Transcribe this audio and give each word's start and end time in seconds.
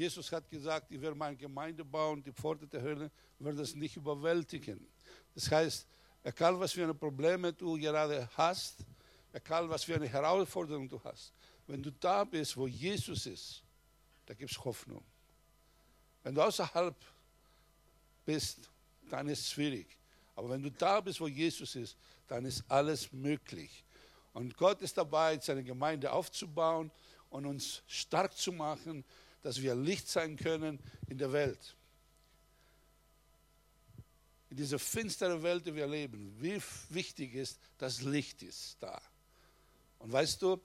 Jesus 0.00 0.32
hat 0.32 0.48
gesagt, 0.48 0.90
ich 0.90 0.98
werde 0.98 1.14
meine 1.14 1.36
Gemeinde 1.36 1.84
bauen, 1.84 2.22
die 2.22 2.32
Pforte 2.32 2.66
der 2.66 2.80
Hölle 2.80 3.10
wird 3.38 3.58
es 3.58 3.74
nicht 3.74 3.96
überwältigen. 3.96 4.80
Das 5.34 5.50
heißt, 5.50 5.86
egal 6.24 6.58
was 6.58 6.72
für 6.72 6.84
eine 6.84 6.94
Probleme 6.94 7.52
du 7.52 7.78
gerade 7.78 8.26
hast, 8.34 8.76
egal 9.30 9.68
was 9.68 9.84
für 9.84 9.96
eine 9.96 10.08
Herausforderung 10.08 10.88
du 10.88 10.98
hast, 11.04 11.34
wenn 11.66 11.82
du 11.82 11.92
da 11.92 12.24
bist, 12.24 12.56
wo 12.56 12.66
Jesus 12.66 13.26
ist, 13.26 13.62
da 14.24 14.32
gibt 14.32 14.50
es 14.50 14.64
Hoffnung. 14.64 15.04
Wenn 16.22 16.34
du 16.34 16.40
außerhalb 16.40 16.96
bist, 18.24 18.70
dann 19.10 19.28
ist 19.28 19.40
es 19.40 19.50
schwierig. 19.50 19.98
Aber 20.34 20.48
wenn 20.48 20.62
du 20.62 20.70
da 20.70 21.02
bist, 21.02 21.20
wo 21.20 21.28
Jesus 21.28 21.76
ist, 21.76 21.94
dann 22.26 22.46
ist 22.46 22.64
alles 22.68 23.12
möglich. 23.12 23.84
Und 24.32 24.56
Gott 24.56 24.80
ist 24.80 24.96
dabei, 24.96 25.38
seine 25.40 25.62
Gemeinde 25.62 26.10
aufzubauen 26.10 26.90
und 27.28 27.44
uns 27.44 27.82
stark 27.86 28.34
zu 28.34 28.50
machen, 28.50 29.04
dass 29.42 29.60
wir 29.60 29.74
Licht 29.74 30.08
sein 30.08 30.36
können 30.36 30.78
in 31.08 31.18
der 31.18 31.32
Welt. 31.32 31.76
In 34.50 34.56
dieser 34.56 34.78
finsteren 34.78 35.42
Welt, 35.42 35.66
der 35.66 35.74
wir 35.74 35.86
leben, 35.86 36.34
wie 36.40 36.60
wichtig 36.88 37.34
ist, 37.34 37.58
dass 37.78 38.02
Licht 38.02 38.42
ist 38.42 38.76
da. 38.80 39.00
Und 39.98 40.12
weißt 40.12 40.42
du, 40.42 40.60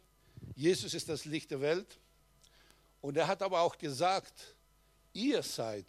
Jesus 0.56 0.94
ist 0.94 1.08
das 1.08 1.26
Licht 1.26 1.52
der 1.52 1.62
Welt. 1.62 2.00
Und 3.02 3.18
er 3.18 3.28
hat 3.28 3.42
aber 3.44 3.62
auch 3.62 3.78
gesagt, 3.78 4.56
ihr 5.14 5.44
seid 5.44 5.86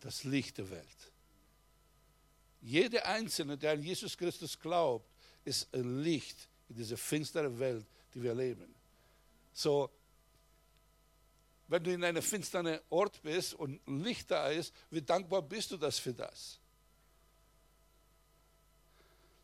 das 0.00 0.24
Licht 0.24 0.58
der 0.58 0.70
Welt. 0.70 1.12
Jeder 2.60 3.06
Einzelne, 3.06 3.56
der 3.56 3.72
an 3.72 3.82
Jesus 3.82 4.16
Christus 4.16 4.58
glaubt, 4.58 5.08
ist 5.44 5.72
ein 5.74 6.02
Licht 6.02 6.48
in 6.68 6.76
dieser 6.76 6.96
finsteren 6.96 7.58
Welt, 7.58 7.86
die 8.14 8.22
wir 8.22 8.34
leben. 8.34 8.74
So, 9.52 9.90
wenn 11.70 11.84
du 11.84 11.92
in 11.92 12.02
einem 12.02 12.20
finsteren 12.20 12.80
Ort 12.90 13.22
bist 13.22 13.54
und 13.54 13.80
Licht 13.86 14.28
da 14.28 14.48
ist, 14.48 14.74
wie 14.90 15.00
dankbar 15.00 15.40
bist 15.40 15.70
du 15.70 15.76
das 15.76 16.00
für 16.00 16.12
das? 16.12 16.58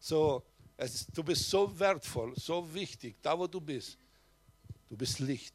So, 0.01 0.43
ist, 0.77 1.17
du 1.17 1.23
bist 1.23 1.49
so 1.49 1.79
wertvoll, 1.79 2.35
so 2.37 2.75
wichtig, 2.75 3.15
da 3.23 3.39
wo 3.39 3.47
du 3.47 3.61
bist. 3.61 3.97
Du 4.89 4.97
bist 4.97 5.21
Licht. 5.21 5.55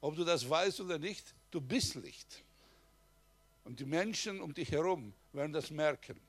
Ob 0.00 0.14
du 0.14 0.22
das 0.22 0.48
weißt 0.48 0.80
oder 0.80 0.96
nicht, 0.96 1.34
du 1.50 1.60
bist 1.60 1.96
Licht. 1.96 2.44
Und 3.64 3.80
die 3.80 3.84
Menschen 3.84 4.40
um 4.40 4.54
dich 4.54 4.70
herum 4.70 5.12
werden 5.32 5.52
das 5.52 5.72
merken. 5.72 6.20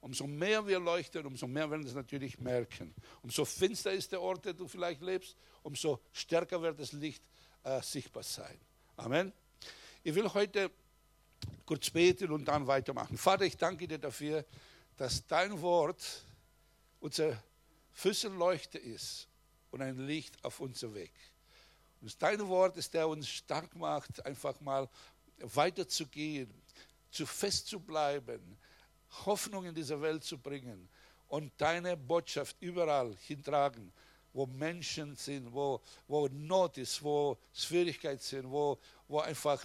Umso 0.00 0.28
mehr 0.28 0.64
wir 0.64 0.78
leuchten, 0.78 1.26
umso 1.26 1.48
mehr 1.48 1.68
werden 1.68 1.84
es 1.84 1.94
natürlich 1.94 2.38
merken. 2.38 2.94
Umso 3.22 3.44
finster 3.44 3.90
ist 3.92 4.12
der 4.12 4.22
Ort, 4.22 4.44
der 4.44 4.52
du 4.52 4.68
vielleicht 4.68 5.02
lebst, 5.02 5.36
umso 5.64 5.98
stärker 6.12 6.62
wird 6.62 6.78
das 6.78 6.92
Licht 6.92 7.24
äh, 7.64 7.82
sichtbar 7.82 8.22
sein. 8.22 8.58
Amen. 8.98 9.32
Ich 10.02 10.12
will 10.12 10.28
heute 10.34 10.72
kurz 11.64 11.88
beten 11.88 12.32
und 12.32 12.46
dann 12.46 12.66
weitermachen. 12.66 13.16
Vater, 13.16 13.44
ich 13.44 13.56
danke 13.56 13.86
dir 13.86 13.98
dafür, 13.98 14.44
dass 14.96 15.24
dein 15.24 15.62
Wort 15.62 16.24
unser 16.98 17.40
Füßenleuchte 17.92 18.76
ist 18.76 19.28
und 19.70 19.82
ein 19.82 20.04
Licht 20.04 20.44
auf 20.44 20.58
unser 20.58 20.92
Weg. 20.94 21.12
Und 22.00 22.20
dein 22.20 22.44
Wort 22.48 22.76
ist, 22.76 22.92
der 22.92 23.06
uns 23.06 23.28
stark 23.28 23.76
macht, 23.76 24.26
einfach 24.26 24.60
mal 24.60 24.88
weiterzugehen, 25.38 26.52
zu 27.12 27.24
fest 27.24 27.68
zu 27.68 27.78
bleiben, 27.78 28.58
Hoffnung 29.26 29.64
in 29.64 29.76
diese 29.76 30.00
Welt 30.00 30.24
zu 30.24 30.38
bringen 30.38 30.88
und 31.28 31.52
deine 31.56 31.96
Botschaft 31.96 32.56
überall 32.58 33.14
hintragen, 33.28 33.92
wo 34.32 34.46
Menschen 34.46 35.16
sind, 35.16 35.52
wo, 35.52 35.80
wo 36.06 36.28
Not 36.28 36.78
ist, 36.78 37.02
wo 37.02 37.36
Schwierigkeiten 37.52 38.22
sind, 38.22 38.50
wo, 38.50 38.78
wo 39.06 39.20
einfach 39.20 39.64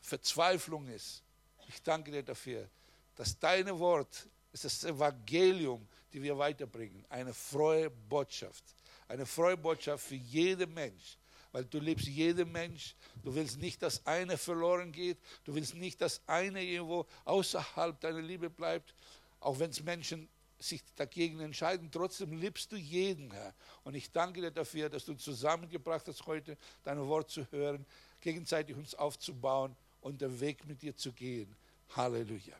Verzweiflung 0.00 0.88
ist. 0.88 1.22
Ich 1.68 1.82
danke 1.82 2.10
dir 2.10 2.22
dafür, 2.22 2.68
dass 3.16 3.38
dein 3.38 3.78
Wort 3.78 4.28
ist 4.52 4.64
das 4.64 4.84
Evangelium, 4.84 5.86
die 6.12 6.22
wir 6.22 6.36
weiterbringen. 6.38 7.04
Eine 7.08 7.34
frohe 7.34 7.90
Botschaft. 7.90 8.64
Eine 9.08 9.26
frohe 9.26 9.56
Botschaft 9.56 10.06
für 10.06 10.14
jeden 10.14 10.72
Mensch 10.72 11.18
weil 11.54 11.64
du 11.66 11.78
liebst 11.78 12.08
jeden 12.08 12.50
Mensch. 12.50 12.96
Du 13.22 13.32
willst 13.32 13.58
nicht, 13.58 13.80
dass 13.80 14.04
einer 14.04 14.36
verloren 14.36 14.90
geht. 14.90 15.18
Du 15.44 15.54
willst 15.54 15.76
nicht, 15.76 16.00
dass 16.00 16.20
einer 16.26 16.58
irgendwo 16.58 17.06
außerhalb 17.24 18.00
deiner 18.00 18.20
Liebe 18.20 18.50
bleibt. 18.50 18.92
Auch 19.38 19.56
wenn 19.60 19.70
es 19.70 19.80
Menschen 19.80 20.28
sich 20.58 20.82
dagegen 20.96 21.40
entscheiden, 21.40 21.90
trotzdem 21.90 22.32
liebst 22.32 22.72
du 22.72 22.76
jeden, 22.76 23.30
Herr. 23.32 23.54
Und 23.82 23.94
ich 23.94 24.10
danke 24.10 24.40
dir 24.40 24.50
dafür, 24.50 24.88
dass 24.88 25.04
du 25.04 25.14
zusammengebracht 25.14 26.06
hast, 26.08 26.24
heute 26.26 26.56
dein 26.82 26.98
Wort 27.06 27.30
zu 27.30 27.50
hören, 27.50 27.84
gegenseitig 28.20 28.76
uns 28.76 28.94
aufzubauen 28.94 29.76
und 30.00 30.20
den 30.20 30.38
Weg 30.40 30.64
mit 30.66 30.82
dir 30.82 30.96
zu 30.96 31.12
gehen. 31.12 31.54
Halleluja. 31.96 32.56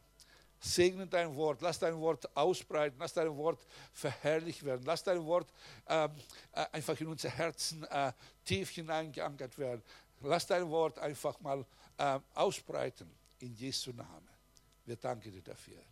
Segne 0.60 1.06
dein 1.06 1.34
Wort, 1.37 1.60
lass 1.60 1.78
dein 1.78 1.99
Wort 2.00 2.34
ausbreiten, 2.34 2.97
lass 2.99 3.12
dein 3.12 3.37
Wort 3.37 3.66
verherrlicht 3.93 4.65
werden, 4.65 4.83
lass 4.87 5.03
dein 5.03 5.22
Wort 5.25 5.53
äh, 5.87 6.04
äh, 6.04 6.09
einfach 6.72 6.99
in 6.99 7.09
unser 7.09 7.28
Herzen 7.28 7.84
äh, 7.84 8.12
tief 8.44 8.71
hineingeankert 8.71 9.59
werden. 9.59 9.83
Lass 10.22 10.47
dein 10.47 10.69
Wort 10.71 10.99
einfach 10.99 11.38
mal 11.41 11.66
äh, 11.99 12.19
ausbreiten 12.34 13.10
in 13.41 13.54
Jesu 13.54 13.93
Namen. 13.93 14.28
Wir 14.87 14.97
danken 14.97 15.33
dir 15.33 15.43
dafür. 15.43 15.83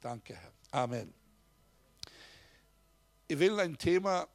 Danke, 0.00 0.34
Herr. 0.34 0.52
Amen. 0.70 1.21
Ich 3.32 3.38
will 3.38 3.58
ein 3.60 3.78
Thema 3.78 4.28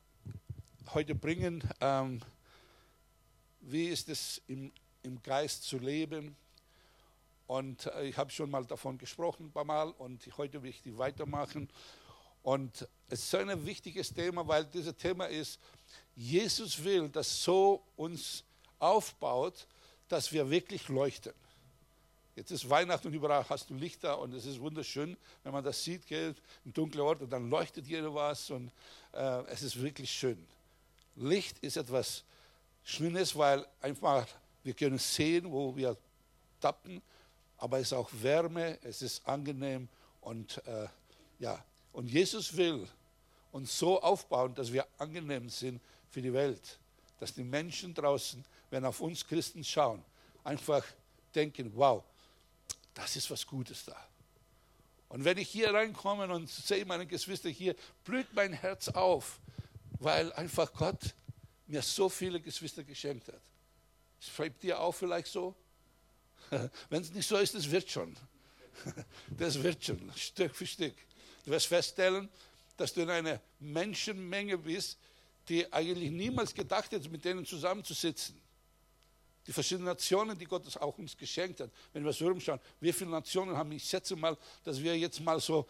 heute 0.96 1.14
bringen. 1.14 1.64
Ähm, 1.82 2.20
wie 3.60 3.90
ist 3.90 4.10
es 4.10 4.42
im, 4.48 4.72
im 5.04 5.22
Geist 5.22 5.66
zu 5.66 5.78
leben? 5.78 6.36
Und 7.46 7.86
äh, 7.86 8.08
ich 8.08 8.18
habe 8.18 8.32
schon 8.32 8.50
mal 8.50 8.66
davon 8.66 8.98
gesprochen 8.98 9.46
ein 9.46 9.52
paar 9.52 9.66
Mal 9.66 9.92
und 9.92 10.28
heute 10.40 10.64
will 10.64 10.72
ich 10.72 10.82
die 10.82 10.98
weitermachen. 10.98 11.70
Und 12.42 12.88
es 13.08 13.20
ist 13.20 13.30
so 13.30 13.38
ein 13.38 13.68
wichtiges 13.68 14.12
Thema, 14.12 14.48
weil 14.48 14.66
dieses 14.66 14.96
Thema 14.96 15.26
ist, 15.26 15.60
Jesus 16.16 16.84
will, 16.84 17.08
dass 17.08 17.44
so 17.44 17.84
uns 17.98 18.44
aufbaut, 18.80 19.68
dass 20.08 20.32
wir 20.32 20.50
wirklich 20.50 20.88
leuchten. 20.88 21.34
Jetzt 22.38 22.52
ist 22.52 22.70
Weihnachten 22.70 23.08
und 23.08 23.16
überall 23.16 23.44
hast 23.50 23.68
du 23.68 23.74
Lichter 23.74 24.20
und 24.20 24.32
es 24.32 24.46
ist 24.46 24.60
wunderschön, 24.60 25.18
wenn 25.42 25.52
man 25.52 25.64
das 25.64 25.84
sieht, 25.84 26.06
gell, 26.06 26.36
im 26.66 26.72
dunklen 26.72 27.02
Ort 27.02 27.24
und 27.24 27.32
dann 27.32 27.50
leuchtet 27.50 27.88
jeder 27.88 28.14
was 28.14 28.52
und 28.52 28.72
äh, 29.14 29.42
es 29.48 29.64
ist 29.64 29.82
wirklich 29.82 30.12
schön. 30.12 30.38
Licht 31.16 31.58
ist 31.60 31.78
etwas 31.78 32.24
Schönes, 32.84 33.36
weil 33.36 33.66
einfach 33.82 34.28
wir 34.64 34.76
können 34.76 35.00
sehen, 35.00 35.52
wo 35.52 35.76
wir 35.76 35.98
tappen 36.62 37.02
aber 37.58 37.80
es 37.80 37.88
ist 37.88 37.94
auch 37.94 38.12
Wärme, 38.22 38.78
es 38.84 39.02
ist 39.02 39.28
angenehm 39.28 39.88
und 40.22 40.62
äh, 40.68 40.88
ja, 41.40 41.66
und 41.92 42.08
Jesus 42.08 42.56
will 42.56 42.88
uns 43.52 43.80
so 43.80 44.00
aufbauen, 44.00 44.54
dass 44.54 44.72
wir 44.72 44.86
angenehm 45.00 45.50
sind 45.50 45.82
für 46.12 46.22
die 46.22 46.34
Welt, 46.34 46.78
dass 47.20 47.34
die 47.34 47.44
Menschen 47.44 47.96
draußen, 47.96 48.46
wenn 48.70 48.86
auf 48.86 49.02
uns 49.02 49.26
Christen 49.26 49.64
schauen, 49.64 50.06
einfach 50.44 50.86
denken, 51.34 51.72
wow, 51.74 52.04
das 52.98 53.16
ist 53.16 53.30
was 53.30 53.46
Gutes 53.46 53.86
da. 53.86 53.96
Und 55.08 55.24
wenn 55.24 55.38
ich 55.38 55.50
hier 55.50 55.72
reinkomme 55.72 56.28
und 56.34 56.50
sehe 56.50 56.84
meine 56.84 57.06
Geschwister 57.06 57.48
hier, 57.48 57.76
blüht 58.04 58.28
mein 58.34 58.54
Herz 58.54 58.90
auf, 58.90 59.40
weil 60.00 60.34
einfach 60.34 60.74
Gott 60.74 61.14
mir 61.68 61.84
so 61.84 62.10
viele 62.10 62.42
Geschwister 62.42 62.84
geschenkt 62.84 63.28
hat. 63.28 63.42
Schreibt 64.20 64.64
dir 64.64 64.80
auch 64.80 64.94
vielleicht 64.94 65.28
so? 65.28 65.56
Wenn 66.90 67.02
es 67.02 67.12
nicht 67.12 67.28
so 67.28 67.38
ist, 67.38 67.54
das 67.54 67.70
wird 67.70 67.90
schon. 67.90 68.18
Das 69.30 69.62
wird 69.62 69.84
schon, 69.84 70.12
Stück 70.16 70.56
für 70.56 70.66
Stück. 70.66 70.96
Du 71.46 71.52
wirst 71.52 71.68
feststellen, 71.68 72.30
dass 72.78 72.94
du 72.94 73.02
in 73.02 73.10
einer 73.10 73.40
Menschenmenge 73.60 74.58
bist, 74.58 74.98
die 75.50 75.72
eigentlich 75.72 76.12
niemals 76.12 76.54
gedacht 76.54 76.92
hat, 76.92 77.10
mit 77.12 77.26
denen 77.26 77.46
zusammenzusitzen. 77.46 78.40
Die 79.48 79.54
verschiedenen 79.54 79.86
Nationen, 79.86 80.38
die 80.38 80.46
Gott 80.46 80.76
auch 80.78 80.98
uns 80.98 81.16
geschenkt 81.16 81.62
hat. 81.62 81.72
Wenn 81.94 82.04
wir 82.04 82.12
so 82.12 82.28
rumschauen, 82.28 82.60
wie 82.82 82.92
viele 82.92 83.10
Nationen 83.10 83.56
haben, 83.56 83.72
ich 83.72 83.86
schätze 83.86 84.16
mal, 84.16 84.38
dass 84.64 84.82
wir 84.82 84.98
jetzt 84.98 85.22
mal 85.22 85.40
so, 85.40 85.66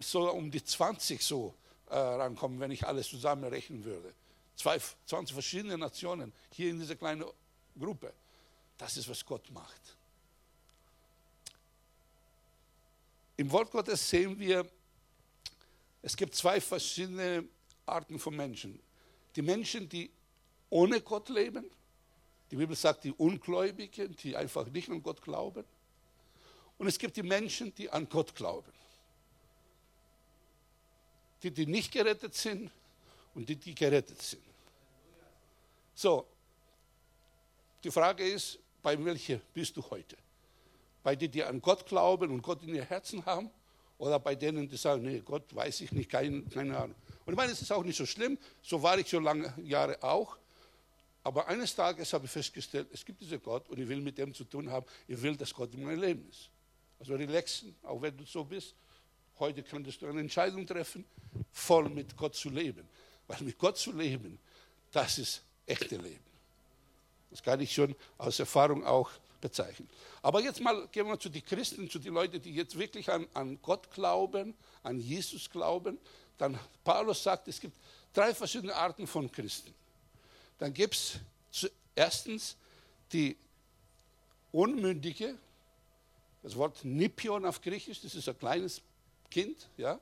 so 0.00 0.30
um 0.30 0.50
die 0.50 0.64
20 0.64 1.20
so 1.22 1.52
äh, 1.88 1.96
rankommen, 1.96 2.60
wenn 2.60 2.70
ich 2.70 2.86
alles 2.86 3.08
zusammenrechnen 3.08 3.84
würde. 3.84 4.14
Zwei, 4.54 4.78
20 5.06 5.34
verschiedene 5.34 5.76
Nationen 5.76 6.32
hier 6.52 6.70
in 6.70 6.78
dieser 6.78 6.94
kleinen 6.94 7.24
Gruppe. 7.78 8.12
Das 8.78 8.96
ist, 8.96 9.08
was 9.08 9.24
Gott 9.26 9.50
macht. 9.50 9.80
Im 13.36 13.50
Wort 13.50 13.70
Gottes 13.70 14.08
sehen 14.08 14.38
wir, 14.38 14.66
es 16.02 16.16
gibt 16.16 16.34
zwei 16.34 16.60
verschiedene 16.60 17.44
Arten 17.86 18.18
von 18.18 18.36
Menschen. 18.36 18.78
Die 19.34 19.42
Menschen, 19.42 19.88
die 19.88 20.10
ohne 20.68 21.00
Gott 21.00 21.28
leben, 21.28 21.64
die 22.50 22.56
Bibel 22.56 22.74
sagt, 22.74 23.04
die 23.04 23.12
Ungläubigen, 23.12 24.14
die 24.16 24.36
einfach 24.36 24.66
nicht 24.66 24.90
an 24.90 25.02
Gott 25.02 25.22
glauben. 25.22 25.64
Und 26.78 26.86
es 26.86 26.98
gibt 26.98 27.16
die 27.16 27.22
Menschen, 27.22 27.74
die 27.74 27.90
an 27.90 28.08
Gott 28.08 28.34
glauben. 28.34 28.72
Die, 31.42 31.50
die 31.50 31.66
nicht 31.66 31.92
gerettet 31.92 32.34
sind 32.34 32.70
und 33.34 33.48
die, 33.48 33.56
die 33.56 33.74
gerettet 33.74 34.20
sind. 34.20 34.42
So, 35.94 36.26
die 37.84 37.90
Frage 37.90 38.26
ist, 38.26 38.58
bei 38.82 39.02
welcher 39.04 39.40
bist 39.54 39.76
du 39.76 39.90
heute? 39.90 40.16
Bei 41.02 41.14
denen, 41.14 41.32
die 41.32 41.44
an 41.44 41.62
Gott 41.62 41.86
glauben 41.86 42.30
und 42.30 42.42
Gott 42.42 42.62
in 42.62 42.74
ihr 42.74 42.84
Herzen 42.84 43.24
haben, 43.24 43.50
oder 43.98 44.18
bei 44.18 44.34
denen, 44.34 44.66
die 44.66 44.78
sagen, 44.78 45.02
nee, 45.02 45.20
Gott 45.20 45.54
weiß 45.54 45.82
ich 45.82 45.92
nicht, 45.92 46.10
keine, 46.10 46.42
keine 46.44 46.76
Ahnung. 46.76 46.96
Und 47.26 47.34
ich 47.34 47.36
meine, 47.36 47.52
es 47.52 47.60
ist 47.60 47.70
auch 47.70 47.84
nicht 47.84 47.98
so 47.98 48.06
schlimm, 48.06 48.38
so 48.62 48.82
war 48.82 48.98
ich 48.98 49.08
so 49.08 49.20
lange 49.20 49.52
Jahre 49.62 50.02
auch. 50.02 50.38
Aber 51.30 51.46
eines 51.46 51.76
Tages 51.76 52.12
habe 52.12 52.24
ich 52.24 52.30
festgestellt, 52.32 52.88
es 52.92 53.04
gibt 53.04 53.20
diesen 53.20 53.40
Gott 53.40 53.68
und 53.68 53.78
ich 53.78 53.88
will 53.88 54.00
mit 54.00 54.18
dem 54.18 54.34
zu 54.34 54.42
tun 54.42 54.68
haben. 54.68 54.84
Ich 55.06 55.22
will, 55.22 55.36
dass 55.36 55.54
Gott 55.54 55.72
in 55.74 55.84
meinem 55.84 56.00
Leben 56.00 56.28
ist. 56.28 56.50
Also 56.98 57.14
relaxen, 57.14 57.72
auch 57.84 58.02
wenn 58.02 58.16
du 58.16 58.24
so 58.24 58.42
bist. 58.42 58.74
Heute 59.38 59.62
könntest 59.62 60.02
du 60.02 60.08
eine 60.08 60.18
Entscheidung 60.18 60.66
treffen, 60.66 61.04
voll 61.52 61.88
mit 61.88 62.16
Gott 62.16 62.34
zu 62.34 62.50
leben. 62.50 62.84
Weil 63.28 63.40
mit 63.42 63.56
Gott 63.56 63.78
zu 63.78 63.92
leben, 63.92 64.40
das 64.90 65.18
ist 65.18 65.44
echte 65.66 65.98
Leben. 65.98 66.24
Das 67.30 67.40
kann 67.40 67.60
ich 67.60 67.72
schon 67.72 67.94
aus 68.18 68.40
Erfahrung 68.40 68.84
auch 68.84 69.08
bezeichnen. 69.40 69.88
Aber 70.22 70.40
jetzt 70.40 70.60
mal 70.60 70.88
gehen 70.88 71.06
wir 71.06 71.20
zu 71.20 71.28
den 71.28 71.44
Christen, 71.44 71.88
zu 71.88 72.00
den 72.00 72.12
Leuten, 72.12 72.42
die 72.42 72.56
jetzt 72.56 72.76
wirklich 72.76 73.08
an, 73.08 73.28
an 73.34 73.56
Gott 73.62 73.88
glauben, 73.92 74.52
an 74.82 74.98
Jesus 74.98 75.48
glauben. 75.48 75.96
Dann 76.38 76.58
Paulus 76.82 77.22
sagt, 77.22 77.46
es 77.46 77.60
gibt 77.60 77.76
drei 78.12 78.34
verschiedene 78.34 78.74
Arten 78.74 79.06
von 79.06 79.30
Christen. 79.30 79.72
Dann 80.60 80.74
gibt 80.74 80.94
es 80.94 81.70
erstens 81.94 82.54
die 83.12 83.36
Unmündige, 84.52 85.36
das 86.42 86.54
Wort 86.54 86.84
Nipion 86.84 87.46
auf 87.46 87.62
Griechisch, 87.62 88.02
das 88.02 88.14
ist 88.14 88.28
ein 88.28 88.38
kleines 88.38 88.82
Kind, 89.30 89.68
ja. 89.78 89.98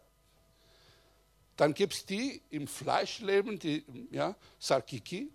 Dann 1.57 1.75
gibt 1.75 1.95
es 1.95 2.05
die 2.05 2.43
im 2.51 2.67
Fleisch 2.67 3.21
leben, 3.21 3.59
die, 3.59 3.85
ja, 4.11 4.35
Sarkiki, 4.59 5.31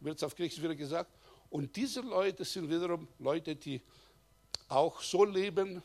wird 0.00 0.16
es 0.16 0.22
auf 0.22 0.34
Griechisch 0.34 0.62
wieder 0.62 0.74
gesagt. 0.74 1.10
Und 1.50 1.76
diese 1.76 2.00
Leute 2.00 2.44
sind 2.46 2.70
wiederum 2.70 3.06
Leute, 3.18 3.54
die 3.54 3.82
auch 4.68 5.02
so 5.02 5.24
leben, 5.24 5.82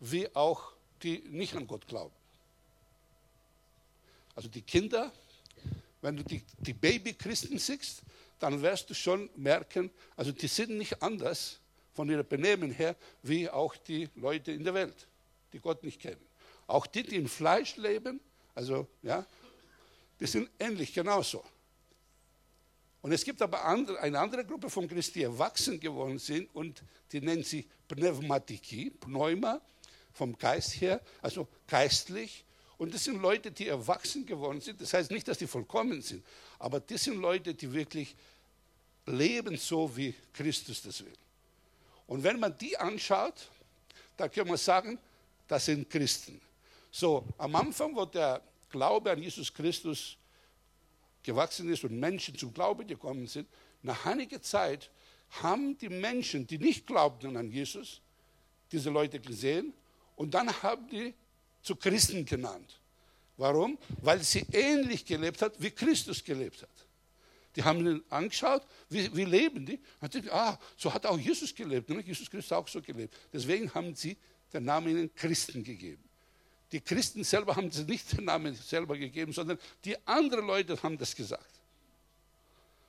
wie 0.00 0.34
auch 0.34 0.72
die 1.02 1.18
nicht 1.18 1.54
an 1.54 1.66
Gott 1.66 1.86
glauben. 1.86 2.14
Also 4.34 4.48
die 4.48 4.62
Kinder 4.62 5.12
wenn 6.04 6.18
du 6.18 6.22
die, 6.22 6.42
die 6.58 6.74
Baby-Christen 6.74 7.58
siehst, 7.58 8.02
dann 8.38 8.60
wirst 8.60 8.90
du 8.90 8.94
schon 8.94 9.30
merken, 9.36 9.90
also 10.16 10.32
die 10.32 10.48
sind 10.48 10.76
nicht 10.76 11.02
anders 11.02 11.60
von 11.94 12.10
ihrem 12.10 12.28
Benehmen 12.28 12.70
her, 12.70 12.94
wie 13.22 13.48
auch 13.48 13.74
die 13.74 14.10
Leute 14.14 14.52
in 14.52 14.64
der 14.64 14.74
Welt, 14.74 15.08
die 15.54 15.60
Gott 15.60 15.82
nicht 15.82 15.98
kennen. 15.98 16.20
Auch 16.66 16.86
die, 16.86 17.04
die 17.04 17.16
im 17.16 17.26
Fleisch 17.26 17.76
leben, 17.76 18.20
also 18.54 18.86
ja, 19.02 19.24
die 20.20 20.26
sind 20.26 20.50
ähnlich 20.58 20.92
genauso. 20.92 21.42
Und 23.00 23.12
es 23.12 23.24
gibt 23.24 23.40
aber 23.40 23.64
andere, 23.64 23.98
eine 24.00 24.18
andere 24.18 24.44
Gruppe 24.44 24.68
von 24.68 24.86
Christen, 24.86 25.20
die 25.20 25.22
erwachsen 25.22 25.80
geworden 25.80 26.18
sind 26.18 26.54
und 26.54 26.82
die 27.12 27.22
nennen 27.22 27.44
sie 27.44 27.66
Pneumatiki, 27.88 28.90
Pneuma, 28.90 29.62
vom 30.12 30.36
Geist 30.36 30.78
her, 30.82 31.00
also 31.22 31.48
geistlich 31.66 32.43
und 32.76 32.92
das 32.92 33.04
sind 33.04 33.20
Leute, 33.20 33.50
die 33.50 33.68
erwachsen 33.68 34.26
geworden 34.26 34.60
sind. 34.60 34.80
Das 34.80 34.92
heißt 34.92 35.10
nicht, 35.10 35.28
dass 35.28 35.38
die 35.38 35.46
vollkommen 35.46 36.02
sind, 36.02 36.24
aber 36.58 36.80
das 36.80 37.04
sind 37.04 37.20
Leute, 37.20 37.54
die 37.54 37.72
wirklich 37.72 38.14
leben 39.06 39.56
so, 39.56 39.94
wie 39.96 40.14
Christus 40.32 40.82
das 40.82 41.04
will. 41.04 41.12
Und 42.06 42.22
wenn 42.22 42.38
man 42.38 42.56
die 42.58 42.76
anschaut, 42.76 43.48
dann 44.16 44.30
kann 44.30 44.48
man 44.48 44.56
sagen, 44.56 44.98
das 45.46 45.66
sind 45.66 45.88
Christen. 45.88 46.40
So, 46.90 47.24
am 47.38 47.54
Anfang, 47.56 47.94
wo 47.94 48.04
der 48.04 48.40
Glaube 48.70 49.10
an 49.10 49.22
Jesus 49.22 49.52
Christus 49.52 50.16
gewachsen 51.22 51.68
ist 51.70 51.84
und 51.84 51.98
Menschen 51.98 52.36
zum 52.36 52.52
Glauben 52.52 52.86
gekommen 52.86 53.26
sind, 53.26 53.48
nach 53.82 54.06
einiger 54.06 54.40
Zeit 54.40 54.90
haben 55.42 55.76
die 55.78 55.88
Menschen, 55.88 56.46
die 56.46 56.58
nicht 56.58 56.86
glaubten 56.86 57.36
an 57.36 57.50
Jesus, 57.50 58.00
diese 58.70 58.90
Leute 58.90 59.20
gesehen 59.20 59.72
und 60.16 60.34
dann 60.34 60.50
haben 60.62 60.88
die 60.88 61.14
zu 61.64 61.74
Christen 61.74 62.24
genannt. 62.24 62.78
Warum? 63.36 63.76
Weil 64.02 64.22
sie 64.22 64.46
ähnlich 64.52 65.04
gelebt 65.04 65.42
hat, 65.42 65.60
wie 65.60 65.70
Christus 65.70 66.22
gelebt 66.22 66.62
hat. 66.62 66.70
Die 67.56 67.62
haben 67.62 67.84
ihn 67.86 68.02
angeschaut, 68.10 68.62
wie, 68.88 69.14
wie 69.14 69.24
leben 69.24 69.64
die? 69.64 69.80
Und 70.00 70.14
die, 70.14 70.30
ah, 70.30 70.58
so 70.76 70.92
hat 70.92 71.06
auch 71.06 71.18
Jesus 71.18 71.54
gelebt. 71.54 71.88
Ne? 71.88 72.00
Jesus 72.02 72.30
Christus 72.30 72.52
auch 72.52 72.68
so 72.68 72.80
gelebt. 72.80 73.16
Deswegen 73.32 73.72
haben 73.74 73.94
sie 73.94 74.16
den 74.52 74.64
Namen 74.64 74.88
ihnen 74.88 75.14
Christen 75.14 75.64
gegeben. 75.64 76.02
Die 76.70 76.80
Christen 76.80 77.22
selber 77.24 77.56
haben 77.56 77.70
nicht 77.86 78.16
den 78.16 78.24
Namen 78.24 78.54
selber 78.54 78.96
gegeben, 78.96 79.32
sondern 79.32 79.58
die 79.84 79.96
anderen 80.06 80.46
Leute 80.46 80.80
haben 80.82 80.98
das 80.98 81.14
gesagt. 81.14 81.60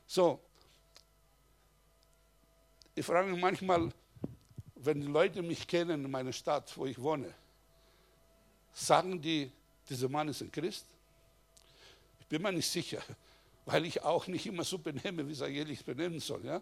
So, 0.07 0.39
ich 2.95 3.05
frage 3.05 3.31
mich 3.31 3.39
manchmal, 3.39 3.91
wenn 4.75 5.01
die 5.01 5.07
Leute 5.07 5.41
mich 5.41 5.67
kennen 5.67 6.05
in 6.05 6.11
meiner 6.11 6.33
Stadt, 6.33 6.75
wo 6.77 6.85
ich 6.85 6.99
wohne, 6.99 7.33
Sagen 8.77 9.21
die, 9.21 9.49
dieser 9.89 10.09
Mann 10.09 10.27
ist 10.27 10.41
ein 10.41 10.51
Christ? 10.51 10.85
Ich 12.19 12.25
bin 12.27 12.41
mir 12.41 12.51
nicht 12.51 12.69
sicher, 12.69 13.01
weil 13.65 13.85
ich 13.85 14.03
auch 14.03 14.27
nicht 14.27 14.45
immer 14.45 14.65
so 14.65 14.77
benehme, 14.77 15.25
wie 15.25 15.31
es 15.31 15.41
eigentlich 15.41 15.85
benennen 15.85 16.19
soll. 16.19 16.43
Ja? 16.43 16.61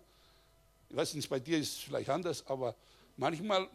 Ich 0.89 0.95
weiß 0.95 1.15
nicht, 1.15 1.27
bei 1.27 1.39
dir 1.39 1.57
ist 1.57 1.73
es 1.73 1.79
vielleicht 1.79 2.11
anders, 2.11 2.45
aber 2.45 2.75
manchmal 3.17 3.67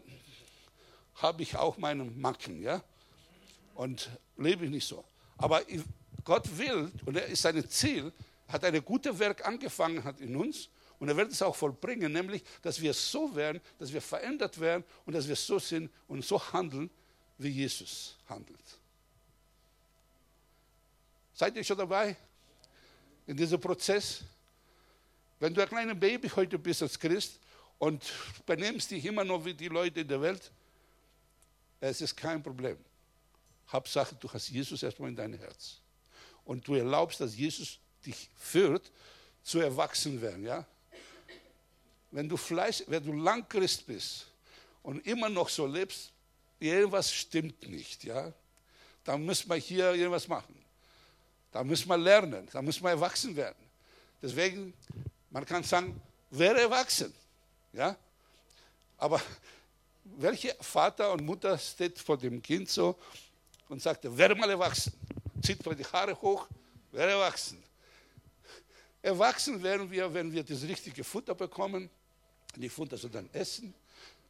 habe 1.16 1.42
ich 1.42 1.56
auch 1.56 1.78
meine 1.78 2.04
Macken 2.04 2.62
ja? 2.62 2.80
und 3.74 4.08
lebe 4.36 4.66
ich 4.66 4.70
nicht 4.70 4.86
so. 4.86 5.04
Aber 5.36 5.62
Gott 6.22 6.46
will, 6.56 6.92
und 7.06 7.16
er 7.16 7.26
ist 7.26 7.42
sein 7.42 7.68
Ziel, 7.68 8.12
hat 8.46 8.62
ein 8.62 8.84
gutes 8.84 9.18
Werk 9.18 9.44
angefangen 9.44 10.04
hat 10.04 10.20
in 10.20 10.36
uns 10.36 10.68
und 11.00 11.08
er 11.08 11.16
wird 11.16 11.32
es 11.32 11.42
auch 11.42 11.56
vollbringen, 11.56 12.12
nämlich, 12.12 12.44
dass 12.62 12.80
wir 12.80 12.94
so 12.94 13.34
werden, 13.34 13.60
dass 13.80 13.92
wir 13.92 14.00
verändert 14.00 14.60
werden 14.60 14.84
und 15.06 15.14
dass 15.14 15.26
wir 15.26 15.34
so 15.34 15.58
sind 15.58 15.90
und 16.06 16.24
so 16.24 16.40
handeln, 16.52 16.88
wie 17.38 17.48
Jesus 17.48 18.16
handelt. 18.28 18.58
Seid 21.32 21.56
ihr 21.56 21.64
schon 21.64 21.78
dabei 21.78 22.16
in 23.26 23.36
diesem 23.36 23.60
Prozess? 23.60 24.22
Wenn 25.38 25.54
du 25.54 25.62
ein 25.62 25.68
kleines 25.68 25.98
Baby 25.98 26.28
heute 26.28 26.58
bist 26.58 26.82
als 26.82 26.98
Christ 26.98 27.38
und 27.78 28.02
benimmst 28.44 28.90
dich 28.90 29.04
immer 29.04 29.22
noch 29.22 29.44
wie 29.44 29.54
die 29.54 29.68
Leute 29.68 30.00
in 30.00 30.08
der 30.08 30.20
Welt, 30.20 30.50
es 31.80 32.00
ist 32.00 32.16
kein 32.16 32.42
Problem. 32.42 32.76
Hauptsache, 33.70 34.16
du 34.16 34.28
hast 34.32 34.48
Jesus 34.48 34.82
erstmal 34.82 35.10
in 35.10 35.16
dein 35.16 35.34
Herz. 35.34 35.76
Und 36.44 36.66
du 36.66 36.74
erlaubst, 36.74 37.20
dass 37.20 37.36
Jesus 37.36 37.78
dich 38.04 38.28
führt, 38.36 38.90
zu 39.44 39.60
erwachsen 39.60 40.20
werden. 40.20 40.44
Ja? 40.44 40.66
Wenn 42.10 42.28
du 42.28 42.36
Fleisch, 42.36 42.82
wenn 42.88 43.04
du 43.04 43.12
lang 43.12 43.48
Christ 43.48 43.86
bist 43.86 44.26
und 44.82 45.06
immer 45.06 45.28
noch 45.28 45.48
so 45.48 45.66
lebst, 45.66 46.10
irgendwas 46.58 47.12
stimmt 47.12 47.68
nicht, 47.68 48.04
ja, 48.04 48.32
dann 49.04 49.24
müssen 49.24 49.48
wir 49.48 49.56
hier 49.56 49.94
irgendwas 49.94 50.28
machen. 50.28 50.54
Da 51.52 51.64
müssen 51.64 51.88
wir 51.88 51.96
lernen, 51.96 52.48
da 52.52 52.60
müssen 52.60 52.82
wir 52.82 52.90
erwachsen 52.90 53.34
werden. 53.34 53.56
Deswegen, 54.20 54.74
man 55.30 55.46
kann 55.46 55.62
sagen, 55.62 56.00
wäre 56.30 56.60
erwachsen, 56.60 57.12
ja. 57.72 57.96
Aber 58.96 59.20
welcher 60.04 60.54
Vater 60.60 61.12
und 61.12 61.24
Mutter 61.24 61.56
steht 61.56 61.98
vor 61.98 62.18
dem 62.18 62.42
Kind 62.42 62.68
so 62.68 62.98
und 63.68 63.80
sagt, 63.80 64.04
werde 64.16 64.34
mal 64.34 64.50
erwachsen, 64.50 64.92
zieht 65.42 65.64
mal 65.64 65.74
die 65.74 65.84
Haare 65.84 66.20
hoch, 66.20 66.48
werde 66.90 67.12
erwachsen. 67.12 67.62
Erwachsen 69.00 69.62
werden 69.62 69.90
wir, 69.90 70.12
wenn 70.12 70.32
wir 70.32 70.42
das 70.42 70.62
richtige 70.62 71.04
Futter 71.04 71.34
bekommen. 71.34 71.88
Die 72.56 72.68
Futter 72.68 72.96
soll 72.98 73.10
dann 73.10 73.30
essen 73.32 73.72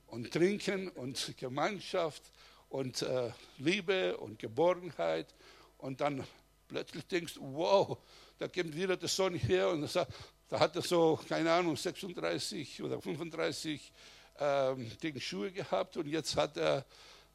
und 0.08 0.32
Trinken 0.32 0.88
und 0.88 1.34
Gemeinschaft 1.36 2.22
und 2.68 3.02
äh, 3.02 3.30
Liebe 3.58 4.16
und 4.16 4.38
Geborgenheit. 4.38 5.34
Und 5.78 6.00
dann 6.00 6.24
plötzlich 6.66 7.06
denkst 7.06 7.34
du, 7.34 7.54
wow, 7.54 7.98
da 8.38 8.48
kommt 8.48 8.74
wieder 8.74 8.96
der 8.96 9.08
Sohn 9.08 9.34
her 9.34 9.70
und 9.70 9.86
sagt, 9.88 10.12
da 10.48 10.58
hat 10.58 10.76
er 10.76 10.82
so, 10.82 11.18
keine 11.28 11.52
Ahnung, 11.52 11.76
36 11.76 12.82
oder 12.82 13.00
35 13.00 13.92
ähm, 14.40 14.90
Ding 15.02 15.20
Schuhe 15.20 15.50
gehabt 15.50 15.96
und 15.96 16.06
jetzt 16.06 16.36
hat 16.36 16.56
er, 16.56 16.84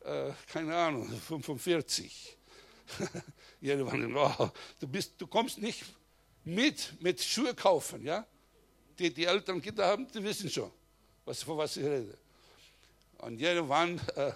äh, 0.04 0.32
keine 0.52 0.76
Ahnung, 0.76 1.10
45. 1.10 2.38
Irgendwann, 3.62 4.14
wow, 4.14 4.52
du, 4.80 4.88
bist, 4.88 5.14
du 5.18 5.28
kommst 5.28 5.58
nicht 5.60 5.84
mit, 6.44 6.94
mit 7.02 7.22
Schuhe 7.22 7.54
kaufen, 7.54 8.04
ja? 8.04 8.26
Die, 8.98 9.12
die 9.14 9.26
Eltern 9.26 9.62
Kinder 9.62 9.88
haben, 9.88 10.08
die 10.12 10.24
wissen 10.24 10.50
schon, 10.50 10.72
was, 11.26 11.42
von 11.44 11.58
was 11.58 11.78
ich 11.78 11.84
rede. 11.84 12.18
Und 13.24 13.40
irgendwann 13.40 14.00
äh, 14.16 14.30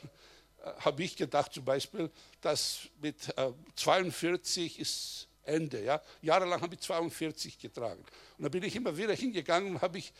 äh, 0.67 0.73
habe 0.79 1.03
ich 1.03 1.15
gedacht 1.15 1.53
zum 1.53 1.65
Beispiel, 1.65 2.09
dass 2.41 2.81
mit 3.01 3.37
äh, 3.37 3.51
42 3.75 4.79
ist 4.79 5.27
Ende. 5.43 5.83
Ja? 5.83 6.01
Jahrelang 6.21 6.61
habe 6.61 6.75
ich 6.75 6.81
42 6.81 7.59
getragen. 7.59 8.03
Und 8.37 8.43
da 8.43 8.49
bin 8.49 8.63
ich 8.63 8.75
immer 8.75 8.95
wieder 8.95 9.13
hingegangen 9.13 9.75
und 9.75 9.81
habe 9.81 9.97
ich, 9.97 10.13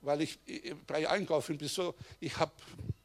weil 0.00 0.22
ich 0.22 0.38
bei 0.86 1.08
Einkaufen 1.08 1.58
bin, 1.58 1.68
so, 1.68 1.94
ich 2.18 2.36
habe 2.36 2.52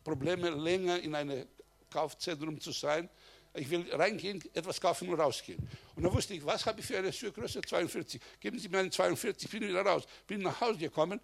Probleme 0.04 0.50
länger 0.50 1.00
in 1.00 1.14
einem 1.14 1.46
Kaufzentrum 1.92 2.60
zu 2.60 2.72
sein. 2.72 3.10
Ich 3.54 3.70
will 3.70 3.86
reingehen, 3.94 4.44
etwas 4.54 4.80
kaufen 4.80 5.10
und 5.10 5.20
rausgehen. 5.20 5.60
Und 5.96 6.04
dann 6.04 6.14
wusste 6.14 6.34
ich, 6.34 6.46
was 6.46 6.66
habe 6.66 6.80
ich 6.80 6.86
für 6.86 6.98
eine 6.98 7.12
Schuhgröße? 7.12 7.62
42. 7.62 8.22
Geben 8.40 8.60
Sie 8.60 8.70
mir 8.70 8.80
eine 8.80 8.90
42, 8.90 9.50
bin 9.50 9.62
wieder 9.68 9.82
raus. 9.82 10.04
Bin 10.28 10.42
nach 10.42 10.60
Hause 10.62 10.78
gekommen, 10.78 11.20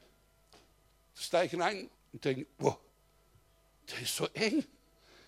steige 1.15 1.59
rein 1.59 1.89
und 2.11 2.25
denke, 2.25 2.47
wow, 2.57 2.77
der 3.89 4.01
ist 4.01 4.15
so 4.15 4.27
eng. 4.33 4.65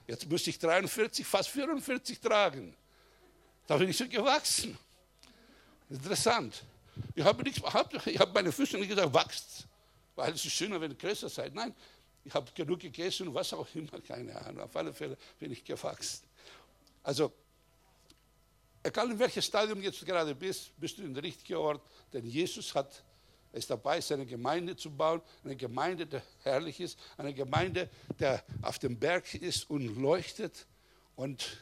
Jetzt 0.07 0.29
müsste 0.29 0.49
ich 0.49 0.59
43, 0.59 1.25
fast 1.25 1.49
44 1.49 2.19
tragen. 2.19 2.75
Da 3.67 3.77
bin 3.77 3.89
ich 3.89 3.97
so 3.97 4.07
gewachsen. 4.07 4.77
Interessant. 5.89 6.63
Ich 7.15 7.23
habe 7.23 7.43
nichts. 7.43 7.61
Ich 8.05 8.19
habe 8.19 8.31
meine 8.33 8.51
Füße 8.51 8.77
nicht 8.77 8.89
gesagt, 8.89 9.13
wachst. 9.13 9.67
Weil 10.15 10.33
es 10.33 10.45
ist 10.45 10.53
schöner, 10.53 10.79
wenn 10.79 10.91
ihr 10.91 10.97
größer 10.97 11.27
seid. 11.27 11.53
Nein, 11.53 11.73
ich 12.23 12.33
habe 12.33 12.51
genug 12.53 12.79
gegessen 12.79 13.33
was 13.33 13.53
auch 13.53 13.67
immer, 13.75 13.99
keine 14.01 14.35
Ahnung. 14.41 14.63
Auf 14.63 14.75
alle 14.75 14.93
Fälle 14.93 15.17
bin 15.39 15.51
ich 15.51 15.63
gewachsen. 15.63 16.25
Also, 17.03 17.31
egal 18.81 19.11
in 19.11 19.19
welchem 19.19 19.41
Stadium 19.41 19.81
jetzt 19.81 20.05
gerade 20.05 20.33
bist, 20.33 20.71
bist 20.79 20.97
du 20.97 21.03
in 21.03 21.13
der 21.13 21.23
richtigen 21.23 21.57
Ort, 21.57 21.81
denn 22.13 22.25
Jesus 22.25 22.73
hat 22.73 23.03
er 23.55 23.59
ist 23.59 23.69
dabei, 23.69 24.01
seine 24.01 24.25
Gemeinde 24.25 24.75
zu 24.75 24.91
bauen, 24.91 25.21
eine 25.45 25.55
Gemeinde, 25.55 26.05
die 26.05 26.19
herrlich 26.43 26.81
ist, 26.81 26.99
eine 27.15 27.33
Gemeinde, 27.33 27.89
der 28.19 28.43
auf 28.61 28.79
dem 28.79 28.99
Berg 28.99 29.33
ist 29.33 29.69
und 29.69 29.95
leuchtet. 29.95 30.65
Und 31.15 31.57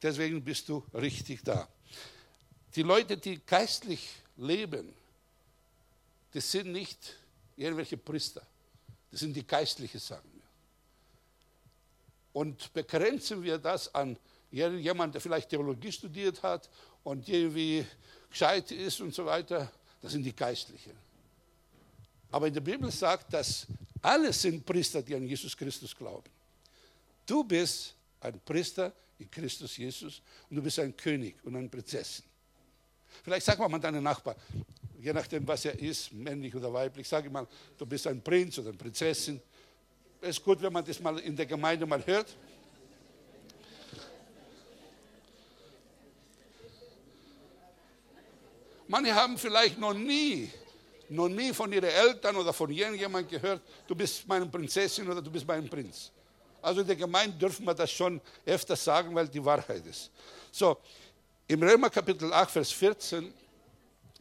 deswegen 0.00 0.44
bist 0.44 0.68
du 0.68 0.84
richtig 0.94 1.42
da. 1.42 1.68
Die 2.76 2.82
Leute, 2.82 3.16
die 3.16 3.44
geistlich 3.44 4.10
leben, 4.36 4.94
die 6.32 6.40
sind 6.40 6.70
nicht 6.70 7.16
irgendwelche 7.56 7.96
Priester. 7.96 8.46
Das 9.10 9.18
sind 9.18 9.34
die 9.34 9.44
geistlichen, 9.44 9.98
sagen 9.98 10.30
wir. 10.34 10.42
Und 12.32 12.72
begrenzen 12.72 13.42
wir 13.42 13.58
das 13.58 13.92
an 13.92 14.16
jemanden, 14.52 15.14
der 15.14 15.20
vielleicht 15.20 15.48
Theologie 15.48 15.90
studiert 15.90 16.44
hat 16.44 16.70
und 17.02 17.28
irgendwie 17.28 17.84
gescheit 18.30 18.70
ist 18.70 19.00
und 19.00 19.12
so 19.12 19.26
weiter, 19.26 19.68
das 20.00 20.12
sind 20.12 20.22
die 20.22 20.36
Geistlichen. 20.36 21.03
Aber 22.34 22.48
in 22.48 22.54
der 22.54 22.62
Bibel 22.62 22.90
sagt, 22.90 23.32
dass 23.32 23.64
alle 24.02 24.32
sind 24.32 24.66
Priester, 24.66 25.00
die 25.00 25.14
an 25.14 25.24
Jesus 25.24 25.56
Christus 25.56 25.94
glauben. 25.94 26.28
Du 27.24 27.44
bist 27.44 27.94
ein 28.20 28.40
Priester 28.40 28.92
in 29.20 29.30
Christus 29.30 29.76
Jesus 29.76 30.20
und 30.50 30.56
du 30.56 30.60
bist 30.60 30.80
ein 30.80 30.96
König 30.96 31.36
und 31.44 31.54
eine 31.54 31.68
Prinzessin. 31.68 32.24
Vielleicht 33.22 33.46
sag 33.46 33.60
mal 33.60 33.78
deinen 33.78 34.02
Nachbar, 34.02 34.34
je 34.98 35.12
nachdem, 35.12 35.46
was 35.46 35.64
er 35.64 35.78
ist, 35.78 36.12
männlich 36.12 36.52
oder 36.56 36.72
weiblich, 36.72 37.06
sag 37.06 37.30
mal, 37.30 37.46
du 37.78 37.86
bist 37.86 38.04
ein 38.08 38.20
Prinz 38.20 38.58
oder 38.58 38.70
eine 38.70 38.78
Prinzessin. 38.78 39.40
Es 40.20 40.30
ist 40.30 40.44
gut, 40.44 40.60
wenn 40.60 40.72
man 40.72 40.84
das 40.84 40.98
mal 40.98 41.16
in 41.20 41.36
der 41.36 41.46
Gemeinde 41.46 41.86
mal 41.86 42.04
hört. 42.04 42.36
Manche 48.88 49.14
haben 49.14 49.38
vielleicht 49.38 49.78
noch 49.78 49.94
nie 49.94 50.50
noch 51.10 51.28
nie 51.28 51.52
von 51.52 51.72
ihren 51.72 51.88
Eltern 51.88 52.36
oder 52.36 52.52
von 52.52 52.70
irgendjemandem 52.70 53.40
gehört, 53.40 53.62
du 53.86 53.94
bist 53.94 54.26
meine 54.26 54.46
Prinzessin 54.46 55.08
oder 55.08 55.20
du 55.20 55.30
bist 55.30 55.46
mein 55.46 55.68
Prinz. 55.68 56.10
Also 56.60 56.80
in 56.80 56.86
der 56.86 56.96
Gemeinde 56.96 57.36
dürfen 57.36 57.66
wir 57.66 57.74
das 57.74 57.90
schon 57.90 58.20
öfter 58.46 58.76
sagen, 58.76 59.14
weil 59.14 59.28
die 59.28 59.44
Wahrheit 59.44 59.84
ist. 59.86 60.10
So, 60.50 60.78
im 61.46 61.62
Römer 61.62 61.90
Kapitel 61.90 62.32
8, 62.32 62.50
Vers 62.50 62.72
14 62.72 63.32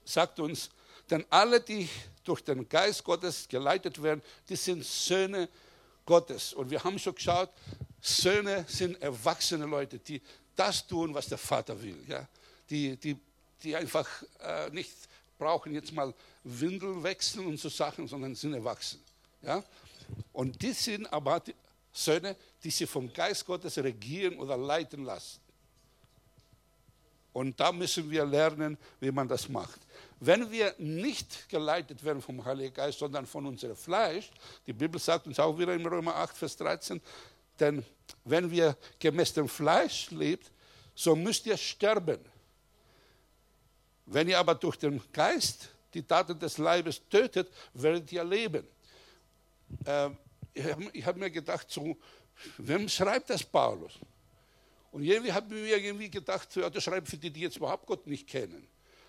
sagt 0.04 0.40
uns, 0.40 0.70
denn 1.10 1.26
alle, 1.30 1.62
die 1.62 1.88
durch 2.24 2.44
den 2.44 2.68
Geist 2.68 3.04
Gottes 3.04 3.48
geleitet 3.48 4.02
werden, 4.02 4.22
die 4.50 4.56
sind 4.56 4.84
Söhne 4.84 5.48
Gottes. 6.06 6.54
Und 6.54 6.70
wir 6.70 6.84
haben 6.84 7.00
schon 7.00 7.16
geschaut, 7.16 7.50
Söhne 8.02 8.66
sind 8.68 9.02
erwachsene 9.02 9.66
Leute, 9.66 10.00
die 10.00 10.22
das 10.56 10.86
tun, 10.86 11.14
was 11.14 11.28
der 11.28 11.38
Vater 11.38 11.82
will. 11.82 12.04
Ja? 12.08 12.28
Die, 12.70 12.98
die, 12.98 13.18
die 13.62 13.76
einfach 13.76 14.08
äh, 14.40 14.70
nicht 14.70 14.92
brauchen 15.38 15.74
jetzt 15.74 15.92
mal 15.92 16.14
Windeln 16.44 17.04
wechseln 17.04 17.48
und 17.48 17.60
so 17.60 17.70
Sachen, 17.70 18.08
sondern 18.08 18.36
sind 18.36 18.54
erwachsen. 18.54 19.00
Ja? 19.42 19.64
Und 20.32 20.62
die 20.62 20.74
sind 20.74 21.12
aber 21.12 21.40
die 21.40 21.56
Söhne, 21.92 22.36
die 22.64 22.72
sich 22.72 22.90
vom 22.90 23.12
Geist 23.14 23.46
Gottes 23.46 23.78
regieren 23.78 24.38
oder 24.40 24.58
leiten 24.58 25.06
lassen. 25.06 25.40
Und 27.32 27.60
da 27.60 27.72
müssen 27.72 28.10
wir 28.12 28.26
lernen, 28.26 28.78
wie 29.00 29.12
man 29.12 29.28
das 29.28 29.50
macht. 29.50 29.80
Wenn 30.20 30.52
wir 30.52 30.76
nicht 30.78 31.50
geleitet 31.50 32.04
werden 32.04 32.22
vom 32.22 32.44
Heiligen 32.46 32.74
Geist, 32.74 33.00
sondern 33.00 33.26
von 33.26 33.46
unserem 33.48 33.76
Fleisch, 33.76 34.30
die 34.68 34.74
Bibel 34.74 35.00
sagt 35.00 35.26
uns 35.26 35.40
auch 35.40 35.58
wieder 35.58 35.74
in 35.74 35.86
Römer 35.86 36.16
8, 36.16 36.38
Vers 36.38 36.56
13, 36.58 37.02
denn 37.60 37.84
wenn 38.24 38.50
wir 38.50 38.78
gemäß 39.00 39.34
dem 39.34 39.50
Fleisch 39.50 40.12
lebt, 40.12 40.52
so 40.96 41.16
müsst 41.16 41.46
ihr 41.48 41.58
sterben. 41.58 42.20
Wenn 44.06 44.30
ihr 44.30 44.38
aber 44.38 44.54
durch 44.54 44.78
den 44.78 45.02
Geist 45.12 45.70
die 45.94 46.04
Taten 46.04 46.38
des 46.40 46.58
Leibes 46.58 47.02
tötet, 47.10 47.50
werdet 47.74 48.12
ihr 48.12 48.24
leben. 48.24 48.68
Äh, 49.86 50.10
ich 50.54 50.66
habe 50.66 50.92
hab 51.06 51.18
mir 51.18 51.32
gedacht, 51.32 51.70
so, 51.70 51.98
wem 52.58 52.88
schreibt 52.88 53.30
das 53.30 53.44
Paulus? 53.44 53.94
Und 54.92 55.04
irgendwie 55.04 55.34
habe 55.34 55.56
ich 55.56 55.62
mir 55.62 55.78
irgendwie 55.78 56.10
gedacht, 56.10 56.56
ja, 56.56 56.70
das 56.70 56.84
schreibt 56.84 57.08
für 57.08 57.18
die, 57.18 57.32
die 57.32 57.42
jetzt 57.42 57.58
überhaupt 57.58 57.88
Gott 57.88 58.06
nicht 58.06 58.28
kennen. 58.28 58.68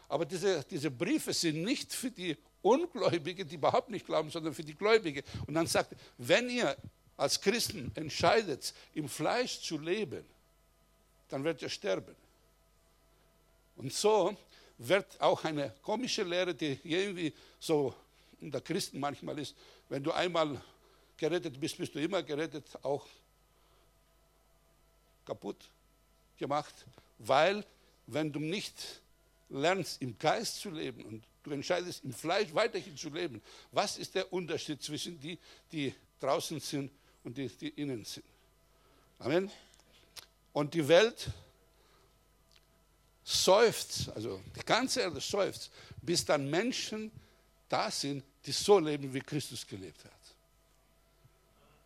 Aber 0.08 0.24
diese, 0.24 0.64
diese 0.64 0.90
Briefe 0.90 1.32
sind 1.32 1.62
nicht 1.62 1.92
für 1.92 2.10
die 2.10 2.36
Ungläubigen, 2.62 3.46
die 3.46 3.56
überhaupt 3.56 3.90
nicht 3.90 4.06
glauben, 4.06 4.30
sondern 4.30 4.54
für 4.54 4.64
die 4.64 4.74
Gläubigen. 4.74 5.22
Und 5.46 5.54
dann 5.54 5.66
sagt, 5.66 5.94
wenn 6.16 6.48
ihr 6.48 6.74
als 7.16 7.40
Christen 7.40 7.92
entscheidet, 7.94 8.72
im 8.94 9.08
Fleisch 9.08 9.60
zu 9.60 9.78
leben, 9.78 10.24
dann 11.28 11.44
werdet 11.44 11.62
ihr 11.62 11.68
sterben. 11.68 12.14
Und 13.76 13.92
so 13.92 14.36
wird 14.78 15.20
auch 15.20 15.44
eine 15.44 15.74
komische 15.82 16.22
Lehre, 16.22 16.54
die 16.54 16.78
irgendwie 16.84 17.32
so 17.58 17.94
unter 18.40 18.60
Christen 18.60 19.00
manchmal 19.00 19.38
ist, 19.38 19.54
wenn 19.88 20.02
du 20.02 20.12
einmal 20.12 20.60
gerettet 21.16 21.60
bist, 21.60 21.78
bist 21.78 21.94
du 21.94 22.00
immer 22.00 22.22
gerettet, 22.22 22.64
auch 22.82 23.06
kaputt 25.24 25.68
gemacht, 26.36 26.74
weil 27.18 27.64
wenn 28.06 28.32
du 28.32 28.40
nicht 28.40 29.00
lernst, 29.48 30.02
im 30.02 30.18
Geist 30.18 30.60
zu 30.60 30.70
leben 30.70 31.04
und 31.04 31.24
du 31.42 31.52
entscheidest, 31.52 32.04
im 32.04 32.12
Fleisch 32.12 32.52
weiterhin 32.52 32.96
zu 32.96 33.10
leben, 33.10 33.40
was 33.70 33.96
ist 33.96 34.14
der 34.14 34.32
Unterschied 34.32 34.82
zwischen 34.82 35.18
die, 35.20 35.38
die 35.70 35.94
draußen 36.20 36.60
sind 36.60 36.90
und 37.22 37.36
die, 37.36 37.48
die 37.48 37.68
innen 37.68 38.04
sind? 38.04 38.24
Amen. 39.18 39.50
Und 40.52 40.74
die 40.74 40.86
Welt 40.86 41.30
seufzt, 43.24 44.10
also 44.14 44.40
die 44.54 44.64
ganze 44.64 45.00
Erde 45.00 45.20
seufzt, 45.20 45.70
bis 46.02 46.24
dann 46.24 46.48
Menschen 46.48 47.10
da 47.68 47.90
sind, 47.90 48.22
die 48.44 48.52
so 48.52 48.78
leben, 48.78 49.12
wie 49.12 49.20
Christus 49.20 49.66
gelebt 49.66 50.04
hat. 50.04 50.12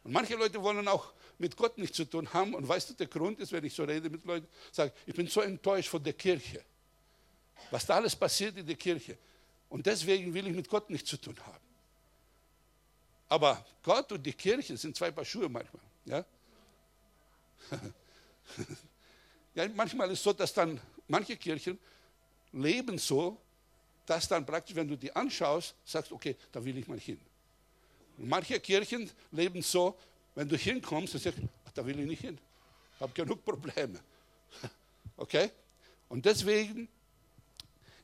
Und 0.05 0.13
manche 0.13 0.35
Leute 0.35 0.61
wollen 0.63 0.87
auch 0.89 1.13
mit 1.39 1.57
Gott 1.57 1.79
nichts 1.79 1.97
zu 1.97 2.05
tun 2.05 2.33
haben. 2.33 2.55
Und 2.55 2.67
weißt 2.67 2.91
du, 2.91 2.95
der 2.95 3.07
Grund 3.07 3.39
ist, 3.39 3.53
wenn 3.53 3.65
ich 3.65 3.75
so 3.75 3.85
rede 3.85 4.11
mit 4.11 4.25
Leuten, 4.25 4.49
sage 4.73 4.93
ich 5.07 5.15
bin 5.15 5.29
so 5.29 5.41
enttäuscht 5.41 5.89
von 5.89 6.03
der 6.03 6.15
Kirche. 6.15 6.65
Was 7.71 7.87
da 7.87 7.97
alles 7.97 8.17
passiert 8.17 8.57
in 8.57 8.67
der 8.67 8.77
Kirche. 8.77 9.17
Und 9.69 9.87
deswegen 9.87 10.33
will 10.35 10.47
ich 10.47 10.55
mit 10.55 10.69
Gott 10.69 10.91
nichts 10.91 11.11
zu 11.11 11.17
tun 11.17 11.37
haben. 11.45 11.59
Aber 13.29 13.65
Gott 13.83 14.11
und 14.13 14.25
die 14.25 14.33
Kirche 14.33 14.77
sind 14.77 14.97
zwei 14.97 15.11
Paar 15.11 15.25
Schuhe 15.25 15.49
manchmal. 15.49 15.83
Ja? 16.07 16.25
ja, 19.55 19.69
manchmal 19.75 20.11
ist 20.11 20.21
es 20.21 20.25
so, 20.25 20.33
dass 20.33 20.53
dann 20.55 20.81
manche 21.09 21.37
Kirchen 21.37 21.79
leben 22.53 22.99
so, 22.99 23.37
dass 24.07 24.29
dann 24.29 24.45
praktisch, 24.47 24.75
wenn 24.75 24.89
du 24.89 24.97
die 24.97 25.15
anschaust, 25.15 25.75
sagst, 25.85 26.13
okay, 26.13 26.37
da 26.53 26.65
will 26.65 26.77
ich 26.79 26.89
mal 26.89 26.99
hin. 26.99 27.21
Und 28.17 28.29
manche 28.29 28.59
Kirchen 28.61 29.11
leben 29.31 29.63
so, 29.63 29.97
wenn 30.35 30.49
du 30.49 30.57
hinkommst 30.57 31.15
und 31.15 31.23
sagst, 31.23 31.39
ach, 31.67 31.73
da 31.73 31.85
will 31.85 31.99
ich 32.01 32.07
nicht 32.07 32.21
hin, 32.21 32.39
ich 32.95 33.01
habe 33.01 33.13
genug 33.13 33.45
Probleme. 33.45 34.01
Okay? 35.21 35.51
Und 36.09 36.25
deswegen 36.25 36.87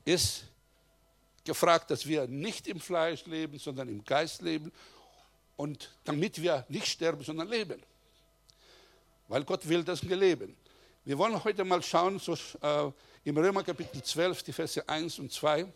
ist 0.05 0.47
gefragt, 1.45 1.91
dass 1.93 2.05
wir 2.05 2.27
nicht 2.27 2.67
im 2.67 2.81
Fleisch 2.81 3.25
leben, 3.27 3.57
sondern 3.61 3.89
im 3.89 4.05
Geist 4.05 4.43
leben 4.43 4.73
und 5.57 5.93
damit 6.05 6.43
wir 6.43 6.65
nicht 6.69 6.89
sterben, 6.89 7.23
sondern 7.23 7.49
leben. 7.49 7.81
Weil 9.29 9.45
Gott 9.45 9.67
will, 9.69 9.85
dass 9.85 10.07
wir 10.07 10.17
leben. 10.17 10.57
Wir 11.07 11.19
wollen 11.19 11.45
heute 11.45 11.65
mal 11.65 11.83
schauen, 11.83 12.19
so, 12.19 12.33
äh, 12.33 12.91
im 13.25 13.37
Römer 13.37 13.63
Kapitel 13.63 14.03
12, 14.03 14.43
die 14.43 14.55
Verse 14.55 14.89
1 14.89 15.19
und 15.19 15.31
2. 15.31 15.71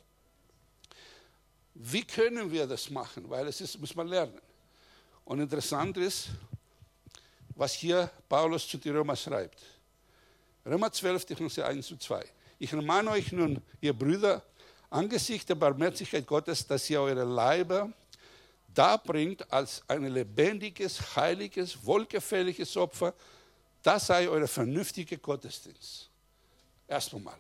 Wie 1.75 2.03
können 2.03 2.51
wir 2.51 2.67
das 2.67 2.89
machen? 2.89 3.29
Weil 3.29 3.47
es 3.47 3.61
ist, 3.61 3.79
muss 3.79 3.95
man 3.95 4.09
lernen. 4.09 4.41
Und 5.27 5.41
interessant 5.41 5.99
ist, 5.99 6.29
was 7.55 7.75
hier 7.75 8.11
Paulus 8.27 8.67
zu 8.67 8.79
den 8.79 8.97
Römer 8.97 9.17
schreibt. 9.17 9.61
Römer 10.65 10.91
12, 10.91 11.27
die 11.27 11.35
Verse 11.35 11.63
1 11.63 11.93
und 11.93 12.03
2. 12.03 12.25
Ich 12.59 12.73
ermahne 12.73 13.11
euch 13.11 13.31
nun, 13.31 13.61
ihr 13.83 13.93
Brüder, 13.93 14.43
angesichts 14.89 15.45
der 15.45 15.57
Barmherzigkeit 15.57 16.27
Gottes, 16.27 16.67
dass 16.67 16.89
ihr 16.89 17.03
eure 17.03 17.25
Leiber 17.25 17.93
darbringt 18.73 19.53
als 19.53 19.83
ein 19.89 20.07
lebendiges, 20.07 21.17
heiliges, 21.17 21.85
wohlgefälliges 21.85 22.79
Opfer, 22.79 23.13
das 23.83 24.07
sei 24.07 24.29
euer 24.29 24.49
vernünftiger 24.49 25.17
Gottesdienst. 25.17 26.09
Erstmal. 26.87 27.39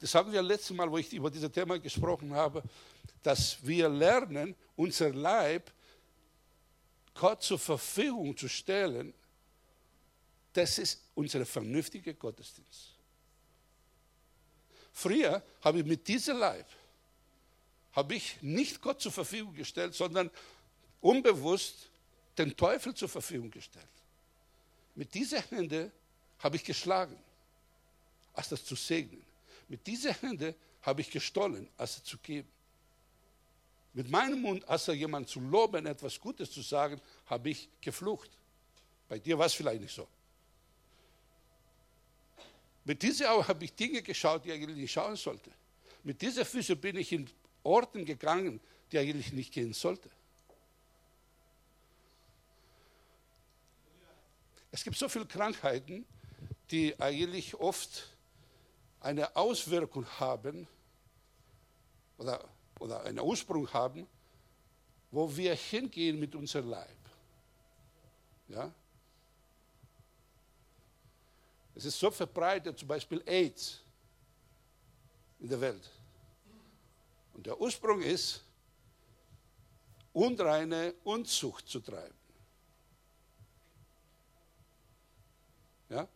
Das 0.00 0.14
haben 0.14 0.32
wir 0.32 0.42
letztes 0.42 0.76
Mal, 0.76 0.90
wo 0.90 0.98
ich 0.98 1.12
über 1.12 1.30
dieses 1.30 1.50
Thema 1.52 1.78
gesprochen 1.78 2.34
habe, 2.34 2.62
dass 3.22 3.64
wir 3.64 3.88
lernen, 3.88 4.54
unser 4.76 5.12
Leib 5.12 5.70
Gott 7.14 7.42
zur 7.42 7.58
Verfügung 7.58 8.36
zu 8.36 8.48
stellen, 8.48 9.14
das 10.52 10.78
ist 10.78 11.00
unser 11.14 11.46
vernünftiger 11.46 12.12
Gottesdienst. 12.14 12.96
Früher 14.92 15.42
habe 15.62 15.78
ich 15.80 15.86
mit 15.86 16.06
diesem 16.06 16.38
Leib, 16.38 16.66
habe 17.92 18.14
ich 18.14 18.40
nicht 18.42 18.80
Gott 18.80 19.00
zur 19.00 19.12
Verfügung 19.12 19.54
gestellt, 19.54 19.94
sondern 19.94 20.30
unbewusst 21.00 21.88
den 22.36 22.56
Teufel 22.56 22.94
zur 22.94 23.08
Verfügung 23.08 23.50
gestellt. 23.50 23.86
Mit 24.94 25.14
dieser 25.14 25.40
Hände 25.40 25.90
habe 26.38 26.56
ich 26.56 26.64
geschlagen, 26.64 27.16
als 28.34 28.48
das 28.48 28.64
zu 28.64 28.74
segnen. 28.74 29.24
Mit 29.68 29.86
dieser 29.86 30.12
Hände 30.12 30.54
habe 30.82 31.00
ich 31.00 31.10
gestohlen, 31.10 31.68
als 31.76 31.98
es 31.98 32.04
zu 32.04 32.18
geben. 32.18 32.48
Mit 33.94 34.10
meinem 34.10 34.40
Mund, 34.40 34.68
als 34.68 34.88
er 34.88 34.94
jemand 34.94 35.28
zu 35.28 35.40
loben, 35.40 35.86
etwas 35.86 36.18
Gutes 36.18 36.50
zu 36.50 36.62
sagen, 36.62 37.00
habe 37.26 37.50
ich 37.50 37.68
geflucht. 37.80 38.30
Bei 39.08 39.18
dir 39.18 39.38
war 39.38 39.46
es 39.46 39.54
vielleicht 39.54 39.82
nicht 39.82 39.94
so. 39.94 40.08
Mit 42.84 43.02
dieser 43.02 43.32
Augen 43.32 43.46
habe 43.46 43.64
ich 43.64 43.74
Dinge 43.74 44.02
geschaut, 44.02 44.44
die 44.44 44.48
ich 44.48 44.54
eigentlich 44.54 44.76
nicht 44.76 44.92
schauen 44.92 45.16
sollte. 45.16 45.50
Mit 46.02 46.20
dieser 46.20 46.44
Füße 46.44 46.74
bin 46.74 46.96
ich 46.96 47.12
in 47.12 47.30
Orten 47.62 48.04
gegangen, 48.04 48.60
die 48.90 48.96
ich 48.96 49.02
eigentlich 49.02 49.32
nicht 49.32 49.52
gehen 49.52 49.72
sollte. 49.72 50.10
Es 54.72 54.82
gibt 54.82 54.96
so 54.96 55.08
viele 55.08 55.26
Krankheiten, 55.26 56.06
die 56.70 56.98
eigentlich 56.98 57.54
oft 57.54 58.08
eine 59.00 59.36
Auswirkung 59.36 60.06
haben 60.18 60.66
oder, 62.16 62.42
oder 62.80 63.02
einen 63.02 63.20
Ursprung 63.20 63.70
haben, 63.72 64.06
wo 65.10 65.36
wir 65.36 65.54
hingehen 65.54 66.18
mit 66.18 66.34
unserem 66.34 66.70
Leib. 66.70 66.96
Ja? 68.48 68.72
Es 71.74 71.84
ist 71.84 71.98
so 71.98 72.10
verbreitet, 72.10 72.78
zum 72.78 72.88
Beispiel 72.88 73.22
AIDS 73.26 73.80
in 75.38 75.48
der 75.48 75.60
Welt. 75.60 75.90
Und 77.34 77.44
der 77.44 77.60
Ursprung 77.60 78.00
ist, 78.00 78.42
unreine 80.14 80.94
Unzucht 81.04 81.68
zu 81.68 81.80
treiben. 81.80 82.21
Ja? 85.92 86.08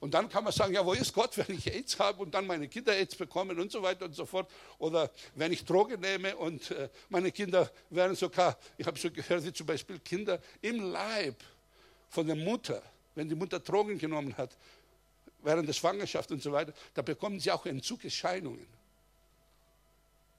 Und 0.00 0.12
dann 0.12 0.28
kann 0.28 0.44
man 0.44 0.52
sagen, 0.52 0.74
ja, 0.74 0.84
wo 0.84 0.92
ist 0.92 1.14
Gott, 1.14 1.36
wenn 1.38 1.56
ich 1.56 1.72
AIDS 1.72 1.98
habe 1.98 2.22
und 2.22 2.34
dann 2.34 2.46
meine 2.46 2.68
Kinder 2.68 2.92
AIDS 2.92 3.14
bekommen 3.16 3.58
und 3.58 3.72
so 3.72 3.82
weiter 3.82 4.04
und 4.04 4.14
so 4.14 4.26
fort. 4.26 4.50
Oder 4.78 5.10
wenn 5.34 5.52
ich 5.52 5.64
Drogen 5.64 6.00
nehme 6.00 6.36
und 6.36 6.70
äh, 6.72 6.90
meine 7.08 7.32
Kinder 7.32 7.70
werden 7.88 8.14
sogar, 8.14 8.58
ich 8.76 8.86
habe 8.86 8.98
so 8.98 9.10
gehört, 9.10 9.56
zum 9.56 9.66
Beispiel 9.66 9.98
Kinder 10.00 10.40
im 10.60 10.92
Leib 10.92 11.36
von 12.10 12.26
der 12.26 12.36
Mutter, 12.36 12.82
wenn 13.14 13.28
die 13.28 13.34
Mutter 13.34 13.60
Drogen 13.60 13.98
genommen 13.98 14.36
hat, 14.36 14.56
während 15.42 15.68
der 15.68 15.72
Schwangerschaft 15.72 16.30
und 16.32 16.42
so 16.42 16.52
weiter, 16.52 16.74
da 16.92 17.02
bekommen 17.02 17.40
sie 17.40 17.50
auch 17.50 17.64
Entzugserscheinungen. 17.64 18.66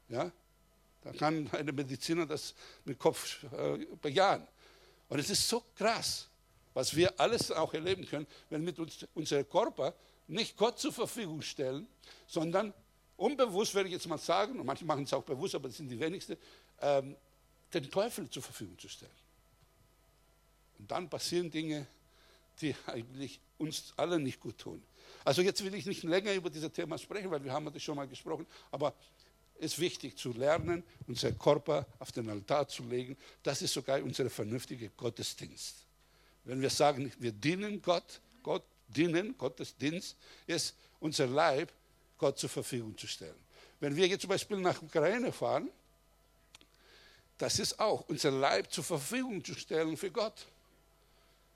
Ja? 0.10 0.32
Da 1.04 1.12
kann 1.12 1.50
eine 1.54 1.72
Mediziner 1.72 2.26
das 2.26 2.54
mit 2.84 3.00
Kopf 3.00 3.44
äh, 3.52 3.78
bejahen. 4.02 4.46
Und 5.10 5.20
es 5.20 5.30
ist 5.30 5.48
so 5.48 5.64
krass 5.76 6.28
was 6.76 6.96
wir 6.96 7.20
alles 7.20 7.52
auch 7.52 7.74
erleben 7.74 8.06
können, 8.06 8.28
wenn 8.52 8.64
wir 8.66 8.78
uns 8.78 9.08
unsere 9.16 9.46
Körper 9.46 9.96
nicht 10.28 10.58
Gott 10.58 10.78
zur 10.78 10.92
Verfügung 10.92 11.42
stellen, 11.42 11.88
sondern 12.28 12.74
unbewusst, 13.18 13.74
werde 13.74 13.88
ich 13.88 13.94
jetzt 13.94 14.08
mal 14.08 14.18
sagen, 14.18 14.60
und 14.60 14.66
manche 14.66 14.86
machen 14.86 15.06
es 15.06 15.14
auch 15.14 15.24
bewusst, 15.24 15.56
aber 15.56 15.70
das 15.70 15.78
sind 15.78 15.90
die 15.90 16.00
wenigsten, 16.00 16.38
ähm, 16.82 17.16
den 17.74 17.90
Teufel 17.90 18.30
zur 18.30 18.44
Verfügung 18.44 18.78
zu 18.78 18.90
stellen. 18.90 19.12
Und 20.78 20.92
dann 20.92 21.10
passieren 21.10 21.50
Dinge, 21.50 21.88
die 22.62 22.76
eigentlich 22.88 23.40
uns 23.58 23.94
alle 23.96 24.20
nicht 24.20 24.42
gut 24.42 24.58
tun. 24.58 24.84
Also 25.24 25.42
jetzt 25.42 25.64
will 25.64 25.74
ich 25.76 25.86
nicht 25.86 26.04
länger 26.04 26.34
über 26.34 26.50
dieses 26.50 26.72
Thema 26.74 26.98
sprechen, 26.98 27.32
weil 27.32 27.44
wir 27.44 27.54
haben 27.54 27.72
das 27.72 27.82
schon 27.82 27.96
mal 27.96 28.08
gesprochen, 28.08 28.46
aber 28.70 28.94
es 29.58 29.74
ist 29.74 29.80
wichtig 29.80 30.18
zu 30.18 30.34
lernen, 30.34 30.84
unser 31.08 31.32
Körper 31.32 31.88
auf 32.00 32.12
den 32.12 32.30
Altar 32.30 32.68
zu 32.68 32.84
legen. 32.84 33.16
Das 33.44 33.62
ist 33.62 33.74
sogar 33.74 34.04
unser 34.04 34.30
vernünftiger 34.30 34.90
Gottesdienst. 34.90 35.85
Wenn 36.46 36.62
wir 36.62 36.70
sagen, 36.70 37.12
wir 37.20 37.32
dienen 37.32 37.82
Gott, 37.82 38.22
Gott 38.44 38.64
dienen, 38.88 39.38
Gottesdienst, 39.38 40.16
ist 40.48 40.76
unser 41.00 41.28
Leib 41.28 41.72
Gott 42.18 42.40
zur 42.40 42.50
Verfügung 42.50 42.98
zu 42.98 43.08
stellen. 43.08 43.36
Wenn 43.80 43.96
wir 43.96 44.08
jetzt 44.08 44.22
zum 44.22 44.30
Beispiel 44.30 44.58
nach 44.58 44.82
Ukraine 44.82 45.32
fahren, 45.32 45.70
das 47.38 47.60
ist 47.60 47.80
auch 47.80 48.08
unser 48.08 48.32
Leib 48.32 48.72
zur 48.72 48.84
Verfügung 48.84 49.44
zu 49.44 49.54
stellen 49.56 49.98
für 49.98 50.10
Gott. 50.10 50.46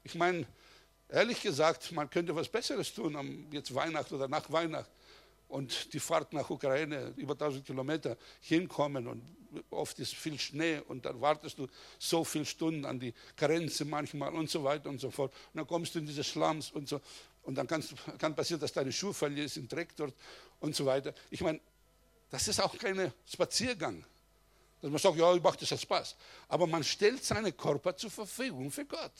Ich 0.04 0.16
meine, 0.16 0.46
ehrlich 1.08 1.42
gesagt, 1.42 1.92
man 1.94 2.10
könnte 2.10 2.36
was 2.36 2.50
Besseres 2.50 2.94
tun 2.94 3.48
jetzt 3.52 3.74
Weihnachten 3.74 4.16
oder 4.16 4.28
nach 4.28 4.52
Weihnachten 4.52 4.92
und 5.50 5.94
die 5.94 6.00
Fahrt 6.00 6.32
nach 6.32 6.50
Ukraine 6.50 7.14
über 7.18 7.34
1000 7.34 7.66
Kilometer 7.66 8.18
hinkommen 8.40 9.08
und 9.08 9.22
oft 9.72 10.00
ist 10.00 10.14
viel 10.14 10.40
Schnee 10.40 10.80
und 10.88 11.06
dann 11.06 11.20
wartest 11.20 11.58
du 11.58 11.68
so 11.98 12.24
viele 12.24 12.46
Stunden 12.46 12.86
an 12.86 13.00
die 13.00 13.14
Grenze 13.36 13.84
manchmal 13.84 14.34
und 14.34 14.50
so 14.50 14.64
weiter 14.64 14.90
und 14.90 15.00
so 15.00 15.10
fort. 15.10 15.34
Und 15.54 15.58
dann 15.58 15.68
kommst 15.68 15.96
du 15.96 16.00
in 16.00 16.06
diese 16.06 16.24
Slums 16.24 16.72
und 16.72 16.88
so 16.88 17.02
und 17.44 17.56
dann 17.56 17.66
kannst, 17.66 17.96
kann 18.20 18.36
passieren, 18.36 18.62
dass 18.62 18.72
deine 18.72 18.92
Schuhe 18.92 19.14
verlierst 19.14 19.58
im 19.58 19.68
Dreck 19.68 19.96
dort 19.96 20.14
und 20.60 20.76
so 20.76 20.86
weiter. 20.86 21.14
Ich 21.32 21.42
meine, 21.42 21.60
das 22.30 22.48
ist 22.48 22.62
auch 22.62 22.78
kein 22.78 23.12
Spaziergang. 23.28 24.06
Dass 24.82 24.92
man 24.92 25.00
sagt, 25.00 25.18
ja, 25.18 25.34
ich 25.34 25.42
mache 25.42 25.58
das 25.58 25.72
als 25.72 25.82
Spaß. 25.82 26.16
Aber 26.48 26.68
man 26.68 26.84
stellt 26.84 27.24
seinen 27.24 27.56
Körper 27.58 27.98
zur 27.98 28.12
Verfügung 28.12 28.72
für 28.72 28.86
Gott. 28.86 29.12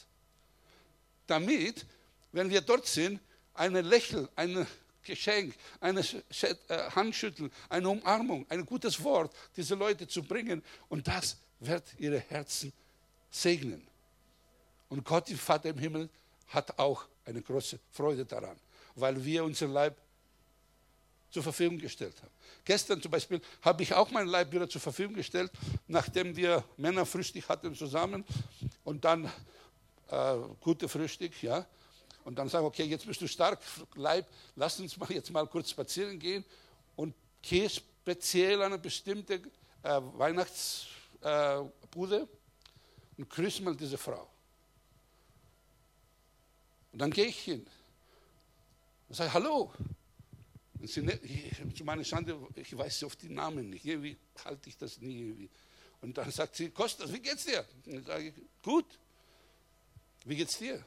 Damit, 1.28 1.86
wenn 2.32 2.50
wir 2.50 2.62
dort 2.62 2.86
sind, 2.86 3.20
eine 3.56 3.82
Lächeln, 3.82 4.30
eine 4.36 4.68
Geschenk, 5.04 5.56
eine 5.80 6.02
äh, 6.02 6.56
Handschüttel, 6.92 7.50
eine 7.70 7.90
Umarmung, 7.90 8.46
ein 8.50 8.66
gutes 8.66 9.02
Wort, 9.04 9.34
diese 9.56 9.76
Leute 9.76 10.08
zu 10.08 10.24
bringen. 10.24 10.64
Und 10.88 11.08
das 11.08 11.38
wird 11.60 11.84
ihre 11.98 12.20
Herzen 12.20 12.72
segnen. 13.30 13.86
Und 14.90 15.04
Gott, 15.06 15.30
der 15.30 15.38
Vater 15.38 15.70
im 15.70 15.78
Himmel, 15.78 16.10
hat 16.48 16.78
auch 16.80 17.06
eine 17.26 17.42
große 17.42 17.80
Freude 17.92 18.26
daran, 18.26 18.58
weil 18.96 19.24
wir 19.24 19.44
unseren 19.44 19.72
Leib 19.72 19.96
zur 21.30 21.44
Verfügung 21.44 21.78
gestellt 21.78 22.16
haben. 22.22 22.32
Gestern 22.66 23.02
zum 23.02 23.12
Beispiel 23.12 23.40
habe 23.62 23.84
ich 23.84 23.94
auch 23.94 24.10
meinen 24.10 24.28
Leib 24.28 24.52
wieder 24.52 24.68
zur 24.68 24.82
Verfügung 24.82 25.16
gestellt, 25.16 25.52
nachdem 25.88 26.36
wir 26.36 26.64
Männer 26.78 27.06
Frühstück 27.06 27.48
hatten 27.50 27.76
zusammen 27.76 28.26
und 28.84 29.06
dann 29.06 29.26
äh, 30.10 30.36
gute 30.60 30.90
Frühstück, 30.90 31.42
ja 31.44 31.68
und 32.24 32.38
dann 32.38 32.50
sagen, 32.50 32.66
okay, 32.66 32.84
jetzt 32.84 33.06
bist 33.06 33.22
du 33.22 33.28
stark, 33.28 33.60
Leib, 33.96 34.28
lass 34.56 34.80
uns 34.80 34.98
mal 34.98 35.12
jetzt 35.12 35.32
mal 35.32 35.48
kurz 35.48 35.72
spazieren 35.72 36.20
gehen 36.20 36.46
und 36.96 37.16
geh 37.42 37.68
speziell 37.70 38.62
an 38.62 38.74
eine 38.74 38.78
bestimmte 38.78 39.42
äh, 39.84 40.02
Weihnachtsbude 40.14 42.18
äh, 42.18 42.28
und 43.18 43.30
grüß 43.30 43.62
mal 43.62 43.76
diese 43.76 43.98
Frau. 43.98 44.30
Und 46.92 47.00
dann 47.00 47.12
gehe 47.12 47.26
ich 47.26 47.40
hin 47.40 47.66
und 49.08 49.16
sage, 49.16 49.34
hallo. 49.34 49.72
Und 50.80 50.90
sie, 50.90 51.06
zu 51.76 51.84
meiner 51.84 52.04
Schande, 52.04 52.38
ich 52.56 52.78
weiß 52.78 53.04
oft 53.04 53.22
die 53.22 53.30
Namen 53.30 53.70
nicht, 53.70 53.86
irgendwie 53.86 54.18
halte 54.46 54.70
ich 54.70 54.78
das 54.78 55.00
nie. 55.02 55.20
Irgendwie. 55.20 55.50
Und 56.02 56.18
dann 56.18 56.32
sagt 56.32 56.56
sie, 56.56 56.70
Kostas, 56.70 57.12
wie 57.12 57.20
geht's 57.20 57.46
dir? 57.46 57.66
Und 57.86 57.96
dann 57.96 58.06
sage 58.06 58.30
ich, 58.30 58.34
gut. 58.64 58.86
Wie 60.26 60.36
geht's 60.36 60.58
dir? 60.58 60.84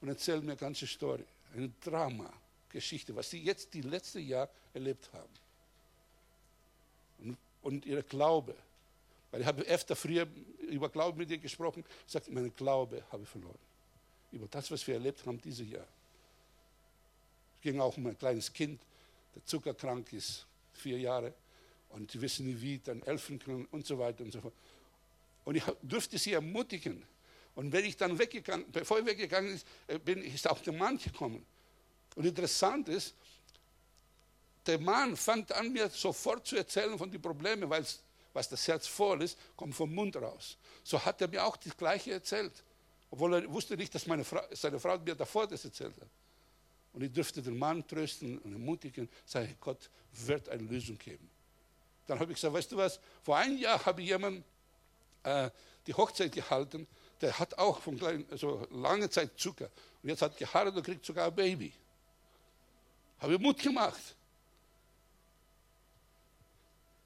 Und 0.00 0.08
erzählen 0.08 0.40
mir 0.40 0.52
eine 0.52 0.56
ganze 0.56 0.86
Story, 0.86 1.24
eine 1.54 1.70
Drama-Geschichte, 1.84 3.14
was 3.14 3.30
sie 3.30 3.42
jetzt 3.42 3.74
die 3.74 3.82
letzten 3.82 4.20
Jahre 4.20 4.50
erlebt 4.74 5.10
haben. 5.12 5.32
Und, 7.20 7.36
und 7.62 7.86
ihr 7.86 8.02
Glaube. 8.02 8.54
Weil 9.30 9.42
ich 9.42 9.46
habe 9.46 9.62
öfter 9.62 9.94
früher 9.94 10.26
über 10.68 10.88
Glauben 10.88 11.18
mit 11.18 11.30
ihr 11.30 11.38
gesprochen, 11.38 11.84
sagt, 12.06 12.30
mein 12.30 12.54
Glaube 12.54 13.02
habe 13.10 13.22
ich 13.24 13.28
verloren. 13.28 13.58
Über 14.32 14.46
das, 14.48 14.70
was 14.70 14.86
wir 14.86 14.94
erlebt 14.94 15.26
haben 15.26 15.40
dieses 15.40 15.68
Jahr. 15.68 15.86
Es 17.56 17.62
ging 17.62 17.80
auch 17.80 17.96
um 17.96 18.06
ein 18.06 18.18
kleines 18.18 18.52
Kind, 18.52 18.80
der 19.34 19.44
zuckerkrank 19.44 20.12
ist, 20.12 20.46
vier 20.72 20.98
Jahre, 20.98 21.34
und 21.90 22.10
sie 22.10 22.20
wissen 22.20 22.46
nie 22.46 22.60
wie, 22.60 22.78
dann 22.78 23.02
Elfen 23.02 23.38
können 23.38 23.66
und 23.70 23.86
so 23.86 23.98
weiter 23.98 24.22
und 24.22 24.32
so 24.32 24.40
fort. 24.40 24.54
Und 25.44 25.56
ich 25.56 25.64
durfte 25.82 26.18
sie 26.18 26.34
ermutigen, 26.34 27.02
und 27.58 27.72
wenn 27.72 27.84
ich 27.84 27.96
dann 27.96 28.16
weggegangen, 28.16 28.70
bevor 28.70 29.00
ich 29.00 29.06
weggegangen 29.06 29.60
äh, 29.88 29.98
bin, 29.98 30.22
ist 30.22 30.48
auch 30.48 30.60
der 30.60 30.72
Mann 30.72 30.96
gekommen. 30.96 31.44
Und 32.14 32.24
interessant 32.24 32.88
ist, 32.88 33.16
der 34.64 34.78
Mann 34.78 35.16
fängt 35.16 35.50
an, 35.50 35.72
mir 35.72 35.88
sofort 35.88 36.46
zu 36.46 36.54
erzählen 36.54 36.96
von 36.96 37.10
den 37.10 37.20
Problemen, 37.20 37.68
weil 37.68 37.84
was 38.32 38.48
das 38.48 38.68
Herz 38.68 38.86
voll 38.86 39.22
ist, 39.22 39.36
kommt 39.56 39.74
vom 39.74 39.92
Mund 39.92 40.14
raus. 40.14 40.56
So 40.84 41.04
hat 41.04 41.20
er 41.20 41.26
mir 41.26 41.44
auch 41.44 41.56
das 41.56 41.76
Gleiche 41.76 42.12
erzählt. 42.12 42.62
Obwohl 43.10 43.34
er 43.34 43.52
wusste 43.52 43.76
nicht, 43.76 43.92
dass 43.92 44.04
Frau, 44.04 44.42
seine 44.52 44.78
Frau 44.78 44.96
mir 44.96 45.16
davor 45.16 45.48
das 45.48 45.64
erzählt 45.64 46.00
hat. 46.00 46.08
Und 46.92 47.02
ich 47.02 47.12
dürfte 47.12 47.42
den 47.42 47.58
Mann 47.58 47.84
trösten 47.84 48.38
und 48.38 48.52
ermutigen, 48.52 49.08
sagen, 49.26 49.56
Gott 49.60 49.90
wird 50.12 50.48
eine 50.48 50.62
Lösung 50.62 50.96
geben. 50.96 51.28
Dann 52.06 52.20
habe 52.20 52.30
ich 52.30 52.36
gesagt, 52.36 52.54
weißt 52.54 52.70
du 52.70 52.76
was, 52.76 53.00
vor 53.24 53.36
einem 53.36 53.58
Jahr 53.58 53.84
habe 53.84 54.00
ich 54.00 54.06
jemanden, 54.06 54.44
äh, 55.24 55.50
die 55.88 55.94
Hochzeit 55.94 56.30
gehalten, 56.30 56.86
der 57.20 57.38
hat 57.38 57.58
auch 57.58 57.80
von 57.80 57.98
klein, 57.98 58.26
also 58.30 58.66
lange 58.70 59.10
Zeit 59.10 59.38
Zucker. 59.38 59.70
Und 60.02 60.08
jetzt 60.08 60.22
hat 60.22 60.36
geheiratet 60.36 60.76
und 60.76 60.82
kriegt 60.84 61.04
sogar 61.04 61.26
ein 61.26 61.34
Baby. 61.34 61.72
Habe 63.18 63.34
ich 63.34 63.40
Mut 63.40 63.58
gemacht. 63.58 64.14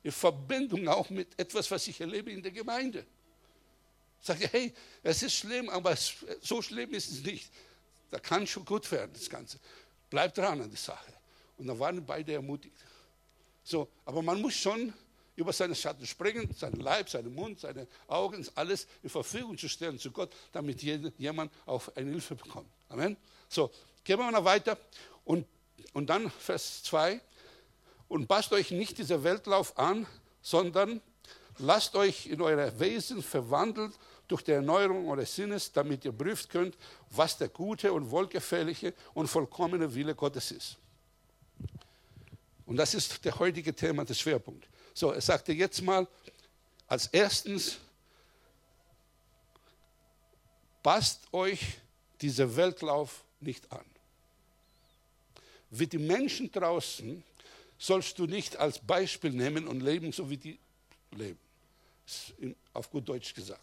In 0.02 0.12
Verbindung 0.12 0.88
auch 0.88 1.08
mit 1.10 1.38
etwas, 1.38 1.70
was 1.70 1.86
ich 1.86 2.00
erlebe 2.00 2.30
in 2.30 2.42
der 2.42 2.52
Gemeinde. 2.52 3.06
Sage, 4.20 4.48
hey, 4.52 4.74
es 5.02 5.22
ist 5.22 5.34
schlimm, 5.34 5.68
aber 5.68 5.96
so 5.96 6.60
schlimm 6.62 6.92
ist 6.94 7.10
es 7.10 7.22
nicht. 7.22 7.50
Da 8.10 8.18
kann 8.18 8.46
schon 8.46 8.64
gut 8.64 8.90
werden, 8.92 9.12
das 9.14 9.28
Ganze. 9.28 9.58
Bleib 10.10 10.34
dran 10.34 10.60
an 10.60 10.70
die 10.70 10.76
Sache. 10.76 11.12
Und 11.56 11.66
dann 11.66 11.78
waren 11.78 12.04
beide 12.04 12.34
ermutigt. 12.34 12.76
So, 13.64 13.88
aber 14.04 14.22
man 14.22 14.40
muss 14.40 14.54
schon 14.54 14.92
über 15.36 15.52
seine 15.52 15.74
Schatten 15.74 16.06
springen, 16.06 16.50
seinen 16.54 16.80
Leib, 16.80 17.08
seinen 17.08 17.34
Mund, 17.34 17.60
seine 17.60 17.86
Augen, 18.06 18.46
alles 18.54 18.86
in 19.02 19.08
Verfügung 19.08 19.56
zu 19.56 19.68
stellen 19.68 19.98
zu 19.98 20.10
Gott, 20.10 20.30
damit 20.52 20.82
jemand 20.82 21.52
auf 21.66 21.96
eine 21.96 22.10
Hilfe 22.10 22.34
bekommt. 22.34 22.68
Amen. 22.88 23.16
So, 23.48 23.70
gehen 24.04 24.18
wir 24.18 24.30
mal 24.30 24.44
weiter. 24.44 24.76
Und, 25.24 25.46
und 25.92 26.10
dann 26.10 26.30
Vers 26.30 26.82
2. 26.84 27.20
Und 28.08 28.28
passt 28.28 28.52
euch 28.52 28.70
nicht 28.70 28.98
dieser 28.98 29.24
Weltlauf 29.24 29.78
an, 29.78 30.06
sondern 30.42 31.00
lasst 31.58 31.96
euch 31.96 32.26
in 32.26 32.42
euer 32.42 32.78
Wesen 32.78 33.22
verwandeln 33.22 33.92
durch 34.28 34.42
die 34.42 34.52
Erneuerung 34.52 35.08
eures 35.08 35.34
Sinnes, 35.34 35.72
damit 35.72 36.04
ihr 36.04 36.12
prüft 36.12 36.50
könnt, 36.50 36.76
was 37.10 37.38
der 37.38 37.48
gute 37.48 37.92
und 37.92 38.10
wohlgefällige 38.10 38.94
und 39.14 39.28
vollkommene 39.28 39.94
Wille 39.94 40.14
Gottes 40.14 40.50
ist. 40.50 40.76
Und 42.66 42.76
das 42.76 42.94
ist 42.94 43.24
der 43.24 43.38
heutige 43.38 43.74
Thema, 43.74 44.04
der 44.04 44.14
Schwerpunkt. 44.14 44.66
So, 44.94 45.10
er 45.12 45.20
sagte 45.20 45.52
jetzt 45.52 45.82
mal, 45.82 46.06
als 46.86 47.06
erstens, 47.06 47.78
passt 50.82 51.32
euch 51.32 51.60
dieser 52.20 52.54
Weltlauf 52.56 53.24
nicht 53.40 53.70
an. 53.72 53.84
Wie 55.70 55.86
die 55.86 55.98
Menschen 55.98 56.50
draußen 56.52 57.22
sollst 57.78 58.18
du 58.18 58.26
nicht 58.26 58.56
als 58.56 58.78
Beispiel 58.78 59.30
nehmen 59.30 59.66
und 59.66 59.80
leben, 59.80 60.12
so 60.12 60.28
wie 60.28 60.36
die 60.36 60.58
leben. 61.12 61.38
Auf 62.74 62.90
gut 62.90 63.08
Deutsch 63.08 63.34
gesagt. 63.34 63.60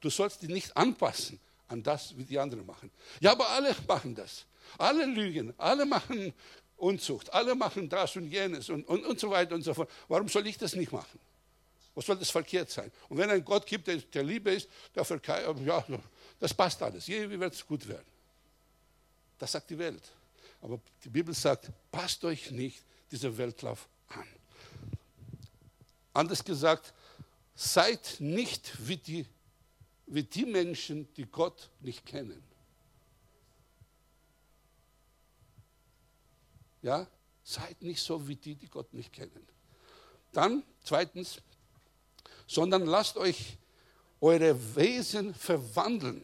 Du 0.00 0.10
sollst 0.10 0.42
dich 0.42 0.50
nicht 0.50 0.76
anpassen 0.76 1.38
an 1.68 1.82
das, 1.82 2.16
wie 2.16 2.24
die 2.24 2.38
anderen 2.38 2.66
machen. 2.66 2.90
Ja, 3.20 3.32
aber 3.32 3.48
alle 3.48 3.74
machen 3.86 4.14
das. 4.14 4.44
Alle 4.78 5.06
lügen, 5.06 5.54
alle 5.58 5.86
machen 5.86 6.32
Unzucht, 6.76 7.32
alle 7.32 7.54
machen 7.54 7.88
das 7.88 8.16
und 8.16 8.30
jenes 8.30 8.68
und, 8.68 8.86
und, 8.86 9.04
und 9.06 9.18
so 9.18 9.30
weiter 9.30 9.54
und 9.54 9.62
so 9.62 9.72
fort. 9.72 9.90
Warum 10.08 10.28
soll 10.28 10.46
ich 10.46 10.58
das 10.58 10.74
nicht 10.74 10.92
machen? 10.92 11.18
Was 11.94 12.04
soll 12.04 12.16
das 12.16 12.30
verkehrt 12.30 12.70
sein? 12.70 12.92
Und 13.08 13.16
wenn 13.16 13.30
ein 13.30 13.42
Gott 13.42 13.66
gibt, 13.66 13.86
der, 13.86 13.96
der 13.96 14.22
Liebe 14.22 14.50
ist, 14.52 14.68
der 14.94 15.04
ja, 15.64 15.84
das 16.38 16.52
passt 16.52 16.82
alles. 16.82 17.08
Irgendwie 17.08 17.40
wird 17.40 17.54
es 17.54 17.66
gut 17.66 17.88
werden. 17.88 18.04
Das 19.38 19.52
sagt 19.52 19.70
die 19.70 19.78
Welt. 19.78 20.02
Aber 20.60 20.78
die 21.04 21.08
Bibel 21.08 21.34
sagt, 21.34 21.70
passt 21.90 22.22
euch 22.24 22.50
nicht 22.50 22.82
dieser 23.10 23.36
Weltlauf 23.36 23.88
an. 24.08 24.26
Anders 26.12 26.44
gesagt, 26.44 26.92
seid 27.54 28.16
nicht 28.18 28.72
wie 28.86 28.96
die, 28.98 29.26
wie 30.06 30.22
die 30.22 30.44
Menschen, 30.44 31.08
die 31.14 31.26
Gott 31.26 31.70
nicht 31.80 32.04
kennen. 32.04 32.42
Ja, 36.86 37.04
seid 37.42 37.82
nicht 37.82 38.00
so 38.00 38.28
wie 38.28 38.36
die, 38.36 38.54
die 38.54 38.68
Gott 38.68 38.94
nicht 38.94 39.12
kennen. 39.12 39.44
Dann, 40.32 40.62
zweitens, 40.84 41.42
sondern 42.46 42.86
lasst 42.86 43.16
euch 43.16 43.58
eure 44.20 44.56
Wesen 44.76 45.34
verwandeln. 45.34 46.22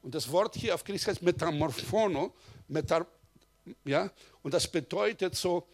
Und 0.00 0.14
das 0.14 0.30
Wort 0.30 0.54
hier 0.54 0.76
auf 0.76 0.84
Griechisch 0.84 1.08
heißt 1.08 1.22
Metamorphono, 1.22 2.32
metar, 2.68 3.04
ja, 3.84 4.08
und 4.44 4.54
das 4.54 4.70
bedeutet 4.70 5.34
so, 5.34 5.66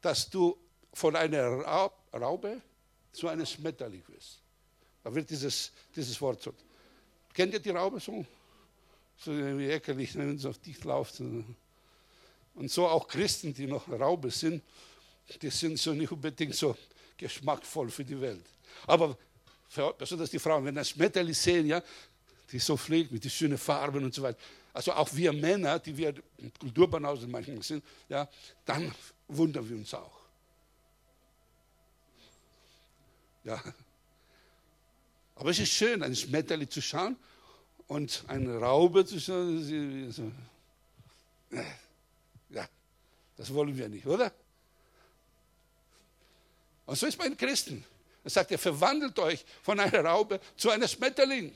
dass 0.00 0.30
du 0.30 0.56
von 0.94 1.14
einer 1.14 1.46
Raube 2.10 2.62
zu 3.12 3.28
einem 3.28 3.44
Schmetterling 3.44 4.02
wirst. 4.08 4.40
Da 5.02 5.14
wird 5.14 5.28
dieses, 5.28 5.72
dieses 5.94 6.18
Wort 6.22 6.40
so. 6.40 6.54
Kennt 7.34 7.52
ihr 7.52 7.60
die 7.60 7.68
Raube 7.68 8.00
so? 8.00 8.24
So 9.18 9.30
wie 9.58 9.68
eckerlich, 9.68 10.16
wenn 10.16 10.36
es 10.36 10.46
auf 10.46 10.56
dich 10.56 10.82
läuft. 10.84 11.20
Und 12.54 12.70
so 12.70 12.86
auch 12.86 13.08
Christen, 13.08 13.52
die 13.52 13.66
noch 13.66 13.88
Raube 13.88 14.30
sind, 14.30 14.62
die 15.40 15.50
sind 15.50 15.78
so 15.78 15.92
nicht 15.92 16.12
unbedingt 16.12 16.54
so 16.54 16.76
geschmackvoll 17.16 17.90
für 17.90 18.04
die 18.04 18.20
Welt. 18.20 18.44
Aber 18.86 19.16
besonders 19.98 20.30
die 20.30 20.38
Frauen, 20.38 20.64
wenn 20.64 20.74
das 20.74 20.90
Schmetterli 20.90 21.34
sehen, 21.34 21.66
ja, 21.66 21.82
die 22.50 22.58
so 22.58 22.76
fliegt 22.76 23.10
mit 23.10 23.24
den 23.24 23.30
schönen 23.30 23.58
Farben 23.58 24.04
und 24.04 24.14
so 24.14 24.22
weiter. 24.22 24.38
Also 24.72 24.92
auch 24.92 25.12
wir 25.14 25.32
Männer, 25.32 25.78
die 25.78 25.96
wir 25.96 26.14
Kulturbanausen 26.58 27.30
manchmal 27.30 27.62
sind, 27.62 27.84
ja, 28.08 28.28
dann 28.64 28.92
wundern 29.28 29.68
wir 29.68 29.76
uns 29.76 29.94
auch. 29.94 30.20
Ja. 33.44 33.62
Aber 35.36 35.50
es 35.50 35.58
ist 35.58 35.72
schön, 35.72 36.02
ein 36.02 36.14
Schmetterli 36.14 36.68
zu 36.68 36.80
schauen 36.80 37.16
und 37.86 38.24
eine 38.28 38.58
Raube 38.58 39.04
zu 39.04 39.20
schauen. 39.20 40.32
Das 43.36 43.52
wollen 43.52 43.76
wir 43.76 43.88
nicht, 43.88 44.06
oder? 44.06 44.32
Und 46.86 46.96
so 46.96 47.06
ist 47.06 47.16
bei 47.16 47.24
den 47.24 47.36
Christen. 47.36 47.84
Er 48.22 48.30
sagt, 48.30 48.50
er 48.50 48.58
verwandelt 48.58 49.18
euch 49.18 49.44
von 49.62 49.78
einer 49.78 50.04
Raube 50.04 50.40
zu 50.56 50.70
einer 50.70 50.88
Schmetterling. 50.88 51.52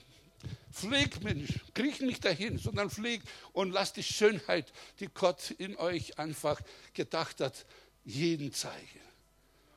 Fliegt, 0.70 1.24
Mensch, 1.24 1.58
kriech 1.74 2.00
nicht 2.00 2.24
dahin, 2.24 2.58
sondern 2.58 2.90
fliegt 2.90 3.26
und 3.52 3.72
lasst 3.72 3.96
die 3.96 4.02
Schönheit, 4.02 4.72
die 5.00 5.08
Gott 5.08 5.50
in 5.52 5.76
euch 5.76 6.18
einfach 6.18 6.60
gedacht 6.92 7.40
hat, 7.40 7.66
jeden 8.04 8.52
zeigen. 8.52 9.00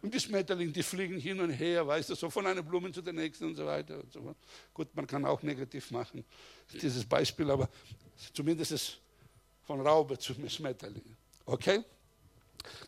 Und 0.02 0.14
die 0.14 0.20
Schmetterlinge, 0.20 0.72
die 0.72 0.84
fliegen 0.84 1.20
hin 1.20 1.40
und 1.40 1.52
her, 1.52 1.86
weißt 1.88 2.10
du, 2.10 2.16
so 2.16 2.30
von 2.30 2.46
einer 2.48 2.64
Blume 2.64 2.92
zu 2.92 3.02
der 3.02 3.14
nächsten 3.14 3.46
und 3.46 3.56
so 3.56 3.66
weiter. 3.66 4.00
Und 4.00 4.12
so. 4.12 4.36
Gut, 4.74 4.94
man 4.96 5.08
kann 5.08 5.26
auch 5.26 5.42
negativ 5.44 5.92
machen, 5.92 6.26
dieses 6.74 7.06
Beispiel, 7.06 7.50
aber 7.50 7.70
zumindest 8.34 8.72
ist 8.72 8.98
von 9.64 9.80
Raube 9.80 10.18
zu 10.18 10.34
Schmetterling. 10.50 11.16
Okay? 11.46 11.84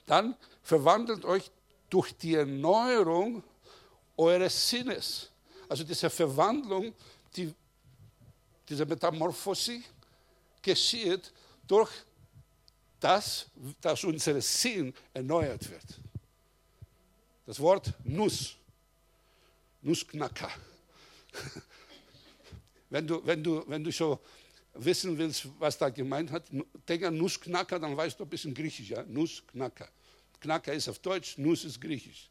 Dann 0.05 0.35
verwandelt 0.61 1.25
euch 1.25 1.49
durch 1.89 2.15
die 2.17 2.35
Erneuerung 2.35 3.43
eures 4.17 4.69
Sinnes. 4.69 5.29
Also 5.67 5.83
diese 5.83 6.09
Verwandlung, 6.09 6.93
die, 7.35 7.53
diese 8.67 8.85
Metamorphose 8.85 9.81
geschieht 10.61 11.31
durch 11.67 11.91
das, 12.99 13.47
dass 13.81 14.03
unser 14.03 14.39
Sinn 14.41 14.93
erneuert 15.13 15.69
wird. 15.69 15.99
Das 17.45 17.59
Wort 17.59 17.93
Nuss, 18.03 18.55
Nussknacker. 19.81 20.49
Wenn 22.89 23.07
du, 23.07 23.25
wenn 23.25 23.43
du, 23.43 23.63
wenn 23.67 23.83
du 23.83 23.91
schon 23.91 24.19
wissen 24.73 25.17
willst, 25.17 25.47
was 25.59 25.77
da 25.77 25.89
gemeint 25.89 26.31
hat, 26.31 26.43
denk 26.87 27.03
an 27.03 27.17
Nussknacker, 27.17 27.79
dann 27.79 27.95
weißt 27.95 28.19
du 28.19 28.23
ein 28.23 28.29
bisschen 28.29 28.53
Griechisch. 28.53 28.89
Ja? 28.89 29.03
Nussknacker. 29.03 29.87
Knacker 30.39 30.73
ist 30.73 30.89
auf 30.89 30.99
Deutsch, 30.99 31.37
Nuss 31.37 31.63
ist 31.63 31.79
Griechisch. 31.79 32.29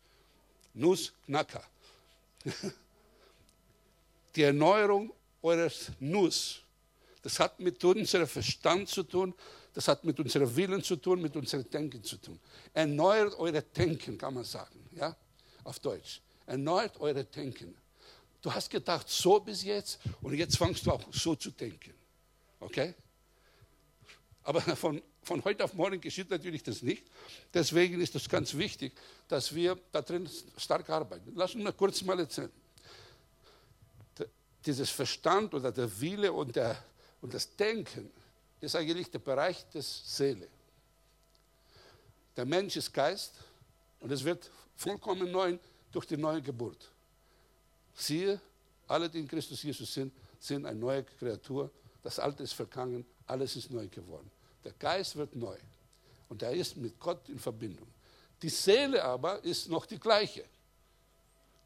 Nussknacker. 0.74 1.64
Die 4.36 4.42
Erneuerung 4.42 5.12
eures 5.42 5.92
Nuss, 6.00 6.62
das 7.22 7.38
hat 7.38 7.58
mit 7.60 7.82
unserem 7.84 8.26
Verstand 8.26 8.88
zu 8.88 9.02
tun, 9.02 9.34
das 9.74 9.88
hat 9.88 10.04
mit 10.04 10.18
unserem 10.18 10.54
Willen 10.54 10.82
zu 10.82 10.96
tun, 10.96 11.22
mit 11.22 11.34
unserem 11.36 11.68
Denken 11.70 12.02
zu 12.02 12.16
tun. 12.16 12.38
Erneuert 12.74 13.38
eure 13.38 13.62
Denken, 13.62 14.18
kann 14.18 14.34
man 14.34 14.44
sagen, 14.44 14.88
ja, 14.92 15.16
auf 15.64 15.78
Deutsch. 15.78 16.20
Erneuert 16.46 17.00
eure 17.00 17.24
Denken. 17.24 17.74
Du 18.42 18.52
hast 18.52 18.68
gedacht, 18.68 19.08
so 19.08 19.40
bis 19.40 19.62
jetzt, 19.62 20.00
und 20.20 20.34
jetzt 20.34 20.56
fangst 20.56 20.84
du 20.84 20.92
auch 20.92 21.02
so 21.12 21.34
zu 21.34 21.50
denken. 21.50 21.94
Okay? 22.62 22.94
Aber 24.44 24.60
von, 24.76 25.02
von 25.22 25.44
heute 25.44 25.64
auf 25.64 25.74
morgen 25.74 26.00
geschieht 26.00 26.30
natürlich 26.30 26.62
das 26.62 26.82
nicht. 26.82 27.04
Deswegen 27.52 28.00
ist 28.00 28.14
es 28.14 28.28
ganz 28.28 28.56
wichtig, 28.56 28.92
dass 29.28 29.54
wir 29.54 29.78
da 29.90 30.02
drin 30.02 30.28
stark 30.56 30.88
arbeiten. 30.90 31.32
Lass 31.34 31.54
uns 31.54 31.64
mal 31.64 31.72
kurz 31.72 32.02
mal 32.02 32.18
erzählen. 32.18 32.50
Dieses 34.64 34.90
Verstand 34.90 35.54
oder 35.54 35.72
der 35.72 36.00
Wille 36.00 36.32
und, 36.32 36.54
der, 36.54 36.82
und 37.20 37.34
das 37.34 37.54
Denken 37.56 38.10
ist 38.60 38.76
eigentlich 38.76 39.10
der 39.10 39.18
Bereich 39.18 39.68
des 39.70 40.16
Seele. 40.16 40.46
Der 42.36 42.44
Mensch 42.44 42.76
ist 42.76 42.92
Geist 42.92 43.34
und 43.98 44.12
es 44.12 44.22
wird 44.22 44.50
vollkommen 44.76 45.30
neu 45.32 45.58
durch 45.90 46.06
die 46.06 46.16
neue 46.16 46.40
Geburt. 46.40 46.90
Siehe, 47.94 48.40
alle, 48.86 49.10
die 49.10 49.18
in 49.18 49.28
Christus 49.28 49.62
Jesus 49.64 49.92
sind, 49.92 50.12
sind 50.38 50.64
eine 50.64 50.78
neue 50.78 51.02
Kreatur 51.02 51.70
das 52.02 52.18
Alte 52.18 52.42
ist 52.42 52.52
vergangen, 52.52 53.06
alles 53.26 53.56
ist 53.56 53.70
neu 53.70 53.88
geworden. 53.88 54.30
Der 54.64 54.72
Geist 54.72 55.16
wird 55.16 55.34
neu 55.34 55.56
und 56.28 56.42
er 56.42 56.52
ist 56.52 56.76
mit 56.76 56.98
Gott 56.98 57.28
in 57.28 57.38
Verbindung. 57.38 57.88
Die 58.40 58.48
Seele 58.48 59.02
aber 59.02 59.42
ist 59.44 59.68
noch 59.68 59.86
die 59.86 59.98
gleiche. 59.98 60.44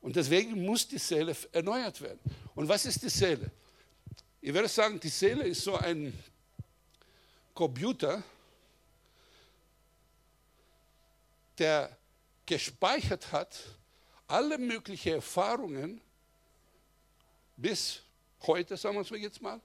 Und 0.00 0.14
deswegen 0.14 0.64
muss 0.64 0.86
die 0.86 0.98
Seele 0.98 1.34
erneuert 1.52 2.00
werden. 2.00 2.20
Und 2.54 2.68
was 2.68 2.84
ist 2.86 3.02
die 3.02 3.08
Seele? 3.08 3.50
Ich 4.40 4.52
würde 4.52 4.68
sagen, 4.68 5.00
die 5.00 5.08
Seele 5.08 5.44
ist 5.44 5.62
so 5.62 5.74
ein 5.76 6.12
Computer, 7.54 8.22
der 11.58 11.96
gespeichert 12.44 13.32
hat 13.32 13.58
alle 14.28 14.58
möglichen 14.58 15.14
Erfahrungen 15.14 16.00
bis 17.56 18.02
heute, 18.42 18.76
sagen 18.76 18.96
wir 18.96 19.00
es 19.00 19.10
jetzt 19.10 19.40
mal. 19.40 19.60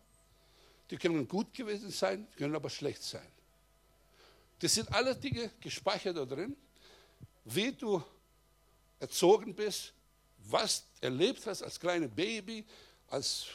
Die 0.92 0.98
können 0.98 1.26
gut 1.28 1.54
gewesen 1.54 1.90
sein, 1.90 2.28
können 2.38 2.54
aber 2.54 2.70
schlecht 2.70 3.02
sein. 3.02 3.28
Das 4.60 4.74
sind 4.74 4.94
alle 4.94 5.16
Dinge 5.16 5.50
gespeichert 5.60 6.18
da 6.18 6.26
drin, 6.26 6.56
wie 7.46 7.72
du 7.72 8.04
erzogen 9.00 9.56
bist, 9.56 9.94
was 10.38 10.84
erlebt 11.00 11.46
hast 11.48 11.64
als 11.64 11.80
kleines 11.80 12.12
Baby, 12.12 12.66
als 13.08 13.48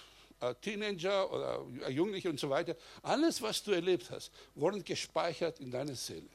Teenager 0.61 1.31
oder 1.33 1.89
Jugendlicher 1.89 2.31
und 2.31 2.41
so 2.41 2.51
weiter. 2.51 2.75
Alles, 3.03 3.41
was 3.41 3.63
du 3.63 3.73
erlebt 3.73 4.11
hast, 4.11 4.31
wurde 4.55 4.83
gespeichert 4.83 5.61
in 5.61 5.71
deiner 5.71 5.95
Seele. 5.95 6.29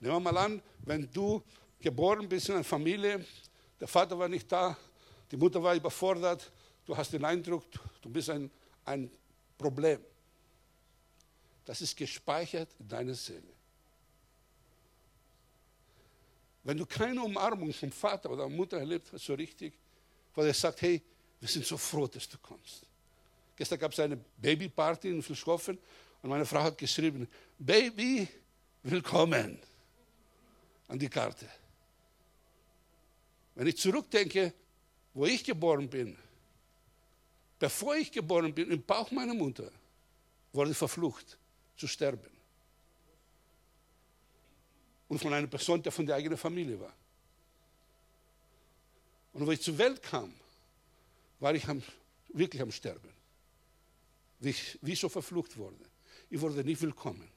Nehmen 0.00 0.14
wir 0.14 0.20
mal 0.20 0.36
an, 0.38 0.62
wenn 0.84 1.10
du 1.12 1.42
geboren 1.80 2.28
bist 2.28 2.48
in 2.48 2.56
einer 2.56 2.64
Familie, 2.64 3.24
der 3.78 3.88
Vater 3.88 4.18
war 4.18 4.28
nicht 4.28 4.50
da, 4.50 4.76
die 5.30 5.36
Mutter 5.36 5.62
war 5.62 5.74
überfordert, 5.74 6.50
du 6.86 6.96
hast 6.96 7.12
den 7.12 7.24
Eindruck, 7.24 7.64
du 8.02 8.08
bist 8.08 8.30
ein, 8.30 8.50
ein 8.84 9.10
Problem. 9.58 10.00
Das 11.64 11.82
ist 11.82 11.96
gespeichert 11.96 12.70
in 12.78 12.88
deiner 12.88 13.14
Seele. 13.14 13.52
Wenn 16.62 16.76
du 16.76 16.86
keine 16.86 17.22
Umarmung 17.22 17.72
vom 17.72 17.90
Vater 17.90 18.30
oder 18.30 18.48
Mutter 18.48 18.78
erlebt 18.78 19.12
hast, 19.12 19.24
so 19.24 19.34
richtig, 19.34 19.74
wo 20.34 20.42
er 20.42 20.54
sagt, 20.54 20.82
hey, 20.82 21.02
wir 21.40 21.48
sind 21.48 21.66
so 21.66 21.76
froh, 21.76 22.06
dass 22.06 22.28
du 22.28 22.38
kommst. 22.38 22.86
Gestern 23.56 23.78
gab 23.78 23.92
es 23.92 24.00
eine 24.00 24.16
Babyparty 24.16 25.08
in 25.08 25.26
Vilshofen 25.26 25.78
und 26.22 26.30
meine 26.30 26.46
Frau 26.46 26.62
hat 26.62 26.78
geschrieben, 26.78 27.28
Baby, 27.58 28.28
willkommen 28.82 29.58
an 30.88 30.98
die 30.98 31.08
Karte. 31.08 31.48
Wenn 33.54 33.66
ich 33.66 33.76
zurückdenke, 33.76 34.52
wo 35.14 35.26
ich 35.26 35.42
geboren 35.42 35.88
bin, 35.88 36.16
bevor 37.58 37.96
ich 37.96 38.12
geboren 38.12 38.54
bin, 38.54 38.70
im 38.70 38.82
Bauch 38.82 39.10
meiner 39.10 39.34
Mutter, 39.34 39.70
wurde 40.52 40.74
verflucht 40.74 41.38
zu 41.76 41.86
sterben. 41.86 42.30
Und 45.08 45.20
von 45.20 45.32
einer 45.32 45.46
Person, 45.46 45.82
der 45.82 45.92
von 45.92 46.06
der 46.06 46.16
eigenen 46.16 46.36
Familie 46.36 46.78
war. 46.80 46.92
Und 49.32 49.46
wo 49.46 49.50
ich 49.50 49.60
zur 49.60 49.78
Welt 49.78 50.02
kam, 50.02 50.34
war 51.40 51.54
ich 51.54 51.66
am, 51.68 51.82
wirklich 52.28 52.60
am 52.60 52.72
Sterben. 52.72 53.08
Wie 54.40 54.50
ich, 54.50 54.78
wie 54.82 54.94
so 54.94 55.08
verflucht 55.08 55.56
wurde. 55.56 55.84
Ich 56.30 56.40
wurde 56.40 56.62
nicht 56.62 56.80
willkommen. 56.80 57.28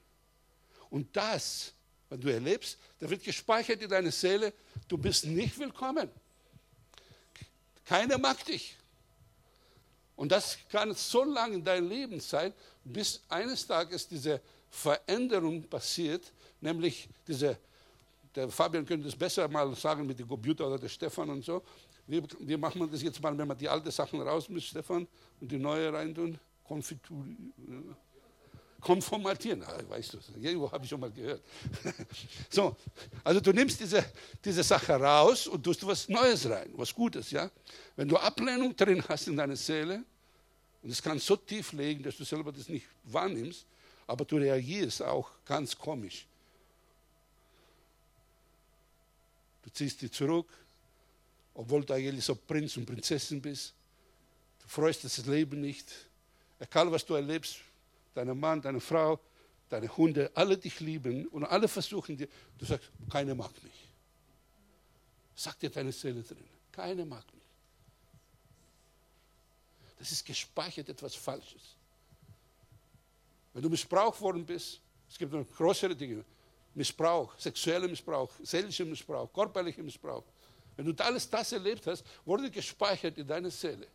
Und 0.90 1.16
das 1.16 1.74
wenn 2.12 2.20
du 2.20 2.28
erlebst, 2.28 2.78
da 3.00 3.10
wird 3.10 3.24
gespeichert 3.24 3.82
in 3.82 3.90
deiner 3.90 4.12
Seele, 4.12 4.54
du 4.90 4.98
bist 4.98 5.26
nicht 5.26 5.58
willkommen. 5.58 6.10
Keiner 7.86 8.18
mag 8.18 8.44
dich. 8.44 8.76
Und 10.22 10.32
das 10.32 10.60
kann 10.70 10.94
so 10.94 11.24
lange 11.24 11.56
in 11.56 11.64
deinem 11.64 11.90
Leben 11.90 12.20
sein, 12.20 12.54
bis 12.84 13.24
eines 13.28 13.66
Tages 13.66 14.08
diese 14.08 14.40
Veränderung 14.70 15.64
passiert, 15.64 16.32
nämlich 16.60 17.10
diese, 17.28 17.58
der 18.36 18.48
Fabian 18.48 18.86
könnte 18.86 19.08
es 19.08 19.16
besser 19.16 19.48
mal 19.48 19.76
sagen 19.76 20.06
mit 20.06 20.20
dem 20.20 20.28
Computer 20.28 20.68
oder 20.68 20.78
der 20.78 20.90
Stefan 20.90 21.28
und 21.32 21.44
so. 21.44 21.64
Wie, 22.06 22.22
wie 22.42 22.56
machen 22.56 22.82
wir 22.82 22.88
das 22.88 23.02
jetzt 23.02 23.20
mal, 23.20 23.36
wenn 23.36 23.48
wir 23.48 23.56
die 23.56 23.68
alten 23.68 23.90
Sachen 23.90 24.22
raus 24.22 24.48
mit 24.48 24.62
Stefan 24.62 25.08
und 25.40 25.52
die 25.52 25.58
neue 25.58 25.92
reintun? 25.92 26.38
Konfitur. 26.64 27.26
Konformatieren, 28.80 29.64
ah, 29.64 29.80
weißt 29.90 30.14
du, 30.14 30.18
irgendwo 30.40 30.72
habe 30.72 30.84
ich 30.84 30.90
schon 30.92 31.00
mal 31.00 31.12
gehört. 31.12 31.42
so, 32.50 32.76
also 33.24 33.40
du 33.40 33.52
nimmst 33.54 33.80
diese, 33.80 34.06
diese 34.46 34.62
Sache 34.62 34.94
raus 34.94 35.48
und 35.48 35.64
tust 35.64 35.86
was 35.86 36.08
Neues 36.08 36.48
rein, 36.48 36.72
was 36.76 36.94
Gutes, 36.94 37.32
ja. 37.32 37.50
Wenn 37.96 38.08
du 38.08 38.18
Ablehnung 38.18 38.76
drin 38.76 39.04
hast 39.08 39.28
in 39.28 39.36
deiner 39.36 39.56
Seele, 39.56 40.04
und 40.84 40.90
es 40.90 41.02
kann 41.02 41.20
so 41.20 41.36
tief 41.36 41.74
legen, 41.74 42.04
dass 42.04 42.18
du 42.18 42.24
selber 42.24 42.52
das 42.52 42.68
nicht 42.70 42.88
wahrnimmst, 43.04 43.66
aber 44.08 44.26
du 44.26 44.38
reagierst 44.38 45.02
auch 45.04 45.30
ganz 45.46 45.78
komisch. 45.78 46.26
Du 49.64 49.70
ziehst 49.70 50.02
dich 50.02 50.12
zurück, 50.12 50.48
obwohl 51.54 51.86
du 51.86 51.94
eigentlich 51.94 52.26
so 52.26 52.36
Prinz 52.36 52.78
und 52.78 52.86
Prinzessin 52.86 53.42
bist. 53.42 53.74
Du 54.62 54.68
freust 54.68 55.04
das 55.04 55.26
Leben 55.26 55.62
nicht. 55.62 55.88
Egal, 56.60 56.92
was 56.92 57.06
du 57.06 57.14
erlebst, 57.14 57.58
dein 58.14 58.38
Mann, 58.40 58.62
deine 58.62 58.80
Frau, 58.80 59.20
deine 59.70 59.96
Hunde, 59.96 60.32
alle 60.34 60.58
dich 60.58 60.80
lieben 60.80 61.28
und 61.28 61.46
alle 61.46 61.68
versuchen 61.68 62.18
dir, 62.18 62.28
du 62.58 62.66
sagst, 62.66 62.90
keiner 63.10 63.36
mag 63.36 63.52
mich. 63.64 63.88
Sagt 65.36 65.62
dir 65.62 65.70
deine 65.70 65.92
Seele 65.92 66.24
drin, 66.24 66.44
keiner 66.72 67.06
mag 67.06 67.24
mich. 67.34 67.41
Das 70.02 70.12
ist 70.12 70.26
gespeichert 70.26 70.90
etwas 70.90 71.14
Falsches. 71.14 71.62
Wenn 73.54 73.62
du 73.62 73.70
missbraucht 73.70 74.20
worden 74.20 74.44
bist, 74.44 74.80
es 75.08 75.16
gibt 75.16 75.32
noch 75.32 75.46
größere 75.56 75.96
Dinge, 75.96 76.26
Missbrauch, 76.74 77.38
sexueller 77.38 77.88
Missbrauch, 77.88 78.32
seelischer 78.42 78.84
Missbrauch, 78.84 79.32
körperlicher 79.32 79.84
Missbrauch. 79.84 80.24
Wenn 80.76 80.92
du 80.92 81.04
alles 81.04 81.30
das 81.30 81.52
erlebt 81.52 81.86
hast, 81.86 82.04
wurde 82.26 82.50
gespeichert 82.50 83.16
in 83.20 83.28
deiner 83.28 83.52
Seele. 83.52 83.86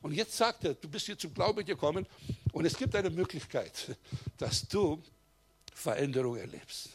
Und 0.00 0.14
jetzt 0.14 0.34
sagt 0.34 0.64
er, 0.64 0.72
du 0.72 0.88
bist 0.88 1.04
hier 1.04 1.18
zum 1.18 1.34
Glauben 1.34 1.66
gekommen 1.66 2.06
und 2.52 2.64
es 2.64 2.74
gibt 2.74 2.94
eine 2.94 3.10
Möglichkeit, 3.10 3.94
dass 4.38 4.66
du 4.66 5.02
Veränderung 5.74 6.36
erlebst. 6.36 6.88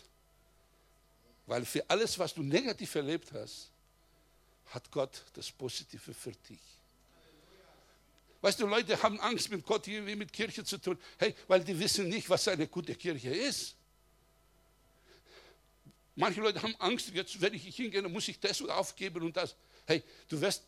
Weil 1.45 1.63
für 1.63 1.87
alles, 1.87 2.17
was 2.17 2.33
du 2.33 2.41
negativ 2.41 2.95
erlebt 2.95 3.31
hast, 3.33 3.69
hat 4.65 4.89
Gott 4.89 5.25
das 5.33 5.51
Positive 5.51 6.11
für 6.11 6.31
dich. 6.31 6.80
Weißt 8.41 8.59
du, 8.59 8.65
Leute 8.65 9.01
haben 9.01 9.19
Angst 9.19 9.49
mit 9.51 9.65
Gott 9.65 9.87
irgendwie 9.87 10.15
mit 10.15 10.33
Kirche 10.33 10.63
zu 10.63 10.77
tun. 10.79 10.97
Hey, 11.17 11.35
weil 11.47 11.63
die 11.63 11.77
wissen 11.79 12.09
nicht, 12.09 12.29
was 12.29 12.47
eine 12.47 12.67
gute 12.67 12.95
Kirche 12.95 13.29
ist. 13.29 13.75
Manche 16.15 16.41
Leute 16.41 16.61
haben 16.61 16.75
Angst, 16.79 17.09
jetzt, 17.13 17.39
wenn 17.39 17.53
ich 17.53 17.75
hingehe, 17.75 18.01
muss 18.03 18.27
ich 18.27 18.39
das 18.39 18.61
aufgeben 18.63 19.23
und 19.23 19.37
das. 19.37 19.55
Hey, 19.85 20.03
du 20.27 20.41
wirst 20.41 20.63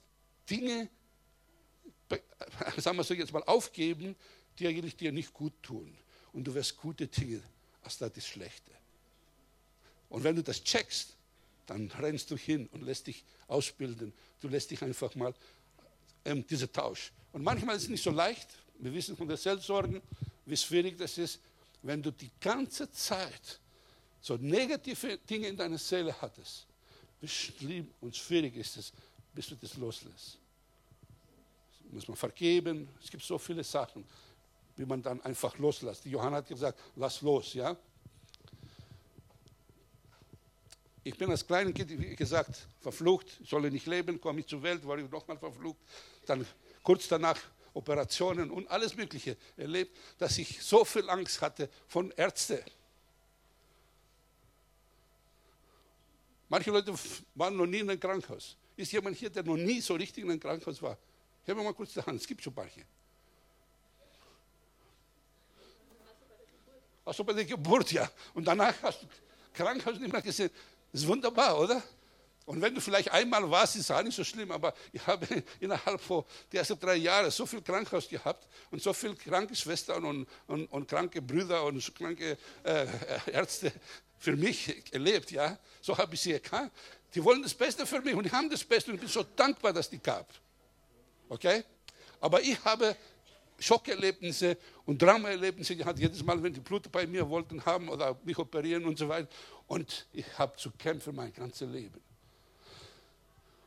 Dinge 0.50 0.90
sagen 2.78 2.98
wir 2.98 3.04
so 3.04 3.14
jetzt 3.14 3.34
mal, 3.34 3.44
aufgeben, 3.44 4.16
die 4.60 4.68
eigentlich 4.68 4.96
dir 4.96 5.12
nicht 5.12 5.34
gut 5.34 5.54
tun. 5.62 5.96
Und 6.32 6.46
du 6.46 6.54
wirst 6.54 6.78
gute 6.78 7.08
Dinge 7.08 7.42
als 7.84 7.98
das 7.98 8.26
Schlechte. 8.26 8.72
Und 10.10 10.24
wenn 10.24 10.36
du 10.36 10.44
das 10.44 10.64
checkst, 10.64 11.16
dann 11.66 11.90
rennst 12.00 12.30
du 12.32 12.38
hin 12.38 12.68
und 12.72 12.84
lässt 12.84 13.08
dich 13.08 13.24
ausbilden. 13.48 14.14
Du 14.42 14.48
lässt 14.48 14.72
dich 14.72 14.82
einfach 14.82 15.16
mal 15.16 15.34
ähm, 16.26 16.46
dieser 16.46 16.72
Tausch. 16.72 17.12
Und 17.34 17.44
manchmal 17.44 17.76
ist 17.76 17.84
es 17.84 17.90
nicht 17.90 18.04
so 18.04 18.12
leicht. 18.12 18.48
Wir 18.80 18.94
wissen 18.94 19.18
von 19.18 19.28
der 19.28 19.38
Selbstsorgen, 19.38 20.02
wie 20.46 20.58
schwierig 20.58 20.98
das 20.98 21.18
ist, 21.18 21.40
wenn 21.82 22.02
du 22.02 22.12
die 22.12 22.32
ganze 22.40 22.90
Zeit 22.92 23.60
so 24.22 24.38
negative 24.38 25.18
Dinge 25.18 25.48
in 25.48 25.58
deiner 25.58 25.78
Seele 25.78 26.16
hattest. 26.22 26.66
Wie 27.20 27.28
schlimm 27.28 27.92
und 28.00 28.16
schwierig 28.16 28.56
ist 28.56 28.78
es, 28.78 28.94
bis 29.34 29.48
du 29.48 29.56
das 29.56 29.76
loslässt 29.76 30.38
muss 31.94 32.08
man 32.08 32.18
vergeben. 32.18 32.90
Es 33.02 33.10
gibt 33.10 33.24
so 33.24 33.38
viele 33.38 33.64
Sachen, 33.64 34.04
wie 34.76 34.86
man 34.86 35.02
dann 35.02 35.22
einfach 35.22 35.58
loslässt. 35.58 36.06
Die 36.06 36.10
Johanna 36.10 36.38
hat 36.38 36.48
gesagt, 36.48 36.80
lass 36.96 37.22
los, 37.22 37.54
ja. 37.54 37.76
Ich 41.06 41.18
bin 41.18 41.30
als 41.30 41.46
kleines 41.46 41.74
Kind, 41.74 41.90
wie 41.90 42.16
gesagt, 42.16 42.66
verflucht, 42.80 43.28
solle 43.46 43.70
nicht 43.70 43.86
leben, 43.86 44.20
komme 44.20 44.40
ich 44.40 44.48
zur 44.48 44.64
Welt, 44.64 44.86
war 44.88 44.98
ich 44.98 45.10
nochmal 45.10 45.38
verflucht. 45.38 45.78
Dann 46.26 46.46
kurz 46.84 47.08
danach 47.08 47.40
Operationen 47.74 48.52
und 48.52 48.70
alles 48.70 48.96
Mögliche 48.96 49.36
erlebt, 49.58 49.98
dass 50.20 50.38
ich 50.38 50.62
so 50.62 50.86
viel 50.86 51.10
Angst 51.10 51.42
hatte 51.42 51.70
von 51.88 52.12
Ärzten. 52.12 52.60
Manche 56.50 56.70
Leute 56.70 56.94
waren 57.34 57.58
noch 57.58 57.66
nie 57.66 57.80
in 57.80 57.90
einem 57.90 58.00
Krankenhaus. 58.00 58.56
Ist 58.76 58.92
jemand 58.92 59.18
hier, 59.18 59.30
der 59.30 59.44
noch 59.44 59.58
nie 59.58 59.82
so 59.82 59.96
richtig 59.96 60.24
in 60.24 60.30
einem 60.30 60.40
Krankenhaus 60.40 60.82
war? 60.82 60.98
Hör 61.46 61.56
mir 61.56 61.64
mal 61.64 61.74
kurz 61.74 61.94
die 61.94 62.02
Hand, 62.02 62.22
es 62.22 62.28
gibt 62.28 62.44
schon 62.44 62.54
manche. 62.56 62.86
Also 67.06 67.24
bei 67.24 67.34
der 67.34 67.46
Geburt, 67.46 67.92
ja. 67.92 68.10
Und 68.34 68.46
danach 68.46 68.76
hast 68.84 69.02
du 69.02 69.08
Krankenhaus 69.54 70.00
nicht 70.00 70.12
mehr 70.12 70.22
gesehen. 70.22 70.52
Ist 70.92 71.08
wunderbar, 71.08 71.60
oder? 71.60 71.82
Und 72.46 72.62
wenn 72.62 72.76
du 72.76 72.82
vielleicht 72.82 73.12
einmal 73.12 73.50
warst, 73.50 73.76
ist 73.76 73.84
es 73.84 73.92
auch 73.92 74.04
nicht 74.04 74.16
so 74.16 74.24
schlimm, 74.24 74.52
aber 74.52 74.74
ich 74.92 75.06
habe 75.08 75.26
innerhalb 75.60 76.02
von 76.02 76.26
der 76.52 76.60
ersten 76.60 76.80
drei 76.80 76.96
Jahren 76.96 77.32
so 77.32 77.46
viel 77.46 77.62
Krankenhaus 77.62 78.10
gehabt 78.10 78.48
und 78.70 78.82
so 78.82 78.92
viele 78.92 79.16
Krankenschwestern 79.16 80.04
und, 80.04 80.28
und, 80.48 80.66
und 80.68 80.88
kranke 80.88 81.22
Brüder 81.22 81.64
und 81.64 81.96
kranke 81.96 82.38
äh, 82.64 82.88
Ärzte 83.32 83.72
für 84.20 84.36
mich 84.36 84.94
erlebt, 84.94 85.32
ja. 85.32 85.58
So 85.82 85.98
habe 85.98 86.16
ich 86.16 86.22
sie 86.22 86.34
erkannt. 86.34 86.72
Die 87.14 87.24
wollen 87.24 87.44
das 87.44 87.54
Beste 87.54 87.86
für 87.86 88.02
mich 88.02 88.16
und 88.16 88.26
die 88.26 88.32
haben 88.32 88.50
das 88.50 88.64
Beste 88.64 88.92
und 88.92 88.96
ich 88.96 89.02
bin 89.02 89.10
so 89.10 89.24
dankbar, 89.24 89.72
dass 89.72 89.90
die 89.90 90.00
gab. 90.00 90.34
Okay? 91.30 91.64
Aber 92.20 92.42
ich 92.42 92.64
habe 92.64 92.96
Schockerlebnisse 93.60 94.58
und 94.86 95.02
Dramaerlebnisse 95.02 95.76
gehabt, 95.76 96.00
jedes 96.00 96.24
Mal, 96.24 96.42
wenn 96.42 96.54
die 96.54 96.60
Blut 96.60 96.92
bei 96.92 97.06
mir 97.08 97.30
wollten 97.30 97.64
haben 97.66 97.90
oder 97.90 98.18
mich 98.24 98.38
operieren 98.38 98.86
und 98.86 98.98
so 98.98 99.08
weiter. 99.08 99.30
Und 99.68 100.08
ich 100.12 100.26
habe 100.38 100.56
zu 100.58 100.72
kämpfen 100.72 101.16
mein 101.16 101.34
ganzes 101.34 101.70
Leben. 101.70 102.02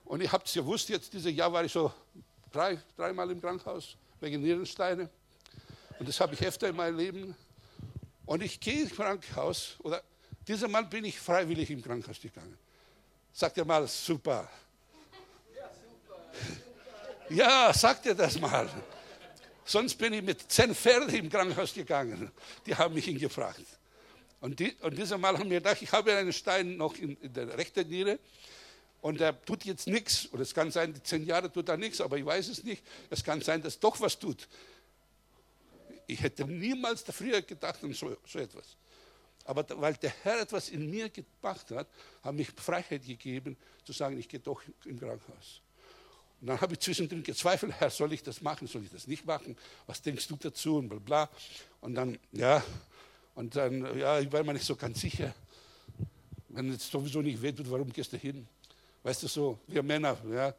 Und 0.06 0.22
ich 0.22 0.30
habe 0.30 0.44
es 0.44 0.52
gewusst, 0.52 0.88
jetzt 0.88 1.12
dieses 1.12 1.34
Jahr 1.34 1.52
war 1.52 1.64
ich 1.64 1.72
so 1.72 1.92
drei, 2.52 2.80
dreimal 2.96 3.28
im 3.30 3.40
Krankenhaus 3.40 3.96
wegen 4.20 4.40
Nierensteine. 4.40 5.10
Und 5.98 6.08
das 6.08 6.20
habe 6.20 6.34
ich 6.34 6.46
öfter 6.46 6.68
in 6.68 6.76
meinem 6.76 6.96
Leben. 6.96 7.36
Und 8.24 8.42
ich 8.42 8.60
gehe 8.60 8.82
ins 8.82 8.94
Krankenhaus, 8.94 9.76
oder 9.80 10.02
dieses 10.46 10.68
Mal 10.68 10.84
bin 10.84 11.04
ich 11.04 11.18
freiwillig 11.18 11.70
im 11.70 11.82
Krankenhaus 11.82 12.20
gegangen. 12.20 12.56
Sagt 13.32 13.58
er 13.58 13.64
mal, 13.64 13.86
super. 13.88 14.48
Ja, 17.28 17.72
sagt 17.74 18.06
er 18.06 18.14
das 18.14 18.38
mal. 18.38 18.68
Sonst 19.64 19.96
bin 19.96 20.12
ich 20.12 20.22
mit 20.22 20.50
zehn 20.50 20.72
Pferden 20.72 21.12
im 21.12 21.28
Krankenhaus 21.28 21.74
gegangen. 21.74 22.30
Die 22.64 22.74
haben 22.76 22.94
mich 22.94 23.06
hingefragt. 23.06 23.60
Und, 24.40 24.60
die, 24.60 24.76
und 24.82 24.96
dieses 24.96 25.18
Mal 25.18 25.36
haben 25.36 25.50
wir 25.50 25.58
gedacht, 25.58 25.82
ich 25.82 25.90
habe 25.90 26.14
einen 26.14 26.32
Stein 26.32 26.76
noch 26.76 26.94
in, 26.94 27.16
in 27.20 27.32
der 27.32 27.58
rechten 27.58 27.88
Niere 27.88 28.20
und 29.06 29.20
der 29.20 29.40
tut 29.44 29.64
jetzt 29.64 29.86
nichts. 29.86 30.28
Oder 30.32 30.42
es 30.42 30.52
kann 30.52 30.72
sein, 30.72 30.92
die 30.92 31.00
zehn 31.00 31.24
Jahre 31.24 31.52
tut 31.52 31.68
er 31.68 31.76
nichts, 31.76 32.00
aber 32.00 32.18
ich 32.18 32.26
weiß 32.26 32.48
es 32.48 32.64
nicht. 32.64 32.82
Es 33.08 33.22
kann 33.22 33.40
sein, 33.40 33.62
dass 33.62 33.78
doch 33.78 34.00
was 34.00 34.18
tut. 34.18 34.48
Ich 36.08 36.20
hätte 36.20 36.44
niemals 36.44 37.02
früher 37.02 37.40
gedacht 37.40 37.84
an 37.84 37.92
so, 37.92 38.16
so 38.26 38.38
etwas. 38.40 38.76
Aber 39.44 39.62
da, 39.62 39.80
weil 39.80 39.94
der 39.94 40.12
Herr 40.24 40.40
etwas 40.40 40.70
in 40.70 40.90
mir 40.90 41.08
gemacht 41.08 41.70
hat, 41.70 41.86
hat 42.20 42.34
mich 42.34 42.48
Freiheit 42.50 43.06
gegeben, 43.06 43.56
zu 43.84 43.92
sagen, 43.92 44.18
ich 44.18 44.28
gehe 44.28 44.40
doch 44.40 44.60
im 44.84 44.98
Krankenhaus. 44.98 45.60
Und 46.40 46.48
dann 46.48 46.60
habe 46.60 46.72
ich 46.72 46.80
zwischendrin 46.80 47.22
gezweifelt, 47.22 47.74
Herr, 47.78 47.90
soll 47.90 48.12
ich 48.12 48.24
das 48.24 48.40
machen, 48.40 48.66
soll 48.66 48.82
ich 48.82 48.90
das 48.90 49.06
nicht 49.06 49.24
machen? 49.24 49.56
Was 49.86 50.02
denkst 50.02 50.26
du 50.26 50.34
dazu? 50.34 50.78
Und 50.78 50.88
bla 50.88 50.98
bla. 50.98 51.30
Und 51.80 51.94
dann, 51.94 52.18
ja, 52.32 52.60
und 53.36 53.54
dann, 53.54 53.96
ja, 53.96 54.18
ich 54.18 54.32
war 54.32 54.42
mir 54.42 54.54
nicht 54.54 54.66
so 54.66 54.74
ganz 54.74 55.00
sicher. 55.00 55.32
Wenn 56.48 56.72
es 56.72 56.90
sowieso 56.90 57.22
nicht 57.22 57.40
wehtut, 57.40 57.70
warum 57.70 57.92
gehst 57.92 58.12
du 58.12 58.16
hin? 58.16 58.48
Weißt 59.06 59.22
du 59.22 59.28
so, 59.28 59.60
wir 59.68 59.84
Männer, 59.84 60.18
ja, 60.28 60.52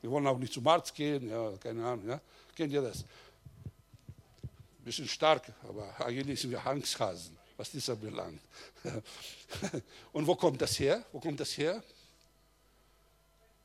wir 0.00 0.10
wollen 0.10 0.26
auch 0.26 0.38
nicht 0.38 0.54
zum 0.54 0.66
Arzt 0.66 0.94
gehen, 0.94 1.28
ja, 1.28 1.52
keine 1.58 1.84
Ahnung, 1.84 2.08
ja. 2.08 2.18
Kennt 2.56 2.72
ihr 2.72 2.80
das? 2.80 3.04
bisschen 4.82 5.06
stark, 5.06 5.52
aber 5.64 6.00
eigentlich 6.00 6.40
sind 6.40 6.52
wir 6.52 6.66
Angsthasen, 6.66 7.36
was 7.58 7.72
das 7.72 7.90
anbelangt. 7.90 8.40
Und 10.14 10.26
wo 10.26 10.34
kommt 10.34 10.62
das 10.62 10.78
her? 10.78 11.04
Wo 11.12 11.20
kommt 11.20 11.38
das 11.40 11.58
her? 11.58 11.82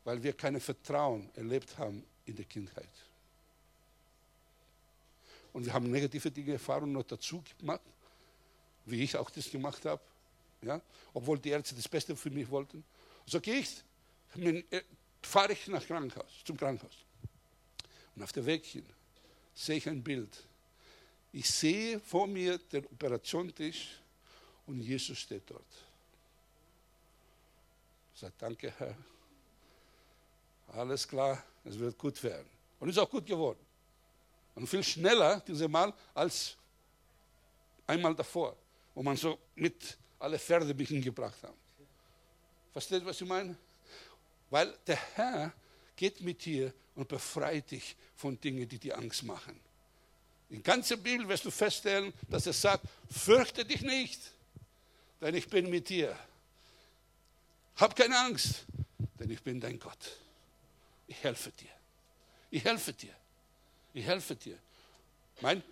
Weil 0.03 0.21
wir 0.21 0.33
kein 0.33 0.59
Vertrauen 0.59 1.29
erlebt 1.37 1.77
haben 1.77 2.03
in 2.25 2.35
der 2.35 2.45
Kindheit. 2.45 2.89
Und 5.53 5.65
wir 5.65 5.71
haben 5.71 5.89
negative 5.89 6.29
Dinge, 6.29 6.51
Erfahrungen 6.51 6.91
noch 6.91 7.03
dazu 7.03 7.41
gemacht, 7.57 7.79
wie 8.85 9.01
ich 9.01 9.15
auch 9.15 9.29
das 9.29 9.49
gemacht 9.49 9.85
habe. 9.85 10.01
Ja? 10.61 10.81
Obwohl 11.13 11.39
die 11.39 11.51
Ärzte 11.51 11.73
das 11.73 11.87
Beste 11.87 12.17
für 12.17 12.31
mich 12.31 12.49
wollten. 12.49 12.83
So 13.29 13.39
gehe 13.39 13.59
ich, 13.59 13.83
äh, 14.35 14.81
fahre 15.21 15.53
ich 15.53 15.67
nach 15.67 15.85
Krankenhaus, 15.85 16.43
zum 16.43 16.57
Krankenhaus. 16.57 17.05
Und 18.15 18.23
auf 18.23 18.31
dem 18.31 18.45
Weg 18.45 18.65
hin 18.65 18.85
sehe 19.53 19.77
ich 19.77 19.87
ein 19.87 20.03
Bild 20.03 20.45
ich 21.31 21.49
sehe 21.49 21.99
vor 21.99 22.27
mir 22.27 22.57
den 22.57 22.85
Operationstisch 22.87 23.99
und 24.65 24.79
Jesus 24.81 25.17
steht 25.17 25.49
dort. 25.49 25.63
Ich 28.13 28.19
sage, 28.19 28.33
danke 28.37 28.73
Herr. 28.77 28.95
Alles 30.73 31.07
klar, 31.07 31.43
es 31.63 31.77
wird 31.77 31.97
gut 31.97 32.21
werden. 32.23 32.47
Und 32.79 32.89
ist 32.89 32.97
auch 32.97 33.09
gut 33.09 33.25
geworden. 33.25 33.59
Und 34.55 34.67
viel 34.67 34.83
schneller 34.83 35.39
dieses 35.41 35.67
Mal 35.67 35.93
als 36.13 36.55
einmal 37.87 38.15
davor, 38.15 38.55
wo 38.93 39.03
man 39.03 39.15
so 39.15 39.37
mit 39.55 39.97
alle 40.19 40.37
Pferde 40.37 40.73
mich 40.73 40.89
hingebracht 40.89 41.41
hat. 41.43 41.53
Versteht, 42.71 43.05
was 43.05 43.19
ich 43.19 43.27
meine? 43.27 43.55
Weil 44.49 44.75
der 44.85 44.99
Herr 45.15 45.53
geht 45.95 46.21
mit 46.21 46.43
dir 46.45 46.73
und 46.95 47.07
befreit 47.07 47.71
dich 47.71 47.95
von 48.15 48.39
Dingen, 48.39 48.67
die 48.67 48.79
dir 48.79 48.97
Angst 48.97 49.23
machen. 49.23 49.59
In 50.49 50.63
ganzer 50.63 50.97
Bibel 50.97 51.27
wirst 51.27 51.45
du 51.45 51.51
feststellen, 51.51 52.13
dass 52.27 52.47
er 52.47 52.53
sagt, 52.53 52.85
fürchte 53.11 53.63
dich 53.63 53.81
nicht, 53.81 54.19
denn 55.21 55.35
ich 55.35 55.47
bin 55.47 55.69
mit 55.69 55.89
dir. 55.89 56.17
Hab 57.75 57.95
keine 57.95 58.17
Angst, 58.17 58.65
denn 59.19 59.29
ich 59.29 59.41
bin 59.41 59.59
dein 59.59 59.79
Gott. 59.79 60.17
Ich 61.07 61.23
helfe 61.23 61.51
dir. 61.51 61.69
Ich 62.49 62.63
helfe 62.63 62.93
dir. 62.93 63.13
Ich 63.93 64.05
helfe 64.05 64.35
dir. 64.35 64.57
Mein, 65.41 65.63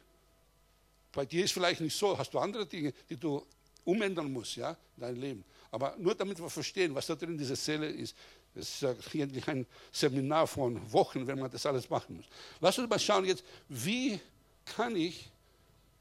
bei 1.12 1.26
dir 1.26 1.44
ist 1.44 1.54
vielleicht 1.54 1.82
nicht 1.82 1.98
so, 1.98 2.18
hast 2.18 2.34
du 2.34 2.40
andere 2.40 2.66
Dinge, 2.66 2.94
die 3.10 3.18
du 3.18 3.46
umändern 3.84 4.32
musst, 4.32 4.56
ja, 4.56 4.78
in 4.96 5.02
deinem 5.02 5.20
Leben. 5.20 5.46
Aber 5.72 5.96
nur 5.98 6.16
damit 6.16 6.40
wir 6.40 6.50
verstehen, 6.50 6.96
was 6.96 7.08
da 7.08 7.16
drin 7.16 7.32
in 7.32 7.38
dieser 7.38 7.56
Seele 7.56 7.88
ist, 7.88 8.16
das 8.56 8.82
ist 8.82 9.16
eigentlich 9.16 9.48
ein 9.48 9.66
Seminar 9.92 10.48
von 10.48 10.92
Wochen, 10.92 11.28
wenn 11.28 11.40
man 11.40 11.52
das 11.52 11.66
alles 11.66 11.90
machen 11.90 12.18
muss. 12.18 12.26
Lass 12.60 12.78
uns 12.80 12.90
mal 12.90 13.00
schauen 13.00 13.26
jetzt, 13.26 13.44
wie 13.70 14.20
kann 14.66 14.96
ich 14.96 15.30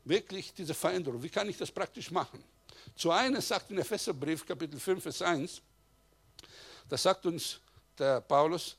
wirklich 0.05 0.55
diese 0.55 0.75
Veränderung, 0.75 1.23
wie 1.23 1.29
kann 1.29 1.49
ich 1.49 1.59
das 1.59 1.71
praktisch 1.71 2.11
machen? 2.11 2.43
Zu 2.95 3.11
einem 3.11 3.41
sagt 3.41 3.71
in 3.71 3.79
Epheserbrief, 3.79 4.47
Kapitel 4.47 4.79
5, 4.79 5.03
Vers 5.03 5.23
1, 5.23 5.61
da 6.89 6.97
sagt 6.97 7.27
uns 7.27 7.61
der 7.99 8.21
Paulus, 8.21 8.77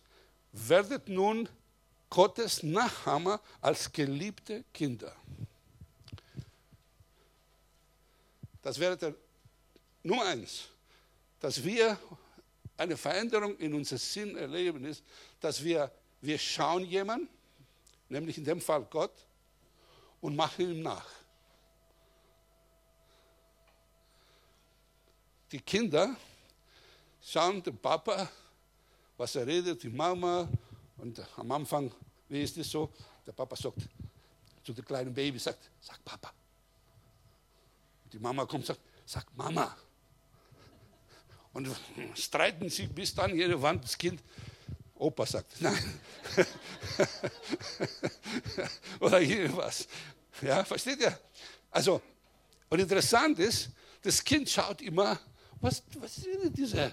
werdet 0.52 1.10
nun 1.10 1.48
Gottes 2.10 2.64
Nachhammer 2.64 3.42
als 3.62 3.92
geliebte 3.92 4.64
Kinder. 4.74 5.14
Das 8.62 8.80
wäre 8.80 8.98
der 8.98 9.14
Nummer 10.04 10.26
eins, 10.26 10.70
dass 11.40 11.64
wir 11.64 11.98
eine 12.78 12.98
Veränderung 12.98 13.58
in 13.58 13.74
unserem 13.74 13.98
Sinn 13.98 14.38
erleben, 14.38 14.86
ist, 14.86 15.04
dass 15.40 15.64
wir, 15.64 15.92
wir 16.22 16.38
schauen 16.38 16.86
jemanden, 16.86 17.30
nämlich 18.10 18.38
in 18.38 18.44
dem 18.44 18.62
Fall 18.62 18.86
Gott, 18.90 19.14
und 20.22 20.36
machen 20.36 20.72
ihm 20.72 20.82
nach. 20.82 21.08
Die 25.52 25.60
Kinder 25.60 26.16
schauen 27.22 27.64
dem 27.64 27.78
Papa, 27.78 28.30
was 29.16 29.36
er 29.36 29.48
redet, 29.48 29.82
die 29.82 29.90
Mama. 29.90 30.48
Und 30.98 31.22
am 31.38 31.52
Anfang, 31.52 31.92
wie 32.28 32.42
ist 32.42 32.58
es 32.58 32.70
so? 32.70 32.92
Der 33.26 33.32
Papa 33.32 33.56
sagt 33.56 33.88
zu 34.64 34.74
dem 34.74 34.86
kleinen 34.86 35.14
Baby, 35.14 35.40
sagt, 35.40 35.70
sag 35.80 36.04
Papa. 36.04 36.34
Die 38.12 38.20
Mama 38.20 38.46
kommt 38.46 38.64
und 38.64 38.66
sagt, 38.66 38.82
sag 39.06 39.26
Mama. 39.36 39.76
Und 41.58 41.76
streiten 42.14 42.70
sie 42.70 42.86
bis 42.86 43.16
dann 43.16 43.36
jede 43.36 43.60
Wand 43.60 43.84
das 43.84 43.98
Kind 43.98 44.22
Opa 44.94 45.26
sagt, 45.26 45.60
nein. 45.60 46.00
Oder 49.00 49.20
irgendwas. 49.22 49.88
Ja, 50.40 50.64
versteht 50.64 51.00
ihr? 51.00 51.20
Also, 51.72 52.00
und 52.70 52.80
interessant 52.80 53.40
ist, 53.40 53.70
das 54.04 54.24
Kind 54.24 54.48
schaut 54.48 54.84
immer, 54.84 55.20
was, 55.60 55.82
was 56.00 56.20
ist 56.20 56.28
denn 56.44 56.54
dieser 56.54 56.92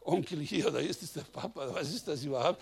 Onkel 0.00 0.40
hier 0.40 0.66
oder 0.66 0.80
ist 0.80 1.00
das 1.00 1.12
der 1.12 1.20
Papa, 1.20 1.72
was 1.72 1.90
ist 1.90 2.08
das 2.08 2.24
überhaupt? 2.24 2.60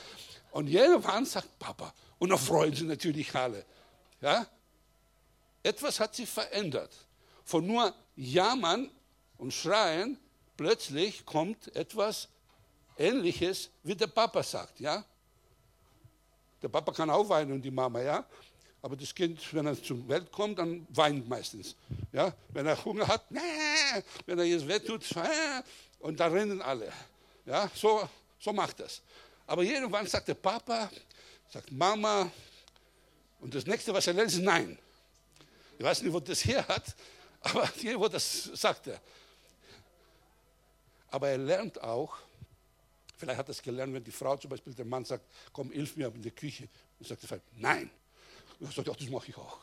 Und 0.50 0.70
Mann 0.70 1.24
sagt 1.24 1.58
Papa. 1.58 1.94
Und 2.18 2.28
dann 2.28 2.38
freuen 2.38 2.74
sie 2.74 2.84
natürlich 2.84 3.34
alle. 3.34 3.64
Ja? 4.20 4.46
Etwas 5.62 6.00
hat 6.00 6.14
sich 6.14 6.28
verändert. 6.28 6.94
Von 7.44 7.66
nur 7.66 7.94
Jammern 8.14 8.90
und 9.38 9.54
Schreien, 9.54 10.18
plötzlich 10.60 11.24
kommt 11.24 11.74
etwas 11.74 12.28
Ähnliches, 12.98 13.70
wie 13.82 13.94
der 13.94 14.08
Papa 14.08 14.42
sagt, 14.42 14.78
ja? 14.78 15.02
Der 16.60 16.68
Papa 16.68 16.92
kann 16.92 17.08
auch 17.08 17.26
weinen 17.30 17.52
und 17.52 17.62
die 17.62 17.70
Mama, 17.70 18.02
ja? 18.02 18.26
Aber 18.82 18.94
das 18.94 19.14
Kind, 19.14 19.40
wenn 19.54 19.64
er 19.64 19.82
zur 19.82 20.06
Welt 20.06 20.30
kommt, 20.30 20.58
dann 20.58 20.86
weint 20.90 21.26
meistens. 21.26 21.74
Ja? 22.12 22.34
Wenn 22.50 22.66
er 22.66 22.84
Hunger 22.84 23.08
hat, 23.08 23.30
nee, 23.30 23.40
wenn 24.26 24.38
er 24.38 24.44
jetzt 24.44 24.68
wehtut, 24.68 25.02
und 26.00 26.20
da 26.20 26.26
rennen 26.26 26.60
alle. 26.60 26.92
Ja? 27.46 27.70
So, 27.74 28.06
so 28.38 28.52
macht 28.52 28.80
das. 28.80 29.00
Aber 29.46 29.62
irgendwann 29.62 30.06
sagt 30.06 30.28
der 30.28 30.34
Papa, 30.34 30.90
sagt 31.50 31.72
Mama, 31.72 32.30
und 33.40 33.54
das 33.54 33.64
nächste, 33.64 33.94
was 33.94 34.06
er 34.06 34.12
lernt, 34.12 34.30
ist 34.30 34.40
Nein. 34.40 34.78
Ich 35.78 35.84
weiß 35.86 36.02
nicht, 36.02 36.12
wo 36.12 36.20
das 36.20 36.44
her 36.44 36.68
hat, 36.68 36.94
aber 37.40 37.66
wo 37.94 38.08
das 38.08 38.50
sagt 38.52 38.88
er. 38.88 39.00
Aber 41.10 41.28
er 41.28 41.38
lernt 41.38 41.82
auch, 41.82 42.18
Vielleicht 43.20 43.38
hat 43.38 43.48
er 43.48 43.50
es 43.50 43.60
gelernt, 43.60 43.92
wenn 43.92 44.02
die 44.02 44.10
Frau 44.10 44.34
zum 44.38 44.48
Beispiel, 44.48 44.72
der 44.72 44.86
Mann 44.86 45.04
sagt, 45.04 45.26
komm, 45.52 45.70
hilf 45.72 45.94
mir 45.94 46.06
in 46.06 46.22
der 46.22 46.32
Küche. 46.32 46.66
Und 46.98 47.06
sagt 47.06 47.30
er, 47.30 47.38
nein. 47.56 47.90
Und 48.58 48.66
er 48.68 48.72
sagt, 48.72 48.88
ja, 48.88 48.94
das 48.94 49.10
mache 49.10 49.28
ich 49.28 49.36
auch. 49.36 49.58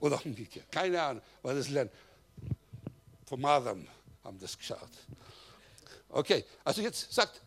Oder 0.00 0.18
umgekehrt. 0.24 0.72
Keine 0.72 1.02
Ahnung, 1.02 1.22
weil 1.42 1.56
das 1.56 1.68
lernt. 1.68 1.92
Vom 3.26 3.44
Adam 3.44 3.86
haben 4.24 4.38
das 4.40 4.56
geschaut. 4.56 4.88
Okay, 6.08 6.42
also 6.64 6.80
jetzt 6.80 7.12
sagt, 7.12 7.42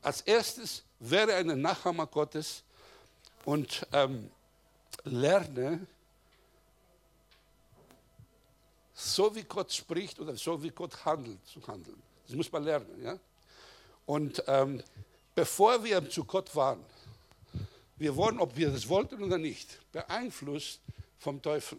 als 0.00 0.22
erstes 0.22 0.82
wäre 0.98 1.34
eine 1.34 1.54
Nachahmer 1.54 2.06
Gottes 2.06 2.62
und 3.44 3.86
ähm, 3.92 4.30
lerne, 5.04 5.86
so 8.98 9.34
wie 9.34 9.42
Gott 9.42 9.70
spricht 9.70 10.18
oder 10.18 10.34
so 10.36 10.60
wie 10.62 10.70
Gott 10.70 11.04
handelt, 11.04 11.44
zu 11.46 11.64
handeln. 11.66 12.02
Das 12.26 12.34
muss 12.34 12.50
man 12.50 12.64
lernen. 12.64 13.02
Ja? 13.02 13.18
Und 14.06 14.42
ähm, 14.46 14.82
bevor 15.34 15.84
wir 15.84 16.08
zu 16.08 16.24
Gott 16.24 16.54
waren, 16.56 16.82
wir 17.98 18.16
wurden, 18.16 18.40
ob 18.40 18.56
wir 18.56 18.70
das 18.70 18.88
wollten 18.88 19.22
oder 19.22 19.36
nicht, 19.36 19.78
beeinflusst 19.92 20.80
vom 21.18 21.42
Teufel. 21.42 21.78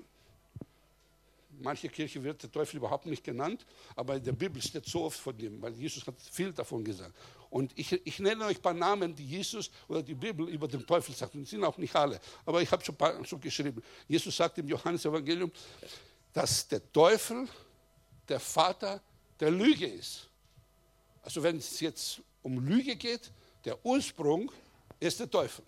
Manche 1.60 1.90
Kirche 1.90 2.24
wird 2.24 2.44
der 2.44 2.52
Teufel 2.52 2.78
überhaupt 2.78 3.08
nicht 3.08 3.24
genannt, 3.24 3.66
aber 3.96 4.18
in 4.18 4.24
der 4.24 4.34
Bibel 4.34 4.62
steht 4.62 4.86
so 4.86 5.06
oft 5.06 5.20
von 5.20 5.38
ihm, 5.40 5.60
weil 5.60 5.74
Jesus 5.74 6.06
hat 6.06 6.16
viel 6.32 6.54
davon 6.54 6.84
gesagt. 6.84 7.16
Und 7.50 7.72
ich, 7.76 7.94
ich 8.06 8.20
nenne 8.20 8.46
euch 8.46 8.58
ein 8.58 8.62
paar 8.62 8.74
Namen, 8.76 9.16
die 9.16 9.26
Jesus 9.26 9.72
oder 9.88 10.04
die 10.04 10.14
Bibel 10.14 10.48
über 10.50 10.68
den 10.68 10.86
Teufel 10.86 11.16
sagt. 11.16 11.34
Und 11.34 11.48
sind 11.48 11.64
auch 11.64 11.78
nicht 11.80 11.96
alle, 11.96 12.20
aber 12.46 12.62
ich 12.62 12.72
habe 12.72 12.86
schon, 12.86 12.96
paar, 12.96 13.26
schon 13.26 13.42
geschrieben. 13.42 13.82
Jesus 14.08 14.36
sagt 14.36 14.60
im 14.60 14.68
Johannesevangelium, 14.68 15.52
dass 16.34 16.68
der 16.68 16.92
Teufel 16.92 17.48
der 18.28 18.40
Vater 18.40 19.02
der 19.40 19.52
Lüge 19.52 19.88
ist. 19.88 20.28
Also 21.22 21.42
wenn 21.44 21.58
es 21.58 21.80
jetzt 21.80 22.22
um 22.42 22.60
Lüge 22.66 22.96
geht, 22.96 23.32
der 23.66 23.84
Ursprung 23.86 24.52
ist 25.00 25.20
der 25.20 25.30
Teufel. 25.30 25.64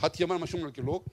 Hat 0.00 0.18
jemand 0.18 0.40
mal 0.40 0.46
schon 0.46 0.60
mal 0.60 0.72
gelogen? 0.72 1.10